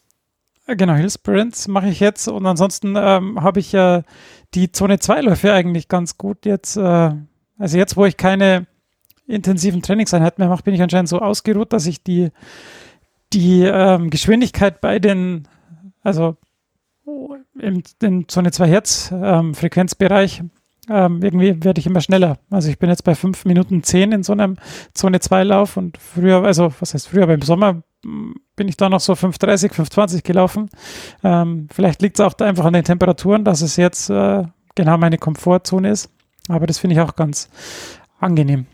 Genau, 0.66 0.94
Hill 0.94 1.11
Sprints 1.11 1.68
mache 1.68 1.88
ich 1.88 2.00
jetzt 2.00 2.26
und 2.26 2.44
ansonsten 2.44 2.96
ähm, 2.96 3.40
habe 3.40 3.61
ich 3.61 3.72
äh, 3.72 4.02
die 4.55 4.72
Zone 4.72 4.98
2 4.98 5.20
Läufe 5.20 5.52
eigentlich 5.52 5.87
ganz 5.88 6.18
gut 6.18 6.44
jetzt. 6.44 6.76
Äh, 6.76 7.12
also 7.59 7.79
jetzt, 7.79 7.96
wo 7.96 8.05
ich 8.05 8.16
keine 8.16 8.66
intensiven 9.29 9.81
Trainingseinheiten 9.81 10.42
mehr 10.42 10.48
mache, 10.48 10.64
bin 10.64 10.74
ich 10.74 10.83
anscheinend 10.83 11.09
so 11.09 11.20
ausgeruht, 11.20 11.72
dass 11.72 11.87
ich 11.87 12.02
die, 12.02 12.31
die 13.33 13.62
ähm, 13.62 14.11
Geschwindigkeit 14.11 14.81
bei 14.81 14.98
den, 14.98 15.46
also 16.02 16.37
im, 17.59 17.83
im 18.02 18.29
Zone 18.29 18.50
2 18.50 18.68
Hertz 18.68 19.12
ähm, 19.12 19.55
Frequenzbereich 19.55 20.42
ähm, 20.88 21.20
irgendwie 21.22 21.62
werde 21.64 21.81
ich 21.81 21.87
immer 21.87 22.00
schneller. 22.00 22.38
Also 22.50 22.68
ich 22.70 22.79
bin 22.79 22.90
jetzt 22.90 23.02
bei 23.02 23.14
5 23.14 23.44
Minuten 23.44 23.83
10 23.83 24.12
in 24.12 24.22
so 24.22 24.33
einem 24.33 24.57
Zone 24.94 25.20
2 25.20 25.42
Lauf 25.44 25.76
und 25.76 25.98
früher, 25.98 26.44
also 26.44 26.72
was 26.79 26.94
heißt 26.94 27.09
früher, 27.09 27.24
aber 27.24 27.35
im 27.35 27.42
Sommer 27.42 27.83
bin 28.57 28.69
ich 28.69 28.77
da 28.77 28.88
noch 28.88 29.01
so 29.01 29.12
5,30, 29.12 29.73
5,20 29.73 30.23
gelaufen. 30.23 30.71
Ähm, 31.23 31.69
vielleicht 31.73 32.02
liegt 32.02 32.19
es 32.19 32.25
auch 32.25 32.38
einfach 32.38 32.65
an 32.65 32.73
den 32.73 32.85
Temperaturen, 32.85 33.44
dass 33.44 33.63
es 33.63 33.77
jetzt 33.77 34.11
äh, 34.11 34.44
genau 34.75 34.98
meine 34.98 35.19
Komfortzone 35.19 35.90
ist. 35.90 36.11
Aber 36.48 36.67
das 36.67 36.79
finde 36.79 36.94
ich 36.94 37.00
auch 37.00 37.17
ganz 37.17 37.48
angenehm. 38.21 38.67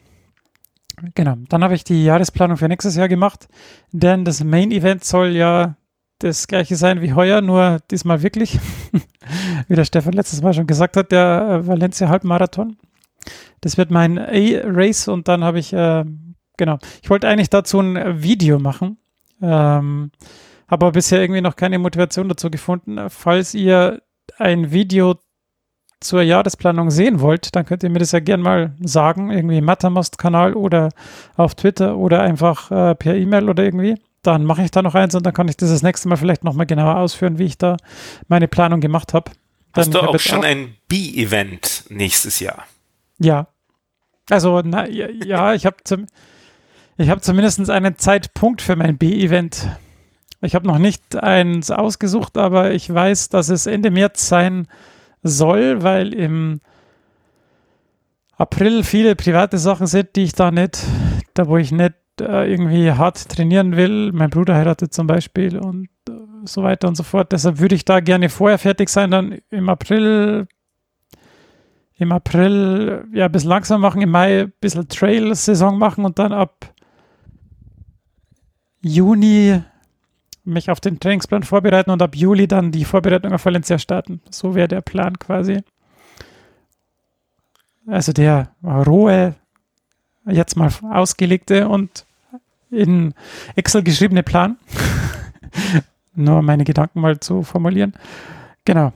Genau. 1.14 1.36
Dann 1.48 1.64
habe 1.64 1.74
ich 1.74 1.84
die 1.84 2.04
Jahresplanung 2.04 2.56
für 2.56 2.68
nächstes 2.68 2.96
Jahr 2.96 3.08
gemacht, 3.08 3.48
denn 3.90 4.24
das 4.24 4.44
Main 4.44 4.70
Event 4.70 5.04
soll 5.04 5.30
ja 5.30 5.76
das 6.18 6.46
gleiche 6.46 6.76
sein 6.76 7.00
wie 7.00 7.14
heuer, 7.14 7.40
nur 7.40 7.80
diesmal 7.90 8.22
wirklich. 8.22 8.60
wie 9.68 9.74
der 9.74 9.84
Stefan 9.84 10.12
letztes 10.12 10.42
Mal 10.42 10.54
schon 10.54 10.66
gesagt 10.66 10.96
hat, 10.96 11.12
der 11.12 11.62
äh, 11.62 11.66
Valencia 11.66 12.08
Halbmarathon. 12.08 12.76
Das 13.60 13.76
wird 13.76 13.90
mein 13.90 14.18
A-Race 14.18 15.08
und 15.08 15.28
dann 15.28 15.44
habe 15.44 15.58
ich, 15.58 15.72
äh, 15.72 16.04
genau, 16.56 16.78
ich 17.02 17.10
wollte 17.10 17.28
eigentlich 17.28 17.50
dazu 17.50 17.80
ein 17.80 18.22
Video 18.22 18.58
machen, 18.58 18.98
ähm, 19.42 20.10
habe 20.68 20.86
aber 20.86 20.92
bisher 20.92 21.20
irgendwie 21.20 21.40
noch 21.40 21.56
keine 21.56 21.78
Motivation 21.78 22.28
dazu 22.28 22.50
gefunden. 22.50 22.98
Falls 23.10 23.54
ihr 23.54 24.02
ein 24.38 24.72
Video 24.72 25.16
zur 26.00 26.22
Jahresplanung 26.22 26.90
sehen 26.90 27.20
wollt, 27.20 27.54
dann 27.54 27.64
könnt 27.64 27.82
ihr 27.82 27.90
mir 27.90 27.98
das 27.98 28.12
ja 28.12 28.20
gerne 28.20 28.42
mal 28.42 28.74
sagen, 28.80 29.30
irgendwie 29.30 29.58
im 29.58 29.64
Mattermost-Kanal 29.64 30.54
oder 30.54 30.90
auf 31.36 31.54
Twitter 31.54 31.96
oder 31.96 32.22
einfach 32.22 32.70
äh, 32.70 32.94
per 32.94 33.14
E-Mail 33.14 33.48
oder 33.48 33.64
irgendwie. 33.64 33.96
Dann 34.22 34.44
mache 34.44 34.62
ich 34.62 34.70
da 34.70 34.82
noch 34.82 34.94
eins 34.94 35.14
und 35.14 35.26
dann 35.26 35.34
kann 35.34 35.48
ich 35.48 35.56
das 35.56 35.70
das 35.70 35.82
nächste 35.82 36.08
Mal 36.08 36.16
vielleicht 36.16 36.44
nochmal 36.44 36.66
genauer 36.66 36.96
ausführen, 36.96 37.38
wie 37.38 37.44
ich 37.44 37.58
da 37.58 37.76
meine 38.28 38.48
Planung 38.48 38.80
gemacht 38.80 39.14
habe. 39.14 39.30
Hast 39.74 39.94
du 39.94 40.00
auch 40.00 40.18
schon 40.18 40.40
auch 40.40 40.44
ein 40.44 40.76
B-Event 40.88 41.84
nächstes 41.88 42.40
Jahr? 42.40 42.64
Ja. 43.18 43.48
Also, 44.30 44.60
na, 44.64 44.86
ja, 44.88 45.08
ja 45.08 45.54
ich 45.54 45.66
habe 45.66 45.76
zum, 45.84 46.06
hab 47.10 47.24
zumindest 47.24 47.68
einen 47.70 47.98
Zeitpunkt 47.98 48.62
für 48.62 48.76
mein 48.76 48.98
B-Event. 48.98 49.68
Ich 50.40 50.54
habe 50.54 50.66
noch 50.66 50.78
nicht 50.78 51.16
eins 51.16 51.70
ausgesucht, 51.70 52.36
aber 52.36 52.72
ich 52.72 52.92
weiß, 52.92 53.28
dass 53.28 53.48
es 53.48 53.66
Ende 53.66 53.90
März 53.90 54.28
sein 54.28 54.66
soll, 55.22 55.82
weil 55.82 56.12
im 56.12 56.60
April 58.36 58.82
viele 58.82 59.14
private 59.14 59.58
Sachen 59.58 59.86
sind, 59.86 60.16
die 60.16 60.24
ich 60.24 60.32
da 60.32 60.50
nicht, 60.50 60.82
da 61.34 61.46
wo 61.46 61.56
ich 61.58 61.70
nicht 61.70 61.94
äh, 62.20 62.50
irgendwie 62.50 62.90
hart 62.90 63.28
trainieren 63.28 63.76
will. 63.76 64.10
Mein 64.12 64.30
Bruder 64.30 64.56
heiratet 64.56 64.92
zum 64.92 65.06
Beispiel 65.06 65.58
und 65.58 65.88
äh, 66.08 66.12
so 66.44 66.64
weiter 66.64 66.88
und 66.88 66.96
so 66.96 67.04
fort. 67.04 67.30
Deshalb 67.30 67.60
würde 67.60 67.76
ich 67.76 67.84
da 67.84 68.00
gerne 68.00 68.28
vorher 68.28 68.58
fertig 68.58 68.88
sein, 68.88 69.12
dann 69.12 69.38
im 69.50 69.68
April, 69.68 70.48
im 71.98 72.10
April 72.10 73.04
ja 73.12 73.26
ein 73.26 73.32
bisschen 73.32 73.50
langsam 73.50 73.80
machen, 73.80 74.02
im 74.02 74.10
Mai 74.10 74.42
ein 74.42 74.52
bisschen 74.60 74.88
Trail-Saison 74.88 75.78
machen 75.78 76.04
und 76.04 76.18
dann 76.18 76.32
ab 76.32 76.71
Juni 78.82 79.62
mich 80.44 80.70
auf 80.70 80.80
den 80.80 80.98
Trainingsplan 80.98 81.44
vorbereiten 81.44 81.90
und 81.90 82.02
ab 82.02 82.16
Juli 82.16 82.48
dann 82.48 82.72
die 82.72 82.84
Vorbereitung 82.84 83.32
auf 83.32 83.44
Valencia 83.44 83.78
starten. 83.78 84.20
So 84.30 84.54
wäre 84.54 84.68
der 84.68 84.80
Plan 84.80 85.18
quasi. 85.18 85.62
Also 87.86 88.12
der 88.12 88.54
rohe, 88.62 89.34
jetzt 90.26 90.56
mal 90.56 90.70
ausgelegte 90.90 91.68
und 91.68 92.06
in 92.70 93.14
Excel 93.56 93.82
geschriebene 93.82 94.22
Plan. 94.22 94.56
Nur 96.14 96.42
meine 96.42 96.64
Gedanken 96.64 97.00
mal 97.00 97.20
zu 97.20 97.42
formulieren. 97.42 97.94
Genau. 98.64 98.92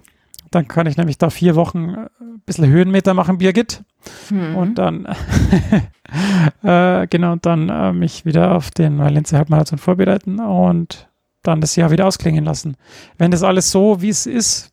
Dann 0.50 0.68
kann 0.68 0.86
ich 0.86 0.96
nämlich 0.96 1.18
da 1.18 1.30
vier 1.30 1.56
Wochen 1.56 1.94
ein 1.94 2.40
bisschen 2.46 2.66
Höhenmeter 2.66 3.14
machen, 3.14 3.38
Birgit. 3.38 3.82
Hm. 4.28 4.56
Und 4.56 4.74
dann, 4.76 5.06
äh, 6.62 7.06
genau, 7.08 7.36
dann 7.36 7.68
äh, 7.68 7.92
mich 7.92 8.24
wieder 8.24 8.54
auf 8.54 8.70
den 8.70 8.98
Valencia 8.98 9.38
Halbmarathon 9.38 9.78
vorbereiten 9.78 10.38
und 10.38 11.08
dann 11.42 11.60
das 11.60 11.76
Jahr 11.76 11.90
wieder 11.90 12.06
ausklingen 12.06 12.44
lassen. 12.44 12.76
Wenn 13.18 13.30
das 13.30 13.42
alles 13.42 13.70
so, 13.70 14.02
wie 14.02 14.08
es 14.08 14.26
ist, 14.26 14.72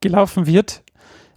gelaufen 0.00 0.46
wird, 0.46 0.82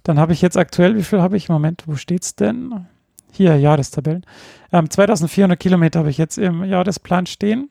dann 0.03 0.19
habe 0.19 0.33
ich 0.33 0.41
jetzt 0.41 0.57
aktuell, 0.57 0.95
wie 0.95 1.03
viel 1.03 1.21
habe 1.21 1.37
ich? 1.37 1.49
Moment, 1.49 1.83
wo 1.85 1.95
steht 1.95 2.23
es 2.23 2.35
denn? 2.35 2.87
Hier, 3.31 3.57
Jahrestabellen. 3.57 4.25
Ähm, 4.71 4.89
2400 4.89 5.59
Kilometer 5.59 5.99
habe 5.99 6.09
ich 6.09 6.17
jetzt 6.17 6.37
im 6.37 6.63
Jahresplan 6.63 7.25
stehen 7.25 7.69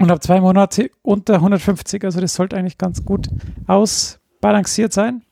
und 0.00 0.10
habe 0.10 0.20
zwei 0.20 0.40
Monate 0.40 0.90
unter 1.02 1.34
150. 1.34 2.04
Also 2.04 2.20
das 2.20 2.34
sollte 2.34 2.56
eigentlich 2.56 2.78
ganz 2.78 3.04
gut 3.04 3.28
ausbalanciert 4.42 4.92
sein. 4.92 5.22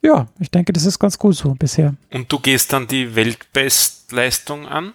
Ja, 0.00 0.28
ich 0.38 0.50
denke, 0.50 0.72
das 0.72 0.84
ist 0.84 0.98
ganz 0.98 1.18
gut 1.18 1.34
so 1.34 1.54
bisher. 1.54 1.94
Und 2.12 2.30
du 2.30 2.38
gehst 2.38 2.72
dann 2.72 2.86
die 2.86 3.16
Weltbestleistung 3.16 4.68
an? 4.68 4.92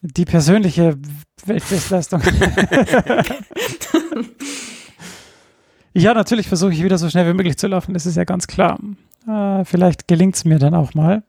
Die 0.00 0.24
persönliche 0.24 0.98
Weltbestleistung. 1.44 2.22
ja, 5.92 6.14
natürlich 6.14 6.48
versuche 6.48 6.72
ich 6.72 6.82
wieder 6.82 6.98
so 6.98 7.08
schnell 7.08 7.28
wie 7.28 7.36
möglich 7.36 7.56
zu 7.56 7.68
laufen, 7.68 7.94
das 7.94 8.06
ist 8.06 8.16
ja 8.16 8.24
ganz 8.24 8.48
klar. 8.48 8.80
Äh, 9.28 9.64
vielleicht 9.64 10.08
gelingt 10.08 10.34
es 10.34 10.44
mir 10.44 10.58
dann 10.58 10.74
auch 10.74 10.94
mal. 10.94 11.22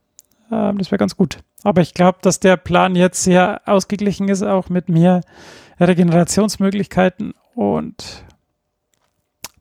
Äh, 0.49 0.73
das 0.73 0.89
wäre 0.89 0.97
ganz 0.97 1.15
gut. 1.15 1.37
Aber 1.61 1.81
ich 1.81 1.93
glaube, 1.93 2.17
dass 2.21 2.39
der 2.39 2.57
Plan 2.57 2.95
jetzt 2.95 3.23
sehr 3.23 3.61
ausgeglichen 3.65 4.27
ist, 4.29 4.41
auch 4.41 4.69
mit 4.69 4.89
mehr 4.89 5.21
Regenerationsmöglichkeiten 5.79 7.35
und 7.55 8.25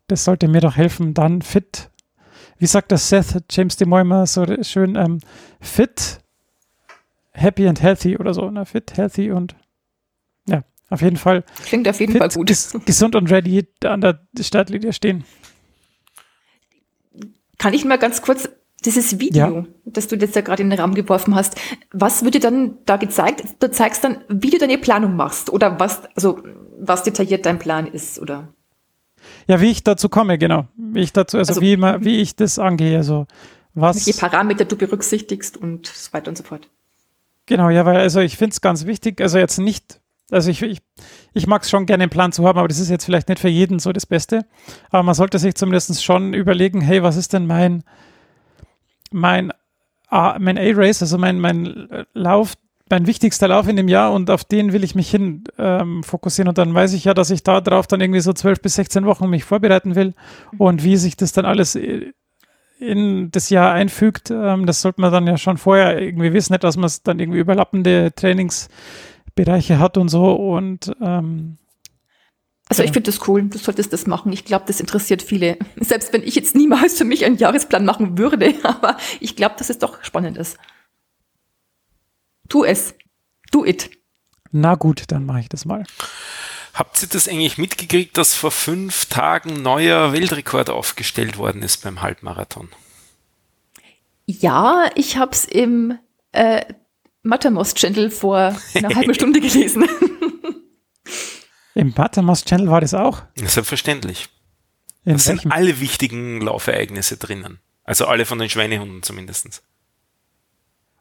das 0.09 0.25
sollte 0.25 0.49
mir 0.49 0.61
doch 0.61 0.77
helfen, 0.77 1.15
dann 1.15 1.43
fit, 1.43 1.91
wie 2.59 2.67
sagt 2.67 2.93
das 2.93 3.09
Seth 3.09 3.45
James 3.51 3.77
de 3.77 3.87
Moimer 3.87 4.27
so 4.27 4.45
schön, 4.63 4.97
ähm, 4.97 5.21
fit 5.61 6.21
happy 7.33 7.67
and 7.67 7.83
healthy 7.83 8.17
oder 8.17 8.35
so, 8.35 8.51
ne? 8.51 8.67
Fit, 8.67 8.97
healthy 8.97 9.31
und 9.31 9.55
ja, 10.47 10.63
auf 10.91 11.03
jeden 11.03 11.17
Fall. 11.17 11.45
Klingt 11.65 11.89
auf 11.89 12.01
jeden 12.01 12.13
fit, 12.13 12.21
Fall 12.21 12.29
gut. 12.31 12.47
Ges 12.47 12.79
gesund 12.85 13.17
und 13.17 13.31
ready 13.31 13.67
an 13.85 14.01
der 14.01 14.21
Startlinie 14.41 14.93
stehen. 14.93 15.25
Kann 17.59 17.75
ich 17.75 17.85
mal 17.85 17.99
ganz 17.99 18.23
kurz 18.23 18.49
dieses 18.85 19.21
Video, 19.21 19.61
ja. 19.61 19.65
das 19.85 20.09
du 20.09 20.17
jetzt 20.17 20.35
ja 20.35 20.43
gerade 20.43 20.63
in 20.63 20.71
den 20.71 20.79
Raum 20.79 20.95
geworfen 20.95 21.35
hast, 21.35 21.55
was 21.93 22.25
wird 22.25 22.35
dir 22.35 22.41
dann 22.41 22.79
da 22.85 22.97
gezeigt? 22.97 23.45
Du 23.61 23.71
zeigst 23.71 24.03
dann, 24.03 24.25
wie 24.29 24.51
du 24.51 24.59
deine 24.59 24.79
Planung 24.79 25.15
machst 25.15 25.51
oder 25.51 25.79
was, 25.79 26.03
also 26.17 26.43
was 26.83 27.03
detailliert 27.03 27.47
dein 27.47 27.59
Plan 27.59 27.87
ist, 27.87 28.19
oder? 28.19 28.49
Ja, 29.47 29.61
wie 29.61 29.71
ich 29.71 29.85
dazu 29.85 30.09
komme, 30.09 30.37
genau. 30.37 30.67
Wie 30.77 31.01
ich 31.01 31.13
dazu, 31.13 31.39
also, 31.39 31.53
also 31.53 31.61
wie, 31.63 31.79
wie 31.79 32.21
ich 32.21 32.35
das 32.35 32.59
angehe, 32.59 32.97
also 32.97 33.27
was. 33.75 34.07
Welche 34.07 34.19
Parameter 34.19 34.65
du 34.65 34.77
berücksichtigst 34.77 35.57
und 35.57 35.87
so 35.87 36.13
weiter 36.13 36.29
und 36.29 36.37
so 36.37 36.45
fort. 36.45 36.69
Genau, 37.47 37.71
ja, 37.71 37.87
weil 37.87 37.97
also 37.97 38.21
ich 38.21 38.37
finde 38.37 38.53
es 38.53 38.61
ganz 38.61 38.87
wichtig, 38.87 39.21
also 39.21 39.39
jetzt 39.39 39.59
nicht, 39.59 40.01
also 40.31 40.51
ich, 40.51 40.63
ich, 40.63 40.79
ich 41.35 41.47
mag 41.47 41.63
es 41.63 41.71
schon 41.71 41.87
gerne 41.87 42.05
einen 42.05 42.11
Plan 42.11 42.33
zu 42.33 42.47
haben, 42.47 42.59
aber 42.59 42.69
das 42.69 42.79
ist 42.79 42.91
jetzt 42.91 43.05
vielleicht 43.05 43.29
nicht 43.29 43.41
für 43.41 43.49
jeden 43.49 43.79
so 43.79 43.93
das 43.93 44.07
Beste. 44.07 44.45
Aber 44.91 45.03
man 45.03 45.15
sollte 45.15 45.39
sich 45.39 45.55
zumindest 45.55 46.03
schon 46.03 46.35
überlegen, 46.35 46.81
hey, 46.81 47.03
was 47.03 47.17
ist 47.17 47.33
denn 47.33 47.47
mein, 47.47 47.85
mein, 49.11 49.53
mein 50.11 50.59
A-Race, 50.59 51.03
also 51.03 51.19
mein, 51.19 51.39
mein 51.39 52.07
Lauf, 52.13 52.55
mein 52.93 53.07
wichtigster 53.07 53.49
Lauf 53.49 53.69
in 53.69 53.77
dem 53.77 53.89
Jahr 53.89 54.13
und 54.13 54.29
auf 54.29 54.45
den 54.45 54.75
will 54.75 54.85
ich 54.85 54.95
mich 54.95 55.11
hin 55.11 55.45
ähm, 55.57 56.03
fokussieren 56.03 56.49
und 56.49 56.59
dann 56.59 56.75
weiß 56.75 56.93
ich 56.93 57.05
ja, 57.05 57.15
dass 57.15 57.31
ich 57.31 57.43
da 57.43 57.63
drauf 57.63 57.87
dann 57.87 58.03
irgendwie 58.03 58.21
so 58.21 58.35
12 58.35 58.61
bis 58.61 58.75
16 58.75 59.07
Wochen 59.07 59.31
mich 59.31 59.45
vorbereiten 59.45 59.95
will 59.95 60.13
und 60.59 60.85
wie 60.85 60.99
sich 60.99 61.17
das 61.17 61.33
dann 61.33 61.47
alles 61.47 61.75
äh, 61.75 62.13
in 62.79 63.31
das 63.31 63.49
Jahr 63.49 63.73
einfügt, 63.73 64.31
ähm, 64.31 64.67
das 64.67 64.83
sollte 64.83 65.01
man 65.01 65.11
dann 65.11 65.27
ja 65.27 65.39
schon 65.39 65.57
vorher 65.57 66.03
irgendwie 66.03 66.35
wissen, 66.35 66.53
nicht, 66.53 66.65
dass 66.65 66.77
man 66.77 66.85
es 66.85 67.03
dann 67.03 67.19
irgendwie 67.19 67.39
überlappende 67.39 68.13
Trainingsbereiche 68.15 69.79
hat 69.79 69.97
und 69.97 70.11
so 70.11 70.31
und 70.35 70.93
ähm, 71.01 71.57
also 72.69 72.83
ich 72.83 72.93
finde 72.93 73.11
das 73.11 73.27
cool, 73.27 73.43
du 73.43 73.59
solltest 73.59 73.93
das 73.93 74.07
machen. 74.07 74.33
Ich 74.33 74.47
glaube, 74.47 74.65
das 74.67 74.81
interessiert 74.81 75.21
viele. 75.21 75.59
Selbst 75.77 76.13
wenn 76.13 76.23
ich 76.23 76.35
jetzt 76.35 76.55
niemals 76.57 76.97
für 76.97 77.05
mich 77.05 77.25
einen 77.25 77.37
Jahresplan 77.37 77.85
machen 77.85 78.17
würde, 78.17 78.55
aber 78.63 78.97
ich 79.21 79.37
glaube, 79.37 79.57
dass 79.59 79.71
es 79.71 79.79
doch 79.79 80.03
spannend 80.03 80.39
ist. 80.39 80.59
Tu 82.53 82.65
es. 82.65 82.95
Do 83.51 83.65
it. 83.65 83.91
Na 84.51 84.75
gut, 84.75 85.05
dann 85.07 85.25
mache 85.25 85.41
ich 85.41 85.49
das 85.49 85.65
mal. 85.65 85.85
Habt 86.75 87.01
ihr 87.01 87.09
das 87.09 87.27
eigentlich 87.27 87.57
mitgekriegt, 87.57 88.19
dass 88.19 88.35
vor 88.35 88.51
fünf 88.51 89.07
Tagen 89.07 89.63
neuer 89.63 90.13
Weltrekord 90.13 90.69
aufgestellt 90.69 91.39
worden 91.39 91.63
ist 91.63 91.83
beim 91.83 92.03
Halbmarathon? 92.03 92.69
Ja, 94.27 94.91
ich 94.97 95.17
habe 95.17 95.33
es 95.33 95.47
im 95.47 95.99
äh, 96.33 96.67
Mattermost-Channel 97.23 98.11
vor 98.11 98.55
einer 98.75 98.95
halben 98.95 99.15
Stunde 99.15 99.41
gelesen. 99.41 99.89
Im 101.75 101.95
Mattermost-Channel 101.97 102.69
war 102.69 102.83
das 102.83 102.93
auch? 102.93 103.23
Selbstverständlich. 103.35 104.29
In 105.07 105.13
da 105.13 105.19
sind 105.19 105.51
alle 105.51 105.81
wichtigen 105.81 106.43
Laufereignisse 106.43 107.17
drinnen. 107.17 107.61
Also 107.85 108.05
alle 108.05 108.27
von 108.27 108.39
den 108.39 108.51
Schweinehunden 108.51 109.03
zumindest. 109.03 109.63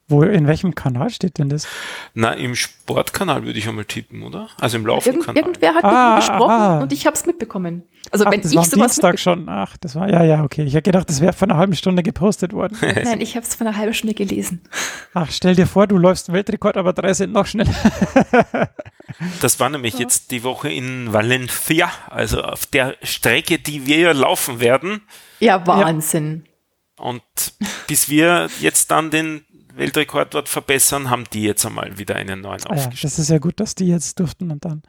Wo, 0.08 0.22
in 0.22 0.46
welchem 0.46 0.74
Kanal 0.74 1.10
steht 1.10 1.38
denn 1.38 1.48
das? 1.48 1.66
Na, 2.12 2.32
im 2.32 2.54
Sportkanal 2.54 3.44
würde 3.44 3.58
ich 3.58 3.68
einmal 3.68 3.84
tippen, 3.84 4.22
oder? 4.22 4.48
Also 4.60 4.76
im 4.76 4.86
Laufenkanal. 4.86 5.36
Irgend, 5.36 5.62
irgendwer 5.62 5.74
hat 5.74 5.84
ah, 5.84 6.16
gesprochen 6.16 6.50
ah. 6.50 6.80
und 6.80 6.92
ich 6.92 7.06
habe 7.06 7.14
es 7.14 7.24
mitbekommen. 7.24 7.84
Also 8.10 8.26
Ach, 8.26 8.32
wenn 8.32 8.42
das 8.42 8.50
ich 8.50 8.56
war 8.56 8.64
sowas 8.64 8.92
Dienstag 8.92 9.18
schon. 9.18 9.48
Ach, 9.48 9.76
das 9.76 9.94
war 9.94 10.10
ja 10.10 10.24
ja 10.24 10.42
okay. 10.42 10.64
Ich 10.64 10.74
hätte 10.74 10.90
gedacht, 10.90 11.08
das 11.08 11.20
wäre 11.20 11.32
vor 11.32 11.48
einer 11.48 11.56
halben 11.56 11.74
Stunde 11.76 12.02
gepostet 12.02 12.52
worden. 12.52 12.76
Nein, 12.80 13.20
ich 13.20 13.36
habe 13.36 13.46
es 13.46 13.54
vor 13.54 13.66
einer 13.66 13.76
halben 13.76 13.94
Stunde 13.94 14.14
gelesen. 14.14 14.60
Ach, 15.14 15.30
stell 15.30 15.54
dir 15.54 15.66
vor, 15.66 15.86
du 15.86 15.96
läufst 15.96 16.32
Weltrekord, 16.32 16.76
aber 16.76 16.92
drei 16.92 17.14
sind 17.14 17.32
noch 17.32 17.46
schneller. 17.46 17.74
das 19.40 19.60
war 19.60 19.70
nämlich 19.70 19.94
ja. 19.94 20.00
jetzt 20.00 20.30
die 20.30 20.42
Woche 20.42 20.70
in 20.70 21.12
Valencia, 21.12 21.90
also 22.10 22.42
auf 22.42 22.66
der 22.66 22.96
Strecke, 23.02 23.58
die 23.58 23.86
wir 23.86 24.12
laufen 24.14 24.60
werden. 24.60 25.02
Ja, 25.38 25.64
Wahnsinn. 25.66 26.44
Ja. 26.98 27.04
Und 27.04 27.22
bis 27.86 28.08
wir 28.08 28.48
jetzt 28.60 28.90
dann 28.90 29.10
den 29.10 29.44
Weltrekord 29.74 30.34
dort 30.34 30.48
verbessern, 30.48 31.10
haben 31.10 31.24
die 31.32 31.42
jetzt 31.42 31.64
einmal 31.64 31.98
wieder 31.98 32.16
einen 32.16 32.40
neuen 32.40 32.60
ah 32.66 32.76
ja, 32.76 32.90
Das 33.00 33.18
ist 33.18 33.30
ja 33.30 33.38
gut, 33.38 33.60
dass 33.60 33.74
die 33.74 33.86
jetzt 33.86 34.18
durften 34.20 34.50
und 34.50 34.64
dann. 34.64 34.82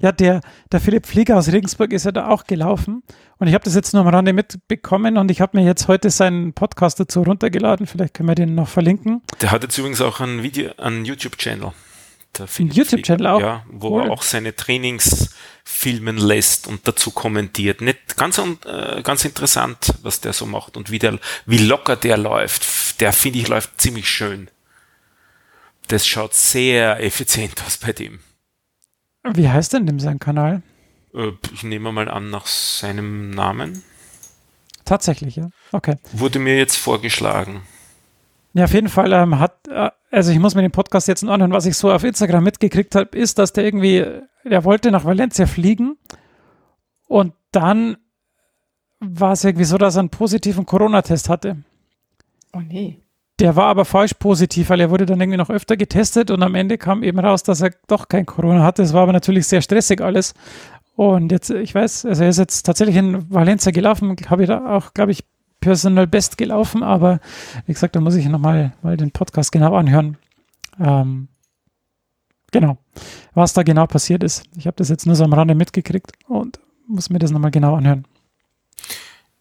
Ja, 0.00 0.12
der, 0.12 0.40
der 0.70 0.80
Philipp 0.80 1.06
Flieger 1.06 1.36
aus 1.36 1.50
Regensburg 1.50 1.92
ist 1.92 2.04
ja 2.04 2.12
da 2.12 2.28
auch 2.28 2.44
gelaufen 2.44 3.02
und 3.38 3.48
ich 3.48 3.54
habe 3.54 3.64
das 3.64 3.74
jetzt 3.74 3.92
nur 3.94 4.02
am 4.02 4.08
Rande 4.08 4.32
mitbekommen 4.32 5.16
und 5.16 5.30
ich 5.30 5.40
habe 5.40 5.58
mir 5.58 5.64
jetzt 5.64 5.88
heute 5.88 6.10
seinen 6.10 6.52
Podcast 6.52 7.00
dazu 7.00 7.22
runtergeladen. 7.22 7.86
Vielleicht 7.86 8.14
können 8.14 8.28
wir 8.28 8.34
den 8.34 8.54
noch 8.54 8.68
verlinken. 8.68 9.22
Der 9.40 9.50
hat 9.50 9.62
jetzt 9.62 9.76
übrigens 9.78 10.00
auch 10.00 10.20
einen 10.20 10.42
Video, 10.42 10.70
einen 10.76 11.04
YouTube-Channel. 11.04 11.72
Ein 12.38 12.70
YouTube-Channel 12.70 13.26
auch? 13.26 13.40
Ja, 13.40 13.64
wo 13.68 13.96
cool. 13.96 14.04
er 14.04 14.10
auch 14.12 14.22
seine 14.22 14.54
Trainings 14.54 15.30
filmen 15.64 16.16
lässt 16.16 16.66
und 16.66 16.86
dazu 16.86 17.10
kommentiert. 17.10 17.80
Nicht 17.80 18.16
ganz, 18.16 18.38
äh, 18.38 19.02
ganz 19.02 19.24
interessant, 19.24 19.94
was 20.02 20.20
der 20.20 20.32
so 20.32 20.46
macht 20.46 20.76
und 20.76 20.90
wie, 20.90 20.98
der, 20.98 21.18
wie 21.46 21.58
locker 21.58 21.96
der 21.96 22.16
läuft. 22.16 22.64
Der, 23.00 23.12
finde 23.12 23.38
ich, 23.38 23.48
läuft 23.48 23.80
ziemlich 23.80 24.08
schön. 24.08 24.50
Das 25.88 26.06
schaut 26.06 26.34
sehr 26.34 27.02
effizient 27.02 27.62
aus 27.64 27.78
bei 27.78 27.92
dem. 27.92 28.20
Wie 29.24 29.48
heißt 29.48 29.72
denn 29.72 29.86
dem 29.86 30.00
sein 30.00 30.18
Kanal? 30.18 30.62
Äh, 31.14 31.32
ich 31.52 31.62
nehme 31.62 31.92
mal 31.92 32.08
an 32.08 32.30
nach 32.30 32.46
seinem 32.46 33.30
Namen. 33.30 33.82
Tatsächlich, 34.84 35.36
ja. 35.36 35.50
Okay. 35.72 35.96
Wurde 36.12 36.38
mir 36.38 36.56
jetzt 36.56 36.76
vorgeschlagen. 36.76 37.62
Ja, 38.54 38.64
auf 38.64 38.72
jeden 38.72 38.88
Fall 38.88 39.12
ähm, 39.12 39.38
hat, 39.38 39.68
äh, 39.68 39.90
also 40.10 40.32
ich 40.32 40.38
muss 40.38 40.54
mir 40.54 40.62
den 40.62 40.72
Podcast 40.72 41.08
jetzt 41.08 41.22
anhören, 41.22 41.52
was 41.52 41.66
ich 41.66 41.76
so 41.76 41.92
auf 41.92 42.04
Instagram 42.04 42.44
mitgekriegt 42.44 42.94
habe, 42.94 43.16
ist, 43.16 43.38
dass 43.38 43.52
der 43.52 43.64
irgendwie, 43.64 44.04
der 44.44 44.64
wollte 44.64 44.90
nach 44.90 45.04
Valencia 45.04 45.46
fliegen 45.46 45.98
und 47.06 47.34
dann 47.52 47.98
war 49.00 49.32
es 49.32 49.44
irgendwie 49.44 49.64
so, 49.64 49.78
dass 49.78 49.96
er 49.96 50.00
einen 50.00 50.10
positiven 50.10 50.66
Corona-Test 50.66 51.28
hatte. 51.28 51.58
Oh 52.52 52.60
nee. 52.60 53.00
Der 53.38 53.54
war 53.54 53.66
aber 53.66 53.84
falsch 53.84 54.14
positiv, 54.14 54.70
weil 54.70 54.80
er 54.80 54.90
wurde 54.90 55.06
dann 55.06 55.20
irgendwie 55.20 55.38
noch 55.38 55.50
öfter 55.50 55.76
getestet 55.76 56.30
und 56.30 56.42
am 56.42 56.56
Ende 56.56 56.76
kam 56.76 57.04
eben 57.04 57.20
raus, 57.20 57.44
dass 57.44 57.60
er 57.60 57.70
doch 57.86 58.08
kein 58.08 58.26
Corona 58.26 58.64
hatte. 58.64 58.82
Es 58.82 58.92
war 58.92 59.02
aber 59.02 59.12
natürlich 59.12 59.46
sehr 59.46 59.62
stressig 59.62 60.00
alles. 60.00 60.34
Und 60.96 61.30
jetzt, 61.30 61.50
ich 61.50 61.72
weiß, 61.72 62.06
also 62.06 62.24
er 62.24 62.30
ist 62.30 62.38
jetzt 62.38 62.64
tatsächlich 62.64 62.96
in 62.96 63.30
Valencia 63.32 63.70
gelaufen, 63.70 64.16
habe 64.28 64.42
ich 64.42 64.48
da 64.48 64.76
auch, 64.76 64.92
glaube 64.94 65.12
ich, 65.12 65.24
Personal 65.60 66.06
Best 66.06 66.38
gelaufen, 66.38 66.82
aber 66.82 67.20
wie 67.66 67.72
gesagt, 67.72 67.96
da 67.96 68.00
muss 68.00 68.14
ich 68.14 68.28
nochmal 68.28 68.72
mal 68.82 68.96
den 68.96 69.10
Podcast 69.10 69.52
genau 69.52 69.74
anhören. 69.74 70.16
Ähm, 70.80 71.28
genau, 72.50 72.78
was 73.34 73.52
da 73.52 73.62
genau 73.62 73.86
passiert 73.86 74.22
ist. 74.22 74.44
Ich 74.56 74.66
habe 74.66 74.76
das 74.76 74.88
jetzt 74.88 75.06
nur 75.06 75.16
so 75.16 75.24
am 75.24 75.32
Rande 75.32 75.54
mitgekriegt 75.54 76.12
und 76.26 76.60
muss 76.86 77.10
mir 77.10 77.18
das 77.18 77.30
nochmal 77.30 77.50
genau 77.50 77.74
anhören. 77.74 78.04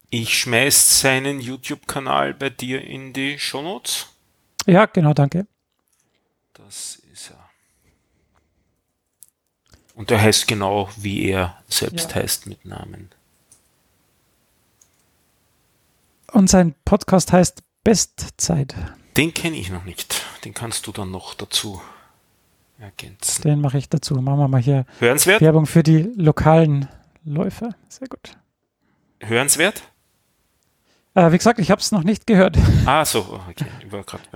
Ich 0.10 0.38
schmeiß 0.40 1.02
seinen 1.02 1.40
YouTube-Kanal 1.42 2.34
bei 2.34 2.50
dir 2.50 2.82
in 2.82 3.12
die 3.14 3.38
Shownotes. 3.40 4.08
Ja, 4.66 4.86
genau, 4.86 5.14
danke. 5.14 5.48
Das 6.54 7.02
ist 7.14 7.32
er. 7.32 7.50
Und 9.96 10.12
er 10.12 10.22
heißt 10.22 10.48
genau, 10.48 10.90
wie 10.96 11.26
er 11.30 11.62
selbst 11.68 12.12
Ja. 12.12 12.16
heißt 12.18 12.46
mit 12.48 12.64
Namen. 12.66 13.10
Und 16.32 16.50
sein 16.50 16.76
Podcast 16.86 17.32
heißt 17.32 17.64
Bestzeit. 17.84 18.76
Den 19.16 19.34
kenne 19.34 19.58
ich 19.58 19.70
noch 19.72 19.86
nicht. 19.86 20.24
Den 20.46 20.54
kannst 20.54 20.88
du 20.88 20.92
dann 20.92 21.10
noch 21.12 21.34
dazu 21.34 21.82
ergänzen. 22.80 23.42
Den 23.42 23.62
mache 23.62 23.78
ich 23.78 23.90
dazu. 23.90 24.16
Machen 24.16 24.40
wir 24.40 24.48
mal 24.48 24.62
hier 24.62 24.86
Hörenswert? 25.00 25.42
Werbung 25.42 25.66
für 25.66 25.84
die 25.84 26.04
lokalen 26.16 26.88
Läufer. 27.24 27.76
Sehr 27.90 28.08
gut. 28.08 28.38
Hörenswert? 29.20 29.82
Äh, 31.18 31.32
wie 31.32 31.38
gesagt, 31.40 31.58
ich 31.58 31.72
habe 31.72 31.82
es 31.82 31.92
noch 31.92 32.04
nicht 32.04 32.28
gehört. 32.28 32.58
Ah, 32.86 33.04
so, 33.04 33.40
okay. 33.50 33.66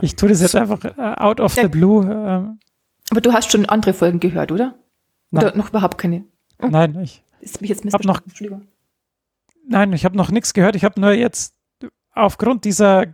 Ich, 0.02 0.16
tue 0.16 0.30
das 0.30 0.42
jetzt 0.42 0.56
einfach 0.56 0.84
äh, 0.84 0.92
out 0.98 1.40
of 1.40 1.54
the 1.54 1.62
Ja. 1.62 1.68
blue. 1.68 2.04
Ähm, 2.04 2.60
Aber 3.12 3.22
du 3.22 3.32
hast 3.34 3.52
schon 3.52 3.66
andere 3.68 3.94
Folgen 3.94 4.20
gehört, 4.20 4.52
oder? 4.52 4.74
Nein. 5.30 5.46
Oder 5.46 5.56
noch 5.58 5.70
überhaupt 5.70 5.98
keine? 6.00 6.26
nein, 6.60 7.00
ich, 7.02 7.24
Ist 7.40 7.62
mich 7.62 7.70
jetzt 7.70 7.86
Hab 7.94 8.04
noch- 8.04 8.22
nein, 9.68 9.94
ich 9.94 10.06
habe 10.06 10.18
noch 10.18 10.32
nichts 10.32 10.54
gehört. 10.54 10.76
Ich 10.76 10.84
habe 10.84 11.00
nur 11.00 11.12
jetzt 11.12 11.54
aufgrund 12.14 12.66
dieser 12.66 13.06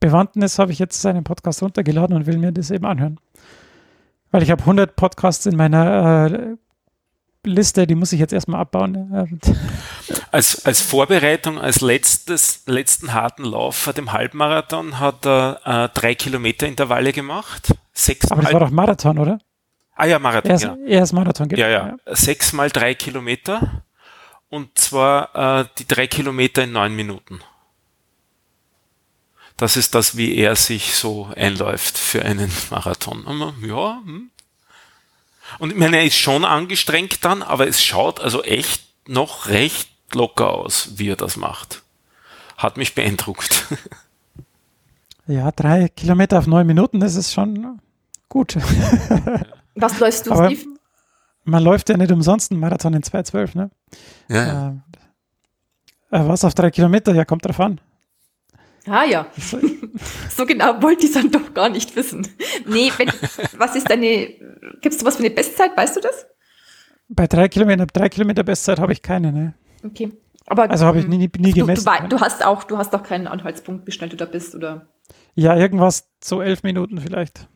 Bewandtnis 0.00 0.58
habe 0.58 0.72
ich 0.72 0.78
jetzt 0.78 1.00
seinen 1.00 1.22
Podcast 1.22 1.62
runtergeladen 1.62 2.16
und 2.16 2.26
will 2.26 2.38
mir 2.38 2.50
das 2.52 2.70
eben 2.70 2.86
anhören. 2.86 3.20
Weil 4.30 4.42
ich 4.42 4.50
habe 4.50 4.62
100 4.62 4.96
Podcasts 4.96 5.44
in 5.46 5.56
meiner 5.56 6.30
äh, 6.32 6.56
Liste, 7.50 7.86
die 7.86 7.94
muss 7.94 8.12
ich 8.12 8.20
jetzt 8.20 8.32
erstmal 8.32 8.60
abbauen. 8.60 9.38
Als, 10.30 10.64
als 10.66 10.80
Vorbereitung, 10.80 11.58
als 11.58 11.80
letztes, 11.80 12.62
letzten 12.66 13.12
harten 13.14 13.44
Lauf 13.44 13.76
vor 13.76 13.92
dem 13.92 14.12
Halbmarathon 14.12 14.98
hat 14.98 15.26
er 15.26 15.60
äh, 15.64 15.88
drei 15.98 16.14
Kilometer 16.14 16.66
Intervalle 16.66 17.12
gemacht. 17.12 17.74
Sechs 17.92 18.30
aber 18.30 18.42
das 18.42 18.52
war 18.52 18.60
doch 18.60 18.70
Marathon, 18.70 19.18
oder? 19.18 19.38
ah 19.96 20.06
ja, 20.06 20.18
Marathon, 20.18 20.50
Er 20.50 20.56
ist, 20.56 20.62
genau. 20.62 20.76
er 20.86 21.02
ist 21.02 21.12
Marathon, 21.12 21.48
genau. 21.48 21.60
Ja, 21.62 21.68
ja. 21.68 21.96
Sechs 22.06 22.52
mal 22.52 22.70
drei 22.70 22.94
Kilometer. 22.94 23.82
Und 24.48 24.78
zwar 24.78 25.60
äh, 25.60 25.64
die 25.78 25.86
drei 25.86 26.06
Kilometer 26.06 26.64
in 26.64 26.72
neun 26.72 26.94
Minuten. 26.94 27.40
Das 29.56 29.76
ist 29.76 29.94
das, 29.94 30.16
wie 30.16 30.36
er 30.36 30.54
sich 30.54 30.94
so 30.94 31.30
einläuft 31.34 31.96
für 31.96 32.22
einen 32.22 32.52
Marathon. 32.70 33.24
Ja, 33.66 34.02
hm. 34.04 34.30
Und 35.58 35.70
ich 35.72 35.78
meine, 35.78 35.98
er 35.98 36.04
ist 36.04 36.16
schon 36.16 36.44
angestrengt 36.44 37.24
dann, 37.24 37.42
aber 37.42 37.66
es 37.68 37.82
schaut 37.82 38.20
also 38.20 38.42
echt 38.42 38.82
noch 39.08 39.46
recht 39.48 39.88
locker 40.12 40.50
aus, 40.52 40.90
wie 40.96 41.08
er 41.10 41.16
das 41.16 41.36
macht. 41.36 41.82
Hat 42.56 42.76
mich 42.76 42.94
beeindruckt. 42.94 43.66
Ja, 45.28 45.50
drei 45.50 45.88
Kilometer 45.88 46.38
auf 46.38 46.46
neun 46.46 46.68
Minuten, 46.68 47.00
das 47.00 47.16
ist 47.16 47.32
schon 47.32 47.80
gut. 48.28 48.56
Was 49.74 49.98
läufst 49.98 50.26
du, 50.26 50.32
Aber- 50.32 50.46
Steve? 50.50 50.68
Man 51.42 51.64
läuft 51.64 51.88
ja 51.88 51.96
nicht 51.96 52.12
umsonst 52.12 52.52
einen 52.52 52.60
Marathon 52.60 52.94
in 52.94 53.02
2,12, 53.02 53.56
ne? 53.56 53.70
Ja, 54.28 54.68
Ähm, 54.68 54.82
äh, 56.12 56.20
was 56.28 56.44
auf 56.44 56.54
drei 56.54 56.70
Kilometer? 56.70 57.12
Ja, 57.14 57.24
kommt 57.24 57.44
drauf 57.44 57.58
an. 57.60 57.80
Ah 58.88 59.04
ja, 59.04 59.26
so 60.30 60.46
genau 60.46 60.80
wollte 60.82 61.04
ich 61.06 61.10
es 61.10 61.14
dann 61.14 61.30
doch 61.30 61.52
gar 61.54 61.68
nicht 61.68 61.96
wissen. 61.96 62.26
Nee, 62.66 62.92
wenn, 62.98 63.08
was 63.58 63.74
ist 63.74 63.90
deine, 63.90 64.28
gibst 64.80 65.00
du 65.00 65.06
was 65.06 65.16
für 65.16 65.24
eine 65.24 65.30
Bestzeit, 65.34 65.76
weißt 65.76 65.96
du 65.96 66.00
das? 66.00 66.26
Bei 67.08 67.26
drei 67.26 67.48
Kilometer, 67.48 67.86
drei 67.86 68.08
Kilometer 68.08 68.44
Bestzeit 68.44 68.78
habe 68.78 68.92
ich 68.92 69.02
keine, 69.02 69.32
ne? 69.32 69.54
Okay. 69.84 70.12
Aber 70.46 70.70
Also 70.70 70.86
habe 70.86 71.00
ich 71.00 71.06
nie, 71.08 71.18
nie, 71.18 71.30
nie 71.38 71.52
du, 71.52 71.60
du, 71.60 71.66
gemessen. 71.66 71.86
wei- 71.86 72.06
du 72.06 72.20
hast 72.20 72.44
auch, 72.44 72.62
du 72.64 72.78
hast 72.78 72.94
auch 72.94 73.02
keinen 73.02 73.26
Anhaltspunkt, 73.26 73.86
wie 73.86 73.92
schnell 73.92 74.08
du 74.10 74.16
da 74.16 74.24
bist, 74.24 74.54
oder? 74.54 74.88
ja, 75.34 75.56
irgendwas 75.56 76.08
zu 76.20 76.40
elf 76.40 76.62
Minuten 76.62 77.00
vielleicht. 77.00 77.48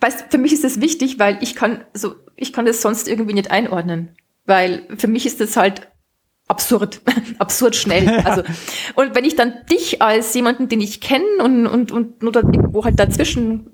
Weißt, 0.00 0.26
für 0.30 0.38
mich 0.38 0.52
ist 0.52 0.64
das 0.64 0.80
wichtig, 0.80 1.18
weil 1.18 1.38
ich 1.42 1.54
kann 1.54 1.84
so, 1.92 2.14
ich 2.36 2.52
kann 2.52 2.64
das 2.66 2.80
sonst 2.80 3.06
irgendwie 3.08 3.34
nicht 3.34 3.50
einordnen, 3.50 4.16
weil 4.46 4.86
für 4.96 5.08
mich 5.08 5.26
ist 5.26 5.40
das 5.40 5.56
halt 5.56 5.89
absurd, 6.50 7.00
absurd 7.38 7.76
schnell. 7.76 8.08
Also 8.24 8.42
und 8.94 9.14
wenn 9.14 9.24
ich 9.24 9.36
dann 9.36 9.54
dich 9.70 10.02
als 10.02 10.34
jemanden, 10.34 10.68
den 10.68 10.80
ich 10.80 11.00
kenne 11.00 11.24
und 11.42 11.66
und 11.66 11.92
und 11.92 12.22
nur 12.22 12.32
da 12.32 12.40
irgendwo 12.40 12.84
halt 12.84 12.98
dazwischen 12.98 13.70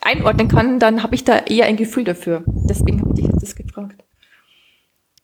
einordnen 0.00 0.48
kann, 0.48 0.78
dann 0.78 1.02
habe 1.02 1.14
ich 1.14 1.24
da 1.24 1.38
eher 1.38 1.66
ein 1.66 1.76
Gefühl 1.76 2.04
dafür. 2.04 2.44
Deswegen 2.46 3.00
habe 3.00 3.10
ich 3.10 3.16
dich 3.16 3.26
jetzt 3.26 3.42
das 3.42 3.54
gefragt. 3.54 4.02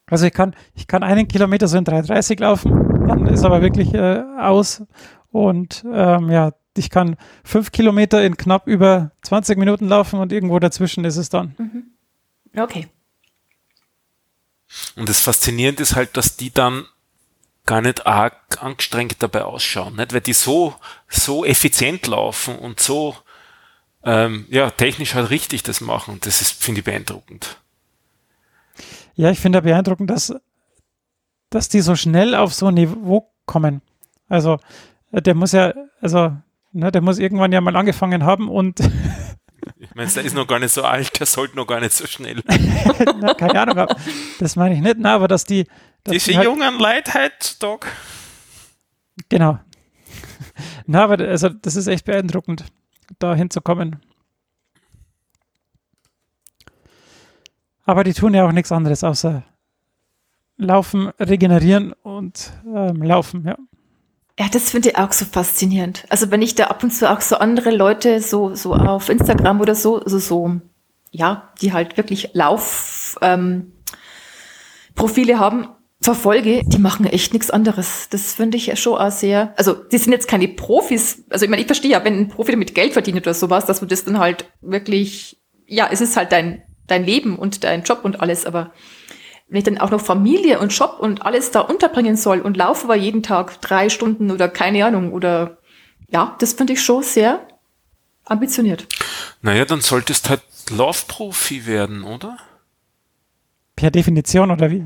Also 0.06 0.26
ich 0.26 0.32
kann, 0.32 0.54
ich 0.74 0.88
kann 0.88 1.04
einen 1.04 1.28
Kilometer 1.28 1.68
so 1.68 1.78
in 1.78 1.84
3,30 1.84 2.40
laufen, 2.40 3.06
dann 3.06 3.26
ist 3.26 3.44
aber 3.44 3.62
wirklich 3.62 3.94
äh, 3.94 4.24
aus. 4.38 4.82
Und 5.30 5.84
ähm, 5.92 6.30
ja, 6.30 6.52
ich 6.76 6.90
kann 6.90 7.16
fünf 7.44 7.70
Kilometer 7.70 8.24
in 8.24 8.36
knapp 8.36 8.66
über 8.66 9.12
20 9.22 9.56
Minuten 9.56 9.86
laufen 9.86 10.18
und 10.18 10.32
irgendwo 10.32 10.58
dazwischen 10.58 11.04
ist 11.04 11.16
es 11.16 11.28
dann. 11.28 11.54
Okay. 12.56 12.88
Und 14.96 15.08
das 15.08 15.20
Faszinierende 15.20 15.82
ist 15.82 15.96
halt, 15.96 16.16
dass 16.16 16.36
die 16.36 16.52
dann 16.52 16.86
gar 17.66 17.80
nicht 17.80 18.06
arg 18.06 18.62
angestrengt 18.62 19.16
dabei 19.22 19.44
ausschauen, 19.44 19.96
nicht? 19.96 20.12
Weil 20.12 20.20
die 20.20 20.32
so, 20.32 20.74
so 21.08 21.44
effizient 21.44 22.06
laufen 22.06 22.58
und 22.58 22.80
so, 22.80 23.16
ähm, 24.04 24.46
ja, 24.48 24.70
technisch 24.70 25.14
halt 25.14 25.30
richtig 25.30 25.62
das 25.62 25.80
machen. 25.80 26.18
Das 26.22 26.50
finde 26.50 26.80
ich, 26.80 26.84
beeindruckend. 26.84 27.58
Ja, 29.14 29.30
ich 29.30 29.38
finde 29.38 29.60
beeindruckend, 29.62 30.10
dass, 30.10 30.34
dass 31.50 31.68
die 31.68 31.80
so 31.80 31.94
schnell 31.96 32.34
auf 32.34 32.54
so 32.54 32.66
ein 32.66 32.74
Niveau 32.74 33.30
kommen. 33.44 33.82
Also 34.28 34.58
äh, 35.12 35.20
der 35.20 35.34
muss 35.34 35.52
ja, 35.52 35.74
also 36.00 36.36
ne, 36.72 36.90
der 36.90 37.02
muss 37.02 37.18
irgendwann 37.18 37.52
ja 37.52 37.60
mal 37.60 37.76
angefangen 37.76 38.24
haben 38.24 38.48
und 38.48 38.80
Ich 39.78 39.94
meine, 39.94 40.11
der 40.11 40.24
ist 40.24 40.34
noch 40.34 40.46
gar 40.46 40.58
nicht 40.58 40.72
so 40.72 40.82
alt, 40.82 41.18
der 41.18 41.26
sollte 41.26 41.56
noch 41.56 41.66
gar 41.66 41.80
nicht 41.80 41.92
so 41.92 42.06
schnell. 42.06 42.42
na, 43.20 43.34
keine 43.34 43.61
Ahnung, 43.61 43.88
das 44.38 44.56
meine 44.56 44.74
ich 44.74 44.80
nicht, 44.80 44.96
na, 44.98 45.14
aber 45.14 45.28
dass 45.28 45.44
die, 45.44 45.66
dass 46.04 46.12
Diese 46.12 46.30
die 46.30 46.36
halt, 46.38 46.46
jungen 46.46 46.78
Leute 46.78 47.12
heutzutage. 47.14 47.88
Genau. 49.28 49.58
Na, 50.86 51.04
aber 51.04 51.18
also 51.20 51.48
das 51.48 51.76
ist 51.76 51.86
echt 51.86 52.04
beeindruckend, 52.04 52.64
da 53.18 53.34
hinzukommen. 53.34 54.00
Aber 57.84 58.04
die 58.04 58.12
tun 58.12 58.34
ja 58.34 58.46
auch 58.46 58.52
nichts 58.52 58.72
anderes 58.72 59.02
außer 59.02 59.42
laufen, 60.56 61.08
regenerieren 61.18 61.92
und 61.92 62.52
ähm, 62.66 63.02
laufen, 63.02 63.44
ja. 63.44 63.56
Ja, 64.38 64.46
das 64.50 64.70
finde 64.70 64.90
ich 64.90 64.96
auch 64.96 65.12
so 65.12 65.24
faszinierend. 65.24 66.04
Also 66.08 66.30
wenn 66.30 66.42
ich 66.42 66.54
da 66.54 66.64
ab 66.68 66.82
und 66.82 66.92
zu 66.92 67.10
auch 67.10 67.20
so 67.20 67.36
andere 67.36 67.70
Leute 67.70 68.20
so, 68.20 68.54
so 68.54 68.74
auf 68.74 69.08
Instagram 69.08 69.60
oder 69.60 69.74
so, 69.74 70.00
so, 70.06 70.18
so, 70.18 70.60
ja, 71.10 71.52
die 71.60 71.72
halt 71.72 71.96
wirklich 71.96 72.30
Lauf, 72.32 73.18
ähm, 73.20 73.72
haben, 74.96 75.68
verfolge, 76.02 76.62
die 76.64 76.78
machen 76.78 77.06
echt 77.06 77.32
nichts 77.32 77.50
anderes. 77.50 78.08
Das 78.08 78.34
finde 78.34 78.56
ich 78.56 78.66
ja 78.66 78.76
schon 78.76 78.98
auch 78.98 79.10
sehr, 79.10 79.52
also 79.56 79.74
die 79.74 79.98
sind 79.98 80.12
jetzt 80.12 80.28
keine 80.28 80.48
Profis. 80.48 81.24
Also 81.28 81.44
ich 81.44 81.50
meine, 81.50 81.60
ich 81.60 81.66
verstehe 81.66 81.90
ja, 81.90 82.04
wenn 82.04 82.18
ein 82.18 82.28
Profi 82.28 82.52
damit 82.52 82.74
Geld 82.74 82.94
verdient 82.94 83.18
oder 83.18 83.34
sowas, 83.34 83.66
dass 83.66 83.80
du 83.80 83.86
das 83.86 84.04
dann 84.04 84.18
halt 84.18 84.46
wirklich, 84.62 85.38
ja, 85.66 85.88
es 85.92 86.00
ist 86.00 86.16
halt 86.16 86.32
dein, 86.32 86.62
dein 86.86 87.04
Leben 87.04 87.38
und 87.38 87.64
dein 87.64 87.82
Job 87.82 88.00
und 88.02 88.20
alles, 88.20 88.46
aber 88.46 88.72
wenn 89.51 89.59
ich 89.59 89.64
dann 89.64 89.78
auch 89.78 89.90
noch 89.90 90.01
Familie 90.01 90.59
und 90.61 90.70
Job 90.76 90.96
und 90.98 91.22
alles 91.22 91.51
da 91.51 91.61
unterbringen 91.61 92.16
soll 92.16 92.40
und 92.40 92.57
laufe 92.57 92.84
aber 92.84 92.96
jeden 92.96 93.22
Tag 93.22 93.61
drei 93.61 93.90
Stunden 93.90 94.30
oder 94.30 94.48
keine 94.48 94.86
Ahnung 94.86 95.12
oder 95.12 95.59
ja, 96.09 96.36
das 96.38 96.55
finde 96.55 96.72
ich 96.72 96.82
schon 96.82 97.03
sehr 97.03 97.46
ambitioniert. 98.24 98.86
Naja, 99.42 99.64
dann 99.64 99.80
solltest 99.80 100.30
halt 100.30 100.42
Laufprofi 100.70 101.66
werden, 101.66 102.05
oder? 102.05 102.38
per 103.80 103.90
Definition 103.90 104.51
oder 104.51 104.70
wie? 104.70 104.82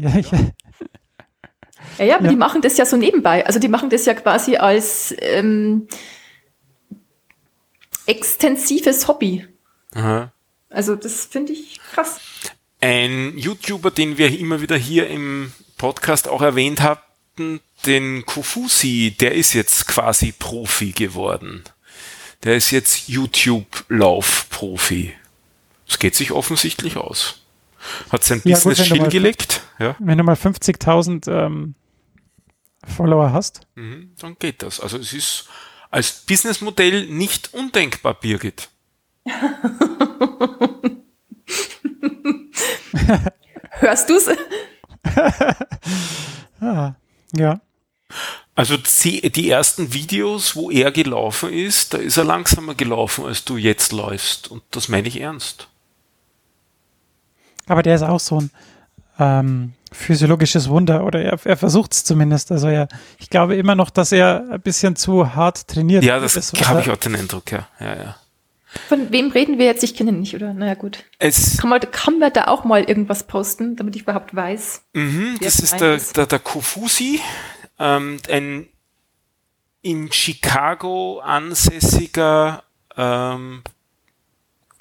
Ja, 1.99 2.05
ja, 2.05 2.17
aber 2.17 2.25
ja. 2.25 2.31
die 2.31 2.37
machen 2.37 2.62
das 2.62 2.77
ja 2.77 2.87
so 2.87 2.97
nebenbei. 2.97 3.45
Also 3.45 3.59
die 3.59 3.69
machen 3.69 3.91
das 3.91 4.07
ja 4.07 4.15
quasi 4.15 4.57
als 4.57 5.15
ähm, 5.19 5.89
extensives 8.07 9.07
Hobby. 9.09 9.47
Aha. 9.95 10.33
Also 10.71 10.95
das 10.97 11.25
finde 11.25 11.53
ich 11.53 11.81
krass. 11.81 12.21
Ein 12.85 13.39
YouTuber, 13.39 13.91
den 13.91 14.18
wir 14.18 14.39
immer 14.39 14.61
wieder 14.61 14.76
hier 14.76 15.09
im 15.09 15.55
Podcast 15.78 16.28
auch 16.28 16.43
erwähnt 16.43 16.82
hatten, 16.82 17.61
den 17.87 18.26
Kofusi, 18.26 19.16
der 19.18 19.32
ist 19.32 19.55
jetzt 19.55 19.89
quasi 19.89 20.32
Profi 20.32 20.93
geworden. 20.93 21.64
Der 22.43 22.57
ist 22.57 22.70
jetzt 22.72 23.09
YouTube-Lauf-Profi. 23.09 25.14
Das 25.87 25.99
geht 25.99 26.14
sich 26.14 26.30
offensichtlich 26.30 26.99
aus. 26.99 27.41
Hat 28.11 28.22
sein 28.22 28.43
ja, 28.45 28.55
Business 28.55 28.85
stillgelegt. 28.85 29.62
Ja. 29.78 29.97
Wenn 29.99 30.18
du 30.18 30.24
mal 30.24 30.37
50.000 30.37 31.47
ähm, 31.47 31.74
Follower 32.87 33.32
hast. 33.32 33.62
Mhm, 33.76 34.12
dann 34.18 34.37
geht 34.39 34.62
das. 34.62 34.80
Also 34.80 34.99
es 34.99 35.14
ist 35.14 35.49
als 35.91 36.26
Businessmodell 36.26 37.07
nicht 37.07 37.55
undenkbar, 37.55 38.12
Birgit. 38.12 38.68
Hörst 43.70 44.09
du's? 44.09 44.28
ah, 46.61 46.92
ja. 47.36 47.61
Also 48.55 48.76
die 48.76 49.51
ersten 49.51 49.92
Videos, 49.92 50.55
wo 50.55 50.70
er 50.70 50.92
gelaufen 50.92 51.53
ist, 51.53 51.92
da 51.92 51.99
ist 51.99 52.16
er 52.16 52.24
langsamer 52.24 52.74
gelaufen, 52.74 53.24
als 53.24 53.45
du 53.45 53.57
jetzt 53.57 53.92
läufst. 53.92 54.49
Und 54.49 54.62
das 54.70 54.88
meine 54.88 55.09
ich 55.09 55.20
ernst. 55.20 55.68
Aber 57.66 57.82
der 57.82 57.97
ist 57.97 58.03
auch 58.03 58.20
so 58.20 58.40
ein 58.40 58.51
ähm, 59.18 59.72
physiologisches 59.90 60.68
Wunder 60.68 61.05
oder 61.05 61.20
er, 61.20 61.38
er 61.45 61.57
versucht 61.57 61.95
es 61.95 62.05
zumindest. 62.05 62.53
Also 62.53 62.68
er, 62.68 62.88
ich 63.18 63.30
glaube 63.30 63.57
immer 63.57 63.74
noch, 63.74 63.90
dass 63.90 64.12
er 64.12 64.45
ein 64.51 64.61
bisschen 64.61 64.95
zu 64.95 65.34
hart 65.34 65.66
trainiert. 65.66 66.05
Ja, 66.05 66.20
das 66.20 66.36
habe 66.36 66.80
ich 66.80 66.90
auch 66.90 66.97
den 66.97 67.16
Eindruck, 67.16 67.51
ja. 67.51 67.66
ja, 67.80 67.97
ja. 67.97 68.16
Von 68.89 69.12
wem 69.12 69.31
reden 69.31 69.59
wir 69.59 69.66
jetzt? 69.66 69.85
Ich 69.85 69.95
kenne 69.95 70.11
ihn 70.11 70.20
nicht, 70.20 70.35
oder? 70.35 70.55
Naja, 70.55 70.75
gut. 70.75 71.05
Es 71.18 71.59
kann, 71.59 71.68
man, 71.70 71.81
kann 71.91 72.18
man 72.18 72.33
da 72.33 72.47
auch 72.49 72.64
mal 72.64 72.83
irgendwas 72.85 73.27
posten, 73.27 73.77
damit 73.77 73.95
ich 73.97 74.03
überhaupt 74.03 74.35
weiß? 74.35 74.83
Mhm, 74.93 75.39
das 75.41 75.61
ist 75.61 75.81
der, 75.81 75.95
ist 75.95 76.14
der, 76.16 76.27
der 76.27 76.39
Kofusi, 76.39 77.20
ähm, 77.79 78.18
ein 78.29 78.68
in 79.83 80.11
Chicago 80.11 81.20
ansässiger 81.20 82.64
ähm, 82.97 83.62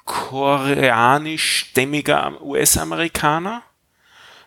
koreanisch-stämmiger 0.04 2.42
US-Amerikaner 2.42 3.62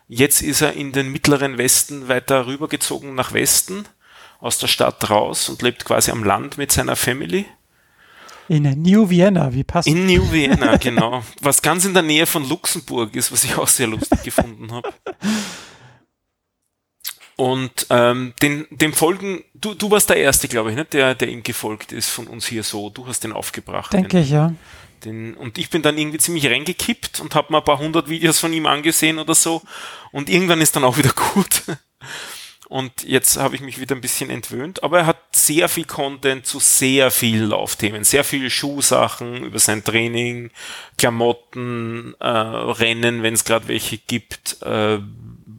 Jetzt 0.07 0.41
ist 0.41 0.61
er 0.61 0.73
in 0.73 0.93
den 0.93 1.11
mittleren 1.11 1.57
Westen 1.57 2.07
weiter 2.07 2.47
rübergezogen 2.47 3.13
nach 3.13 3.33
Westen, 3.33 3.85
aus 4.39 4.57
der 4.57 4.67
Stadt 4.67 5.09
raus 5.09 5.49
und 5.49 5.61
lebt 5.61 5.83
quasi 5.83 6.11
am 6.11 6.23
Land 6.23 6.57
mit 6.57 6.71
seiner 6.71 6.95
Family. 6.95 7.45
In 8.49 8.81
New 8.81 9.09
Vienna, 9.09 9.53
wie 9.53 9.63
passt 9.63 9.87
In 9.87 10.05
New 10.05 10.31
Vienna, 10.31 10.77
genau. 10.77 11.23
Was 11.41 11.61
ganz 11.61 11.85
in 11.85 11.93
der 11.93 12.03
Nähe 12.03 12.25
von 12.25 12.47
Luxemburg 12.47 13.15
ist, 13.15 13.31
was 13.31 13.43
ich 13.43 13.55
auch 13.57 13.67
sehr 13.67 13.87
lustig 13.87 14.23
gefunden 14.23 14.71
habe. 14.71 14.93
Und 17.37 17.85
ähm, 17.91 18.33
den, 18.41 18.65
dem 18.71 18.93
folgen, 18.93 19.43
du, 19.53 19.75
du 19.75 19.91
warst 19.91 20.09
der 20.09 20.17
Erste, 20.17 20.47
glaube 20.47 20.71
ich, 20.71 20.75
ne, 20.75 20.85
der, 20.85 21.13
der 21.13 21.27
ihm 21.27 21.43
gefolgt 21.43 21.91
ist 21.91 22.09
von 22.09 22.25
uns 22.25 22.47
hier 22.47 22.63
so. 22.63 22.89
Du 22.89 23.05
hast 23.05 23.23
den 23.23 23.31
aufgebracht. 23.31 23.93
Denke 23.93 24.09
den, 24.09 24.23
ich, 24.23 24.31
ja. 24.31 24.53
Den, 25.05 25.35
und 25.35 25.59
ich 25.59 25.69
bin 25.69 25.83
dann 25.83 25.97
irgendwie 25.99 26.17
ziemlich 26.17 26.47
reingekippt 26.47 27.19
und 27.19 27.35
habe 27.35 27.51
mal 27.51 27.59
ein 27.59 27.63
paar 27.63 27.77
hundert 27.77 28.09
Videos 28.09 28.39
von 28.39 28.51
ihm 28.53 28.65
angesehen 28.65 29.19
oder 29.19 29.35
so. 29.35 29.61
Und 30.11 30.31
irgendwann 30.31 30.61
ist 30.61 30.75
dann 30.75 30.83
auch 30.83 30.97
wieder 30.97 31.11
gut. 31.33 31.61
Und 32.69 33.03
jetzt 33.03 33.37
habe 33.37 33.55
ich 33.55 33.61
mich 33.61 33.79
wieder 33.79 33.95
ein 33.95 34.01
bisschen 34.01 34.29
entwöhnt. 34.29 34.83
Aber 34.83 34.99
er 34.99 35.05
hat 35.05 35.17
sehr 35.31 35.69
viel 35.69 35.85
Content 35.85 36.45
zu 36.45 36.59
sehr 36.59 37.11
vielen 37.11 37.49
Laufthemen. 37.49 38.03
Sehr 38.03 38.25
viele 38.25 38.49
Schuhsachen 38.49 39.43
über 39.43 39.59
sein 39.59 39.83
Training, 39.83 40.51
Klamotten, 40.97 42.13
äh, 42.19 42.27
Rennen, 42.27 43.23
wenn 43.23 43.33
es 43.33 43.45
gerade 43.45 43.69
welche 43.69 43.97
gibt. 43.97 44.61
Äh, 44.63 44.99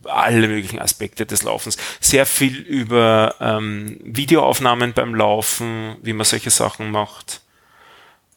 alle 0.04 0.48
möglichen 0.48 0.78
Aspekte 0.78 1.24
des 1.24 1.42
Laufens. 1.42 1.78
Sehr 2.00 2.26
viel 2.26 2.56
über 2.56 3.34
ähm, 3.40 3.98
Videoaufnahmen 4.02 4.92
beim 4.92 5.14
Laufen, 5.14 5.96
wie 6.02 6.12
man 6.12 6.24
solche 6.24 6.50
Sachen 6.50 6.90
macht. 6.90 7.40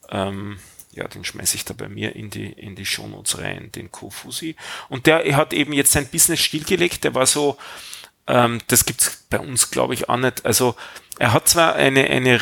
Ähm, 0.09 0.59
ja, 0.93 1.07
den 1.07 1.23
schmeiße 1.23 1.55
ich 1.55 1.65
da 1.65 1.73
bei 1.73 1.87
mir 1.87 2.15
in 2.15 2.29
die, 2.29 2.51
in 2.51 2.75
die 2.75 2.85
Shownotes 2.85 3.39
rein, 3.39 3.71
den 3.73 3.91
Kofusi. 3.91 4.55
Und 4.89 5.07
der 5.07 5.35
hat 5.35 5.53
eben 5.53 5.73
jetzt 5.73 5.93
sein 5.93 6.07
Business 6.07 6.41
stillgelegt, 6.41 7.03
der 7.03 7.15
war 7.15 7.25
so, 7.25 7.57
ähm, 8.27 8.59
das 8.67 8.85
gibt's 8.85 9.23
bei 9.29 9.39
uns, 9.39 9.71
glaube 9.71 9.93
ich, 9.93 10.09
auch 10.09 10.17
nicht. 10.17 10.45
Also 10.45 10.75
er 11.19 11.33
hat 11.33 11.47
zwar 11.47 11.75
eine, 11.75 12.05
eine 12.05 12.41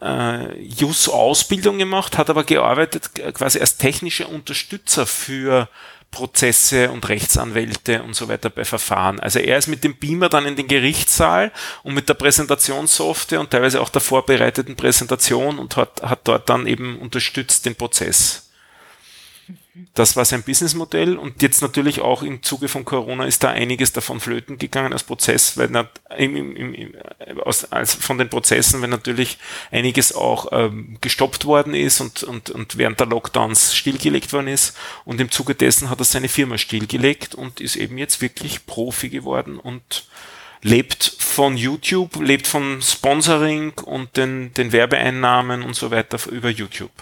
äh, 0.00 0.62
JUS-Ausbildung 0.62 1.78
gemacht, 1.78 2.16
hat 2.16 2.30
aber 2.30 2.44
gearbeitet 2.44 3.10
quasi 3.34 3.60
als 3.60 3.76
technischer 3.76 4.28
Unterstützer 4.28 5.06
für 5.06 5.68
Prozesse 6.10 6.90
und 6.90 7.08
Rechtsanwälte 7.08 8.02
und 8.02 8.14
so 8.14 8.28
weiter 8.28 8.48
bei 8.48 8.64
Verfahren. 8.64 9.20
Also 9.20 9.38
er 9.38 9.58
ist 9.58 9.66
mit 9.66 9.84
dem 9.84 9.96
Beamer 9.96 10.28
dann 10.28 10.46
in 10.46 10.56
den 10.56 10.66
Gerichtssaal 10.66 11.52
und 11.82 11.94
mit 11.94 12.08
der 12.08 12.14
Präsentationssoftware 12.14 13.40
und 13.40 13.50
teilweise 13.50 13.82
auch 13.82 13.90
der 13.90 14.00
vorbereiteten 14.00 14.76
Präsentation 14.76 15.58
und 15.58 15.76
hat, 15.76 16.02
hat 16.02 16.20
dort 16.24 16.48
dann 16.48 16.66
eben 16.66 16.98
unterstützt 16.98 17.66
den 17.66 17.74
Prozess. 17.74 18.45
Das 19.94 20.16
war 20.16 20.24
sein 20.24 20.42
Businessmodell 20.42 21.16
und 21.16 21.42
jetzt 21.42 21.60
natürlich 21.60 22.00
auch 22.00 22.22
im 22.22 22.42
Zuge 22.42 22.68
von 22.68 22.84
Corona 22.84 23.26
ist 23.26 23.44
da 23.44 23.50
einiges 23.50 23.92
davon 23.92 24.20
flöten 24.20 24.58
gegangen 24.58 24.92
als 24.92 25.04
Prozess, 25.04 25.56
weil 25.58 25.70
im, 26.16 26.36
im, 26.36 26.74
im, 26.74 26.94
aus, 27.44 27.70
als 27.72 27.94
von 27.94 28.16
den 28.16 28.30
Prozessen, 28.30 28.80
weil 28.80 28.88
natürlich 28.88 29.38
einiges 29.70 30.14
auch 30.14 30.48
ähm, 30.52 30.96
gestoppt 31.00 31.44
worden 31.44 31.74
ist 31.74 32.00
und, 32.00 32.22
und, 32.22 32.50
und 32.50 32.78
während 32.78 33.00
der 33.00 33.06
Lockdowns 33.06 33.74
stillgelegt 33.74 34.32
worden 34.32 34.48
ist 34.48 34.76
und 35.04 35.20
im 35.20 35.30
Zuge 35.30 35.54
dessen 35.54 35.90
hat 35.90 36.00
er 36.00 36.04
seine 36.04 36.28
Firma 36.28 36.56
stillgelegt 36.58 37.34
und 37.34 37.60
ist 37.60 37.76
eben 37.76 37.98
jetzt 37.98 38.22
wirklich 38.22 38.66
Profi 38.66 39.08
geworden 39.08 39.58
und 39.58 40.06
lebt 40.62 41.16
von 41.18 41.56
YouTube, 41.56 42.16
lebt 42.20 42.46
von 42.46 42.80
Sponsoring 42.80 43.72
und 43.84 44.16
den, 44.16 44.54
den 44.54 44.72
Werbeeinnahmen 44.72 45.62
und 45.62 45.76
so 45.76 45.90
weiter 45.90 46.18
über 46.30 46.48
YouTube. 46.48 46.92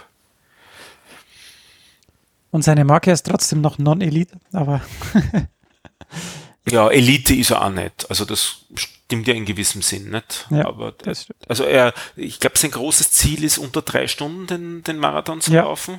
Und 2.55 2.63
seine 2.63 2.85
Marke 2.85 3.11
ist 3.11 3.27
trotzdem 3.27 3.63
noch 3.63 3.79
Non-Elite, 3.79 4.39
aber. 4.53 4.81
ja, 6.71 6.89
Elite 6.89 7.35
ist 7.35 7.51
er 7.51 7.65
auch 7.65 7.71
nicht. 7.71 8.09
Also 8.09 8.25
das 8.25 8.67
stimmt 8.77 9.27
ja 9.27 9.35
in 9.35 9.45
gewissem 9.45 9.83
Sinn 9.83 10.11
nicht. 10.11 10.47
Ja, 10.51 10.69
aber 10.69 10.93
das 10.93 11.27
also 11.49 11.65
er, 11.65 11.93
ich 12.15 12.39
glaube, 12.39 12.57
sein 12.57 12.71
großes 12.71 13.11
Ziel 13.11 13.43
ist 13.43 13.59
unter 13.59 13.83
drei 13.83 14.07
Stunden 14.07 14.47
den, 14.47 14.85
den 14.85 14.99
Marathon 14.99 15.41
zu 15.41 15.51
ja. 15.51 15.65
laufen. 15.65 15.99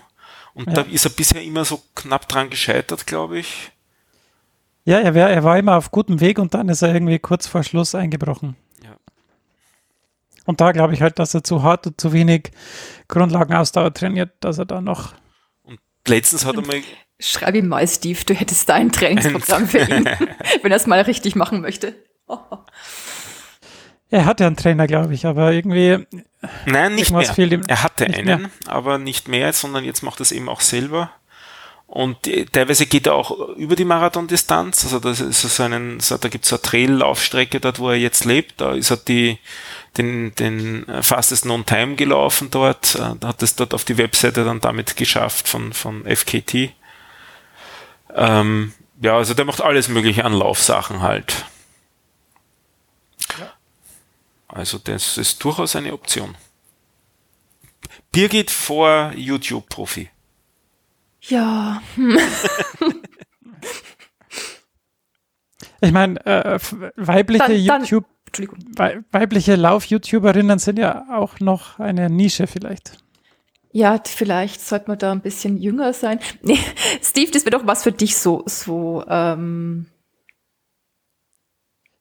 Und 0.54 0.68
ja. 0.68 0.76
da 0.76 0.82
ist 0.84 1.04
er 1.04 1.12
bisher 1.12 1.44
immer 1.44 1.66
so 1.66 1.84
knapp 1.94 2.30
dran 2.30 2.50
gescheitert, 2.50 3.06
glaube 3.06 3.40
ich. 3.40 3.74
Ja, 4.86 5.00
er, 5.00 5.14
wär, 5.14 5.28
er 5.28 5.44
war 5.44 5.60
immer 5.60 5.76
auf 5.76 5.92
gutem 5.92 6.22
Weg 6.22 6.40
und 6.40 6.54
dann 6.54 6.70
ist 6.70 6.82
er 6.82 6.94
irgendwie 6.94 7.20
kurz 7.20 7.48
vor 7.48 7.64
Schluss 7.64 7.96
eingebrochen. 7.96 8.56
Ja. 8.82 8.96
Und 10.46 10.62
da 10.62 10.72
glaube 10.72 10.94
ich 10.94 11.02
halt, 11.02 11.20
dass 11.20 11.34
er 11.34 11.44
zu 11.44 11.64
hart 11.64 11.86
und 11.86 12.00
zu 12.00 12.14
wenig 12.14 12.52
Grundlagenausdauer 13.10 13.94
trainiert, 13.94 14.32
dass 14.40 14.58
er 14.58 14.66
da 14.66 14.80
noch 14.80 15.16
Letztens 16.08 16.46
hat 16.46 16.56
er 16.56 16.66
mal. 16.66 16.82
Schreib 17.20 17.56
ihm 17.56 17.68
mal, 17.68 17.88
Steve, 17.88 18.20
du 18.26 18.34
hättest 18.34 18.68
da 18.68 18.74
ein 18.74 18.92
Trainingsprogramm 18.92 19.68
für 19.68 19.80
ihn, 19.80 20.06
wenn 20.62 20.72
er 20.72 20.78
es 20.78 20.86
mal 20.86 21.02
richtig 21.02 21.36
machen 21.36 21.62
möchte. 21.62 21.96
Oh. 22.28 22.40
Er 24.10 24.26
hatte 24.26 24.46
einen 24.46 24.58
Trainer, 24.58 24.86
glaube 24.86 25.14
ich, 25.14 25.26
aber 25.26 25.52
irgendwie. 25.54 26.06
Nein, 26.66 26.96
nicht 26.96 27.12
mehr. 27.12 27.38
Ihm, 27.38 27.64
er 27.68 27.84
hatte 27.84 28.06
einen, 28.06 28.26
mehr. 28.26 28.50
aber 28.68 28.98
nicht 28.98 29.28
mehr, 29.28 29.52
sondern 29.54 29.84
jetzt 29.84 30.04
macht 30.04 30.20
er 30.20 30.24
es 30.24 30.32
eben 30.32 30.50
auch 30.50 30.62
selber. 30.62 31.12
Und 31.88 32.18
teilweise 32.52 32.88
geht 32.88 33.08
er 33.08 33.14
auch 33.14 33.32
über 33.56 33.76
die 33.76 33.86
Marathondistanz. 33.86 34.84
Also 34.84 35.00
das 35.00 35.22
ist 35.22 35.42
so 35.42 35.64
einen, 35.64 36.00
so, 36.00 36.18
da 36.18 36.30
gibt 36.30 36.46
es 36.46 36.50
so 36.50 36.56
eine 36.56 36.64
Trail-Laufstrecke 36.64 37.60
dort, 37.60 37.80
wo 37.80 37.90
er 37.90 37.96
jetzt 37.96 38.26
lebt. 38.26 38.60
Da 38.60 38.74
ist 38.74 38.90
er 38.90 38.98
die, 38.98 39.38
den, 39.98 40.36
den 40.36 40.86
Fastest 41.02 41.46
Non 41.46 41.66
Time 41.66 41.96
gelaufen 41.96 42.50
dort. 42.52 42.96
Äh, 42.96 43.26
hat 43.26 43.42
es 43.44 43.56
dort 43.56 43.74
auf 43.74 43.86
die 43.86 43.98
Webseite 43.98 44.44
dann 44.44 44.62
damit 44.62 44.96
geschafft 44.96 45.48
von, 45.48 45.74
von 45.74 46.06
FKT. 46.06 46.74
Ähm, 48.14 48.74
ja, 49.02 49.18
also 49.18 49.34
der 49.34 49.46
macht 49.46 49.62
alles 49.62 49.88
mögliche 49.88 50.26
an 50.26 50.34
Laufsachen 50.34 51.02
halt. 51.02 51.46
Ja. 53.40 53.54
Also 54.48 54.78
das 54.78 55.18
ist 55.18 55.44
durchaus 55.44 55.76
eine 55.76 55.94
Option. 55.94 56.36
Birgit 58.12 58.52
vor 58.52 59.12
YouTube-Profi. 59.16 60.10
Ja. 61.22 61.82
ich 65.82 65.92
meine, 65.92 66.26
äh, 66.26 66.60
weibliche 66.96 67.48
dann, 67.48 67.66
dann, 67.66 67.82
YouTube, 67.82 68.06
weibliche 69.12 69.56
Lauf-YouTuberinnen 69.56 70.60
sind 70.60 70.80
ja 70.80 71.06
auch 71.12 71.40
noch 71.40 71.80
eine 71.80 72.10
Nische 72.10 72.48
vielleicht. 72.48 72.98
Ja, 73.72 74.00
vielleicht 74.06 74.62
sollte 74.62 74.88
man 74.88 74.98
da 74.98 75.12
ein 75.12 75.22
bisschen 75.22 75.58
jünger 75.58 75.92
sein. 75.94 76.20
Nee, 76.42 76.60
Steve, 77.04 77.32
das 77.32 77.46
wäre 77.46 77.58
doch 77.58 77.68
was 77.68 77.84
für 77.84 77.92
dich 77.92 78.16
so, 78.16 78.44
so, 78.46 79.04
ähm, 79.10 79.88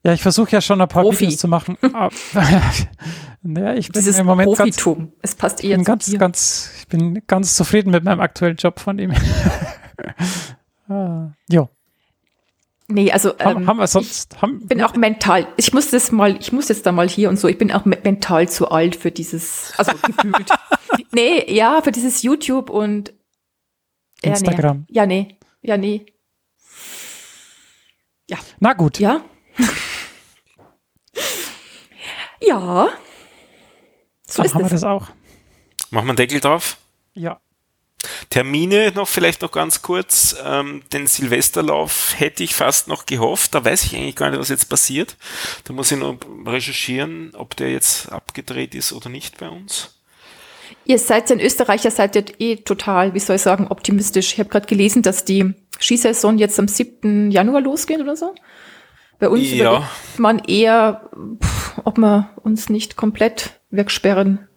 Ja, 0.03 0.13
ich 0.13 0.21
versuche 0.21 0.51
ja 0.51 0.61
schon 0.61 0.79
ein 0.81 0.87
paar 0.87 1.03
Profi. 1.03 1.21
Videos 1.25 1.37
zu 1.39 1.47
machen. 1.47 1.77
aber- 1.81 2.11
naja, 3.41 3.73
ich 3.73 3.87
bin 3.87 3.93
dieses 3.99 4.17
im 4.19 4.25
Moment 4.25 4.55
ganz, 4.55 4.77
Profitum. 4.77 5.11
Es 5.21 5.35
passt 5.35 5.63
eher 5.63 5.75
bin 5.75 5.83
zu 5.85 5.91
ganz, 5.91 6.05
dir. 6.05 6.17
ganz, 6.17 6.71
ich 6.79 6.87
bin 6.87 7.21
ganz 7.27 7.55
zufrieden 7.55 7.91
mit 7.91 8.03
meinem 8.03 8.21
aktuellen 8.21 8.55
Job 8.55 8.79
von 8.79 8.97
ihm. 8.99 9.11
ah, 10.87 11.31
jo, 11.49 11.69
Nee, 12.87 13.11
also, 13.11 13.33
ähm, 13.39 13.65
haben 13.67 13.77
wir 13.77 13.87
sonst, 13.87 14.39
haben, 14.41 14.59
ich 14.61 14.67
bin 14.67 14.83
auch 14.83 14.95
mental, 14.95 15.47
ich 15.57 15.73
muss 15.73 15.89
das 15.89 16.11
mal, 16.11 16.37
ich 16.39 16.51
muss 16.51 16.67
jetzt 16.69 16.85
da 16.85 16.91
mal 16.91 17.09
hier 17.09 17.29
und 17.29 17.37
so, 17.39 17.47
ich 17.47 17.57
bin 17.57 17.71
auch 17.71 17.83
me- 17.85 17.97
mental 18.03 18.47
zu 18.47 18.69
alt 18.69 18.95
für 18.95 19.09
dieses, 19.11 19.73
also 19.77 19.91
gefühlt. 20.03 20.49
nee, 21.11 21.51
ja, 21.51 21.81
für 21.81 21.91
dieses 21.91 22.21
YouTube 22.21 22.69
und 22.69 23.11
ja, 24.23 24.29
Instagram. 24.31 24.85
Nee. 24.87 24.93
Ja, 24.95 25.05
nee. 25.07 25.35
Ja, 25.61 25.77
nee. 25.77 26.05
na 28.59 28.73
gut. 28.73 28.99
Ja. 28.99 29.21
ja. 32.41 32.89
So 34.27 34.37
dann 34.37 34.45
ist 34.45 34.53
haben 34.53 34.61
wir 34.61 34.65
es. 34.65 34.71
das 34.71 34.83
auch. 34.83 35.09
Machen 35.91 36.05
wir 36.05 36.09
einen 36.11 36.17
Deckel 36.17 36.39
drauf. 36.39 36.77
Ja. 37.13 37.39
Termine 38.35 38.91
noch 38.93 39.07
vielleicht 39.07 39.41
noch 39.43 39.51
ganz 39.53 39.81
kurz. 39.81 40.35
Ähm, 40.43 40.81
den 40.91 41.07
Silvesterlauf 41.07 42.15
hätte 42.17 42.43
ich 42.43 42.53
fast 42.53 42.89
noch 42.89 43.05
gehofft. 43.05 43.55
Da 43.55 43.63
weiß 43.63 43.85
ich 43.85 43.95
eigentlich 43.95 44.17
gar 44.17 44.29
nicht, 44.29 44.41
was 44.41 44.49
jetzt 44.49 44.67
passiert. 44.67 45.15
Da 45.63 45.71
muss 45.71 45.89
ich 45.89 45.97
noch 45.97 46.17
recherchieren, 46.45 47.31
ob 47.33 47.55
der 47.55 47.71
jetzt 47.71 48.11
abgedreht 48.11 48.75
ist 48.75 48.91
oder 48.91 49.07
nicht 49.07 49.37
bei 49.37 49.47
uns. 49.47 49.95
Ihr 50.83 50.99
seid 50.99 51.29
ja 51.29 51.37
in 51.37 51.41
Österreich, 51.41 51.85
ihr 51.85 51.91
seid 51.91 52.17
ja 52.17 52.23
eh 52.39 52.57
total, 52.57 53.13
wie 53.13 53.19
soll 53.21 53.37
ich 53.37 53.41
sagen, 53.41 53.67
optimistisch. 53.69 54.33
Ich 54.33 54.39
habe 54.39 54.49
gerade 54.49 54.67
gelesen, 54.67 55.01
dass 55.01 55.23
die 55.23 55.53
Skisaison 55.79 56.37
jetzt 56.37 56.59
am 56.59 56.67
7. 56.67 57.31
Januar 57.31 57.61
losgeht 57.61 58.01
oder 58.01 58.17
so. 58.17 58.35
Bei 59.17 59.29
uns 59.29 59.49
Ja. 59.49 59.89
man 60.17 60.39
eher, 60.39 61.09
pff, 61.41 61.77
ob 61.85 61.97
wir 61.97 62.31
uns 62.43 62.67
nicht 62.67 62.97
komplett 62.97 63.61
wegsperren, 63.69 64.49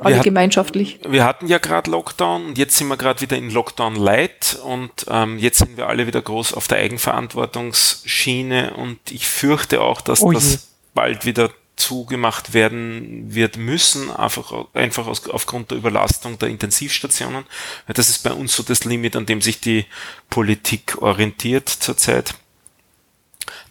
alle 0.00 0.16
hat- 0.16 0.24
gemeinschaftlich. 0.24 0.98
Wir 1.06 1.24
hatten 1.24 1.46
ja 1.46 1.58
gerade 1.58 1.90
Lockdown 1.90 2.46
und 2.46 2.58
jetzt 2.58 2.76
sind 2.76 2.88
wir 2.88 2.96
gerade 2.96 3.20
wieder 3.20 3.36
in 3.36 3.50
Lockdown 3.50 3.96
Light 3.96 4.58
und 4.64 4.90
ähm, 5.08 5.38
jetzt 5.38 5.58
sind 5.58 5.76
wir 5.76 5.88
alle 5.88 6.06
wieder 6.06 6.20
groß 6.22 6.52
auf 6.54 6.66
der 6.68 6.78
Eigenverantwortungsschiene 6.78 8.74
und 8.74 8.98
ich 9.10 9.26
fürchte 9.26 9.80
auch, 9.80 10.00
dass 10.00 10.20
Oh 10.22 10.32
das 10.32 10.68
bald 10.94 11.24
wieder 11.24 11.50
zugemacht 11.76 12.54
werden 12.54 13.34
wird 13.34 13.56
müssen, 13.56 14.10
einfach, 14.10 14.66
einfach 14.74 15.08
aus, 15.08 15.28
aufgrund 15.28 15.72
der 15.72 15.78
Überlastung 15.78 16.38
der 16.38 16.48
Intensivstationen. 16.48 17.44
Das 17.88 18.08
ist 18.08 18.22
bei 18.22 18.32
uns 18.32 18.54
so 18.54 18.62
das 18.62 18.84
Limit, 18.84 19.16
an 19.16 19.26
dem 19.26 19.42
sich 19.42 19.60
die 19.60 19.84
Politik 20.30 21.02
orientiert 21.02 21.68
zurzeit. 21.68 22.34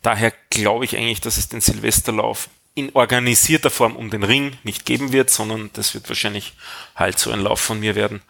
Daher 0.01 0.34
glaube 0.49 0.84
ich 0.84 0.97
eigentlich, 0.97 1.21
dass 1.21 1.38
es 1.38 1.47
den 1.47 1.61
Silvesterlauf 1.61 2.49
in 2.76 2.91
organisierter 2.93 3.69
Form 3.69 3.95
um 3.95 4.09
den 4.09 4.24
Ring 4.24 4.57
nicht 4.63 4.86
geben 4.86 5.11
wird, 5.11 5.30
sondern 5.30 5.69
das 5.74 5.93
wird 5.93 6.09
wahrscheinlich 6.09 6.53
halt 6.95 7.19
so 7.19 7.30
ein 7.32 7.41
Lauf 7.41 7.59
von 7.59 7.80
mir 7.80 7.93
werden. 7.95 8.24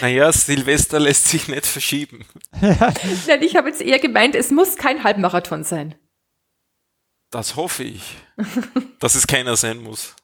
Naja, 0.00 0.32
Silvester 0.32 0.98
lässt 0.98 1.28
sich 1.28 1.46
nicht 1.48 1.64
verschieben. 1.66 2.26
Nein, 2.60 3.42
ich 3.42 3.54
habe 3.56 3.68
jetzt 3.68 3.80
eher 3.80 4.00
gemeint, 4.00 4.34
es 4.34 4.50
muss 4.50 4.76
kein 4.76 5.04
Halbmarathon 5.04 5.62
sein. 5.62 5.94
Das 7.30 7.56
hoffe 7.56 7.84
ich, 7.84 8.16
dass 9.00 9.14
es 9.14 9.26
keiner 9.26 9.56
sein 9.56 9.78
muss. 9.82 10.14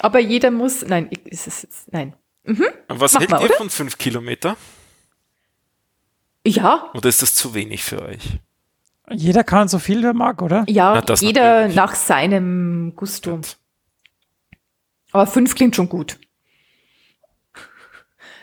Aber 0.00 0.18
jeder 0.18 0.50
muss. 0.50 0.82
Nein, 0.82 1.08
ist 1.24 1.46
es 1.46 1.62
jetzt. 1.62 1.92
Nein. 1.92 2.14
Was 2.88 3.14
Mach 3.14 3.20
hält 3.20 3.30
mal, 3.30 3.40
ihr 3.40 3.46
oder? 3.46 3.54
von 3.56 3.70
fünf 3.70 3.96
Kilometer? 3.96 4.56
Ja, 6.46 6.90
Oder 6.92 7.08
ist 7.08 7.22
das 7.22 7.34
zu 7.34 7.54
wenig 7.54 7.82
für 7.84 8.02
euch? 8.02 8.38
Jeder 9.10 9.44
kann 9.44 9.68
so 9.68 9.78
viel 9.78 10.04
er 10.04 10.12
mag, 10.12 10.42
oder? 10.42 10.64
ja, 10.68 10.94
Na, 10.96 11.00
das 11.00 11.22
jeder 11.22 11.54
natürlich. 11.60 11.76
nach 11.76 11.94
seinem 11.94 12.92
Gusto. 12.96 13.40
Aber 15.12 15.26
fünf 15.26 15.54
klingt 15.54 15.74
schon 15.76 15.88
gut. 15.88 16.18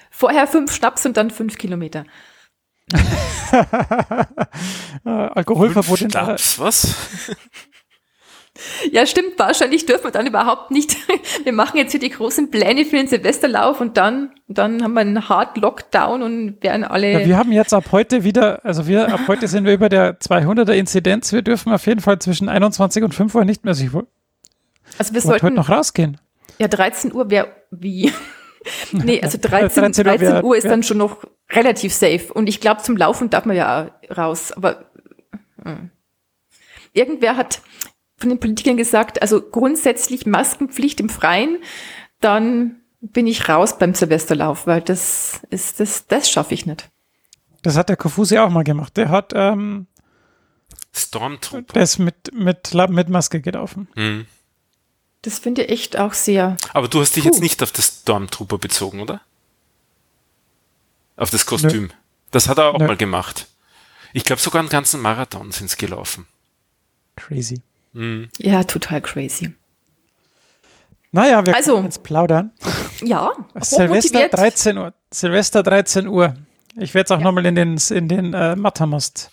Vorher 0.09 0.47
fünf 0.47 0.73
Schnaps 0.73 1.05
und 1.05 1.15
dann 1.17 1.29
fünf 1.29 1.57
Kilometer. 1.57 2.05
Äh, 2.91 4.35
Alkoholverbot 5.09 6.01
in 6.01 6.09
der, 6.09 6.25
Schnaps, 6.37 6.59
was? 6.59 6.95
Ja, 8.91 9.07
stimmt. 9.07 9.39
Wahrscheinlich 9.39 9.87
dürfen 9.87 10.03
wir 10.03 10.11
dann 10.11 10.27
überhaupt 10.27 10.69
nicht. 10.69 10.95
Wir 11.45 11.53
machen 11.53 11.77
jetzt 11.77 11.91
hier 11.91 11.99
die 12.01 12.09
großen 12.09 12.51
Pläne 12.51 12.85
für 12.85 12.97
den 12.97 13.07
Silvesterlauf 13.07 13.81
und 13.81 13.97
dann, 13.97 14.31
dann 14.47 14.83
haben 14.83 14.93
wir 14.93 14.99
einen 14.99 15.29
Hard 15.29 15.57
Lockdown 15.57 16.21
und 16.21 16.61
werden 16.61 16.83
alle. 16.83 17.11
Ja, 17.11 17.25
wir 17.25 17.37
haben 17.37 17.51
jetzt 17.51 17.73
ab 17.73 17.85
heute 17.91 18.23
wieder, 18.23 18.63
also 18.63 18.85
wir, 18.87 19.11
ab 19.11 19.21
heute 19.27 19.47
sind 19.47 19.65
wir 19.65 19.73
über 19.73 19.89
der 19.89 20.19
200er 20.19 20.73
Inzidenz. 20.73 21.31
Wir 21.31 21.41
dürfen 21.41 21.73
auf 21.73 21.87
jeden 21.87 22.01
Fall 22.01 22.19
zwischen 22.19 22.49
21 22.49 23.03
und 23.03 23.15
5 23.15 23.33
Uhr 23.33 23.45
nicht 23.45 23.63
mehr. 23.63 23.71
Also 23.71 23.83
ich 23.85 23.93
wollte 23.93 24.09
also 24.99 25.13
wir 25.13 25.23
wollte 25.23 25.33
heute 25.33 25.41
sollten. 25.41 25.55
noch 25.55 25.69
rausgehen. 25.69 26.17
Ja, 26.59 26.67
13 26.67 27.13
Uhr 27.13 27.31
wäre 27.31 27.47
wie? 27.71 28.11
nee, 28.91 29.21
also 29.23 29.39
13, 29.41 29.81
13 29.81 30.05
Uhr 30.05 30.11
13 30.17 30.27
wär- 30.27 30.43
Uhr 30.43 30.57
ist 30.57 30.65
wär- 30.65 30.71
dann 30.71 30.83
schon 30.83 30.97
noch 30.97 31.23
relativ 31.52 31.93
safe. 31.93 32.34
Und 32.34 32.47
ich 32.47 32.60
glaube, 32.60 32.82
zum 32.82 32.97
Laufen 32.97 33.30
darf 33.30 33.45
man 33.45 33.56
ja 33.56 33.84
auch 33.84 34.18
raus. 34.18 34.52
Aber 34.52 34.86
hm. 35.64 35.89
irgendwer 36.93 37.38
hat 37.38 37.62
von 38.18 38.30
den 38.30 38.39
Politikern 38.39 38.78
gesagt, 38.78 39.22
also 39.22 39.41
grundsätzlich 39.41 40.26
Maskenpflicht 40.26 40.99
im 40.99 41.10
Freien, 41.10 41.58
dann 42.20 42.82
bin 43.02 43.26
ich 43.26 43.49
raus 43.49 43.80
beim 43.80 43.95
Silvesterlauf, 43.95 44.68
weil 44.68 44.82
das 44.82 45.41
ist, 45.49 45.80
das, 45.80 46.06
das 46.08 46.30
schaffe 46.30 46.54
ich 46.54 46.66
nicht. 46.66 46.89
Das 47.64 47.76
hat 47.76 47.89
der 47.89 47.97
Kofusi 47.97 48.38
auch 48.38 48.49
mal 48.49 48.64
gemacht. 48.64 48.95
Der 48.97 49.10
hat, 49.10 49.34
ähm, 49.36 49.88
Stormtrooper. 50.93 51.74
der 51.74 51.84
ist 51.84 51.99
mit, 51.99 52.34
mit, 52.34 52.74
mit 52.74 53.10
Maske 53.10 53.41
gelaufen. 53.41 53.88
Hm. 53.95 54.26
Das 55.24 55.39
finde 55.39 55.64
ich 55.64 55.72
echt 55.72 55.97
auch 55.97 56.14
sehr. 56.14 56.58
Aber 56.74 56.88
du 56.88 56.99
hast 56.99 57.16
dich 57.16 57.24
Puh. 57.24 57.30
jetzt 57.30 57.41
nicht 57.41 57.62
auf 57.62 57.72
das 57.72 58.02
Stormtrooper 58.02 58.58
bezogen, 58.58 59.02
oder? 59.02 59.22
Auf 61.16 61.30
das 61.30 61.45
Kostüm. 61.45 61.89
Das 62.32 62.47
hat 62.47 62.57
er 62.57 62.68
auch 62.74 62.80
Nö. 62.80 62.88
mal 62.88 62.97
gemacht. 62.97 63.47
Ich 64.14 64.24
glaube, 64.26 64.41
sogar 64.41 64.59
einen 64.62 64.70
ganzen 64.70 65.01
Marathon 65.01 65.51
sind 65.51 65.68
es 65.68 65.78
gelaufen. 65.78 66.26
Crazy. 67.16 67.62
Hm. 67.93 68.30
Ja, 68.38 68.64
total 68.64 69.01
crazy. 69.01 69.53
Naja, 71.12 71.45
wir 71.45 71.55
Also- 71.55 71.74
können 71.76 71.86
jetzt 71.86 72.03
plaudern. 72.03 72.51
Ja, 73.01 73.32
Silvester 73.59 73.84
hochmotiviert. 73.89 74.34
13 74.34 74.78
Uhr. 74.78 74.93
Silvester 75.12 75.64
13 75.64 76.07
Uhr. 76.07 76.36
Ich 76.78 76.93
werde 76.93 77.05
es 77.05 77.12
auch 77.12 77.18
Ja. 77.20 77.24
nochmal 77.26 77.45
in 77.45 77.55
den, 77.55 77.78
in 77.89 78.07
den 78.07 78.34
äh, 78.34 78.55
Mattermost 78.55 79.30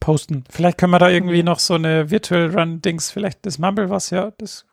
posten. 0.00 0.44
Vielleicht 0.50 0.76
können 0.78 0.92
wir 0.92 0.98
da 0.98 1.08
irgendwie 1.08 1.42
noch 1.42 1.58
so 1.58 1.74
eine 1.74 2.10
Virtual 2.10 2.50
Run-Dings, 2.54 3.10
vielleicht 3.10 3.44
das 3.46 3.58
Mumble 3.58 3.88
was, 3.88 4.10
ja, 4.10 4.32
das 4.38 4.65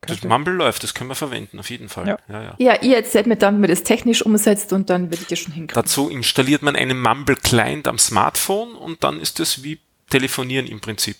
Das. 0.00 0.22
Mumble 0.22 0.54
läuft, 0.54 0.84
das 0.84 0.94
können 0.94 1.10
wir 1.10 1.14
verwenden, 1.16 1.58
auf 1.58 1.70
jeden 1.70 1.88
Fall. 1.88 2.06
Ja. 2.08 2.18
Ja, 2.28 2.42
ja. 2.42 2.54
Ja, 2.58 2.82
ihr 2.82 2.96
erzählt 2.96 3.26
mir 3.26 3.36
dann, 3.36 3.56
wie 3.56 3.60
man 3.60 3.68
das 3.70 3.82
technisch 3.82 4.22
umsetzt 4.24 4.72
und 4.72 4.88
dann 4.90 5.10
werde 5.10 5.22
ich 5.22 5.28
das 5.28 5.40
schon 5.40 5.52
hinkriegen. 5.52 5.82
Dazu 5.82 6.08
installiert 6.08 6.62
man 6.62 6.76
einen 6.76 7.00
Mumble-Client 7.00 7.88
am 7.88 7.98
Smartphone 7.98 8.74
und 8.74 9.02
dann 9.04 9.20
ist 9.20 9.40
das 9.40 9.62
wie 9.64 9.80
Telefonieren 10.08 10.66
im 10.66 10.80
Prinzip. 10.80 11.16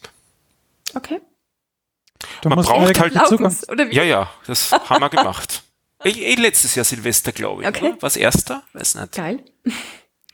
Okay. 0.94 1.20
Du 2.40 2.48
man 2.48 2.56
musst 2.56 2.68
braucht 2.70 2.98
halt- 2.98 3.14
wie? 3.14 3.94
Ja, 3.94 4.02
ja, 4.04 4.30
das 4.46 4.72
haben 4.72 5.00
wir 5.02 5.10
gemacht. 5.10 5.62
Eh 6.04 6.36
letztes 6.36 6.76
Jahr 6.76 6.84
Silvester, 6.84 7.32
glaube 7.32 7.62
ich. 7.62 7.68
Okay. 7.68 7.88
Oder? 7.88 7.96
Was 8.02 8.16
erster? 8.16 8.62
Weiß 8.72 8.94
nicht. 8.94 9.12
Geil. 9.14 9.44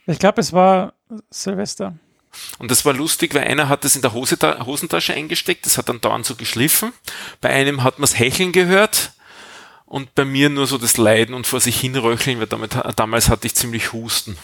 Ich 0.05 0.19
glaube, 0.19 0.39
es 0.39 0.53
war 0.53 0.93
Silvester. 1.31 1.95
Und 2.59 2.71
das 2.71 2.85
war 2.85 2.93
lustig, 2.93 3.33
weil 3.33 3.43
einer 3.47 3.69
hat 3.69 3.83
das 3.83 3.95
in 3.95 4.01
der 4.01 4.13
Hose, 4.13 4.37
Hosentasche 4.65 5.13
eingesteckt, 5.13 5.65
das 5.65 5.77
hat 5.77 5.89
dann 5.89 6.01
dauernd 6.01 6.25
so 6.25 6.35
geschliffen. 6.35 6.93
Bei 7.41 7.49
einem 7.49 7.83
hat 7.83 7.99
man 7.99 8.03
das 8.03 8.17
Hecheln 8.17 8.51
gehört 8.51 9.13
und 9.85 10.15
bei 10.15 10.25
mir 10.25 10.49
nur 10.49 10.67
so 10.67 10.77
das 10.77 10.97
Leiden 10.97 11.35
und 11.35 11.47
vor 11.47 11.59
sich 11.59 11.79
hinröcheln, 11.79 12.39
weil 12.39 12.47
damit, 12.47 12.77
damals 12.95 13.29
hatte 13.29 13.47
ich 13.47 13.55
ziemlich 13.55 13.93
Husten. 13.93 14.37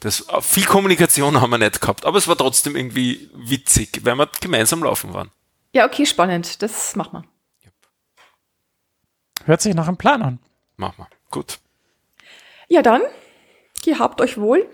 Das, 0.00 0.26
viel 0.40 0.66
Kommunikation 0.66 1.40
haben 1.40 1.50
wir 1.50 1.58
nicht 1.58 1.80
gehabt, 1.80 2.04
aber 2.04 2.18
es 2.18 2.28
war 2.28 2.36
trotzdem 2.36 2.76
irgendwie 2.76 3.30
witzig, 3.34 4.00
weil 4.04 4.14
wir 4.14 4.28
gemeinsam 4.40 4.82
laufen 4.82 5.14
waren. 5.14 5.30
Ja, 5.72 5.86
okay, 5.86 6.06
spannend. 6.06 6.62
Das 6.62 6.96
machen 6.96 7.22
wir. 7.22 7.24
Hört 9.46 9.60
sich 9.60 9.74
nach 9.74 9.88
einem 9.88 9.96
Plan 9.96 10.22
an. 10.22 10.38
Machen 10.76 10.94
wir. 10.98 11.08
Gut. 11.30 11.58
Ja, 12.68 12.82
dann, 12.82 13.02
gehabt 13.84 14.20
euch 14.20 14.38
wohl. 14.38 14.68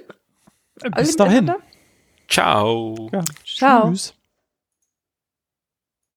Äh, 0.82 0.90
Alle 0.92 1.04
Bis 1.04 1.16
dahin. 1.16 1.44
miteinander. 1.44 1.66
Ciao. 2.32 3.10
Ja. 3.12 3.22
Ciao. 3.44 3.90
Tschüss. 3.90 4.14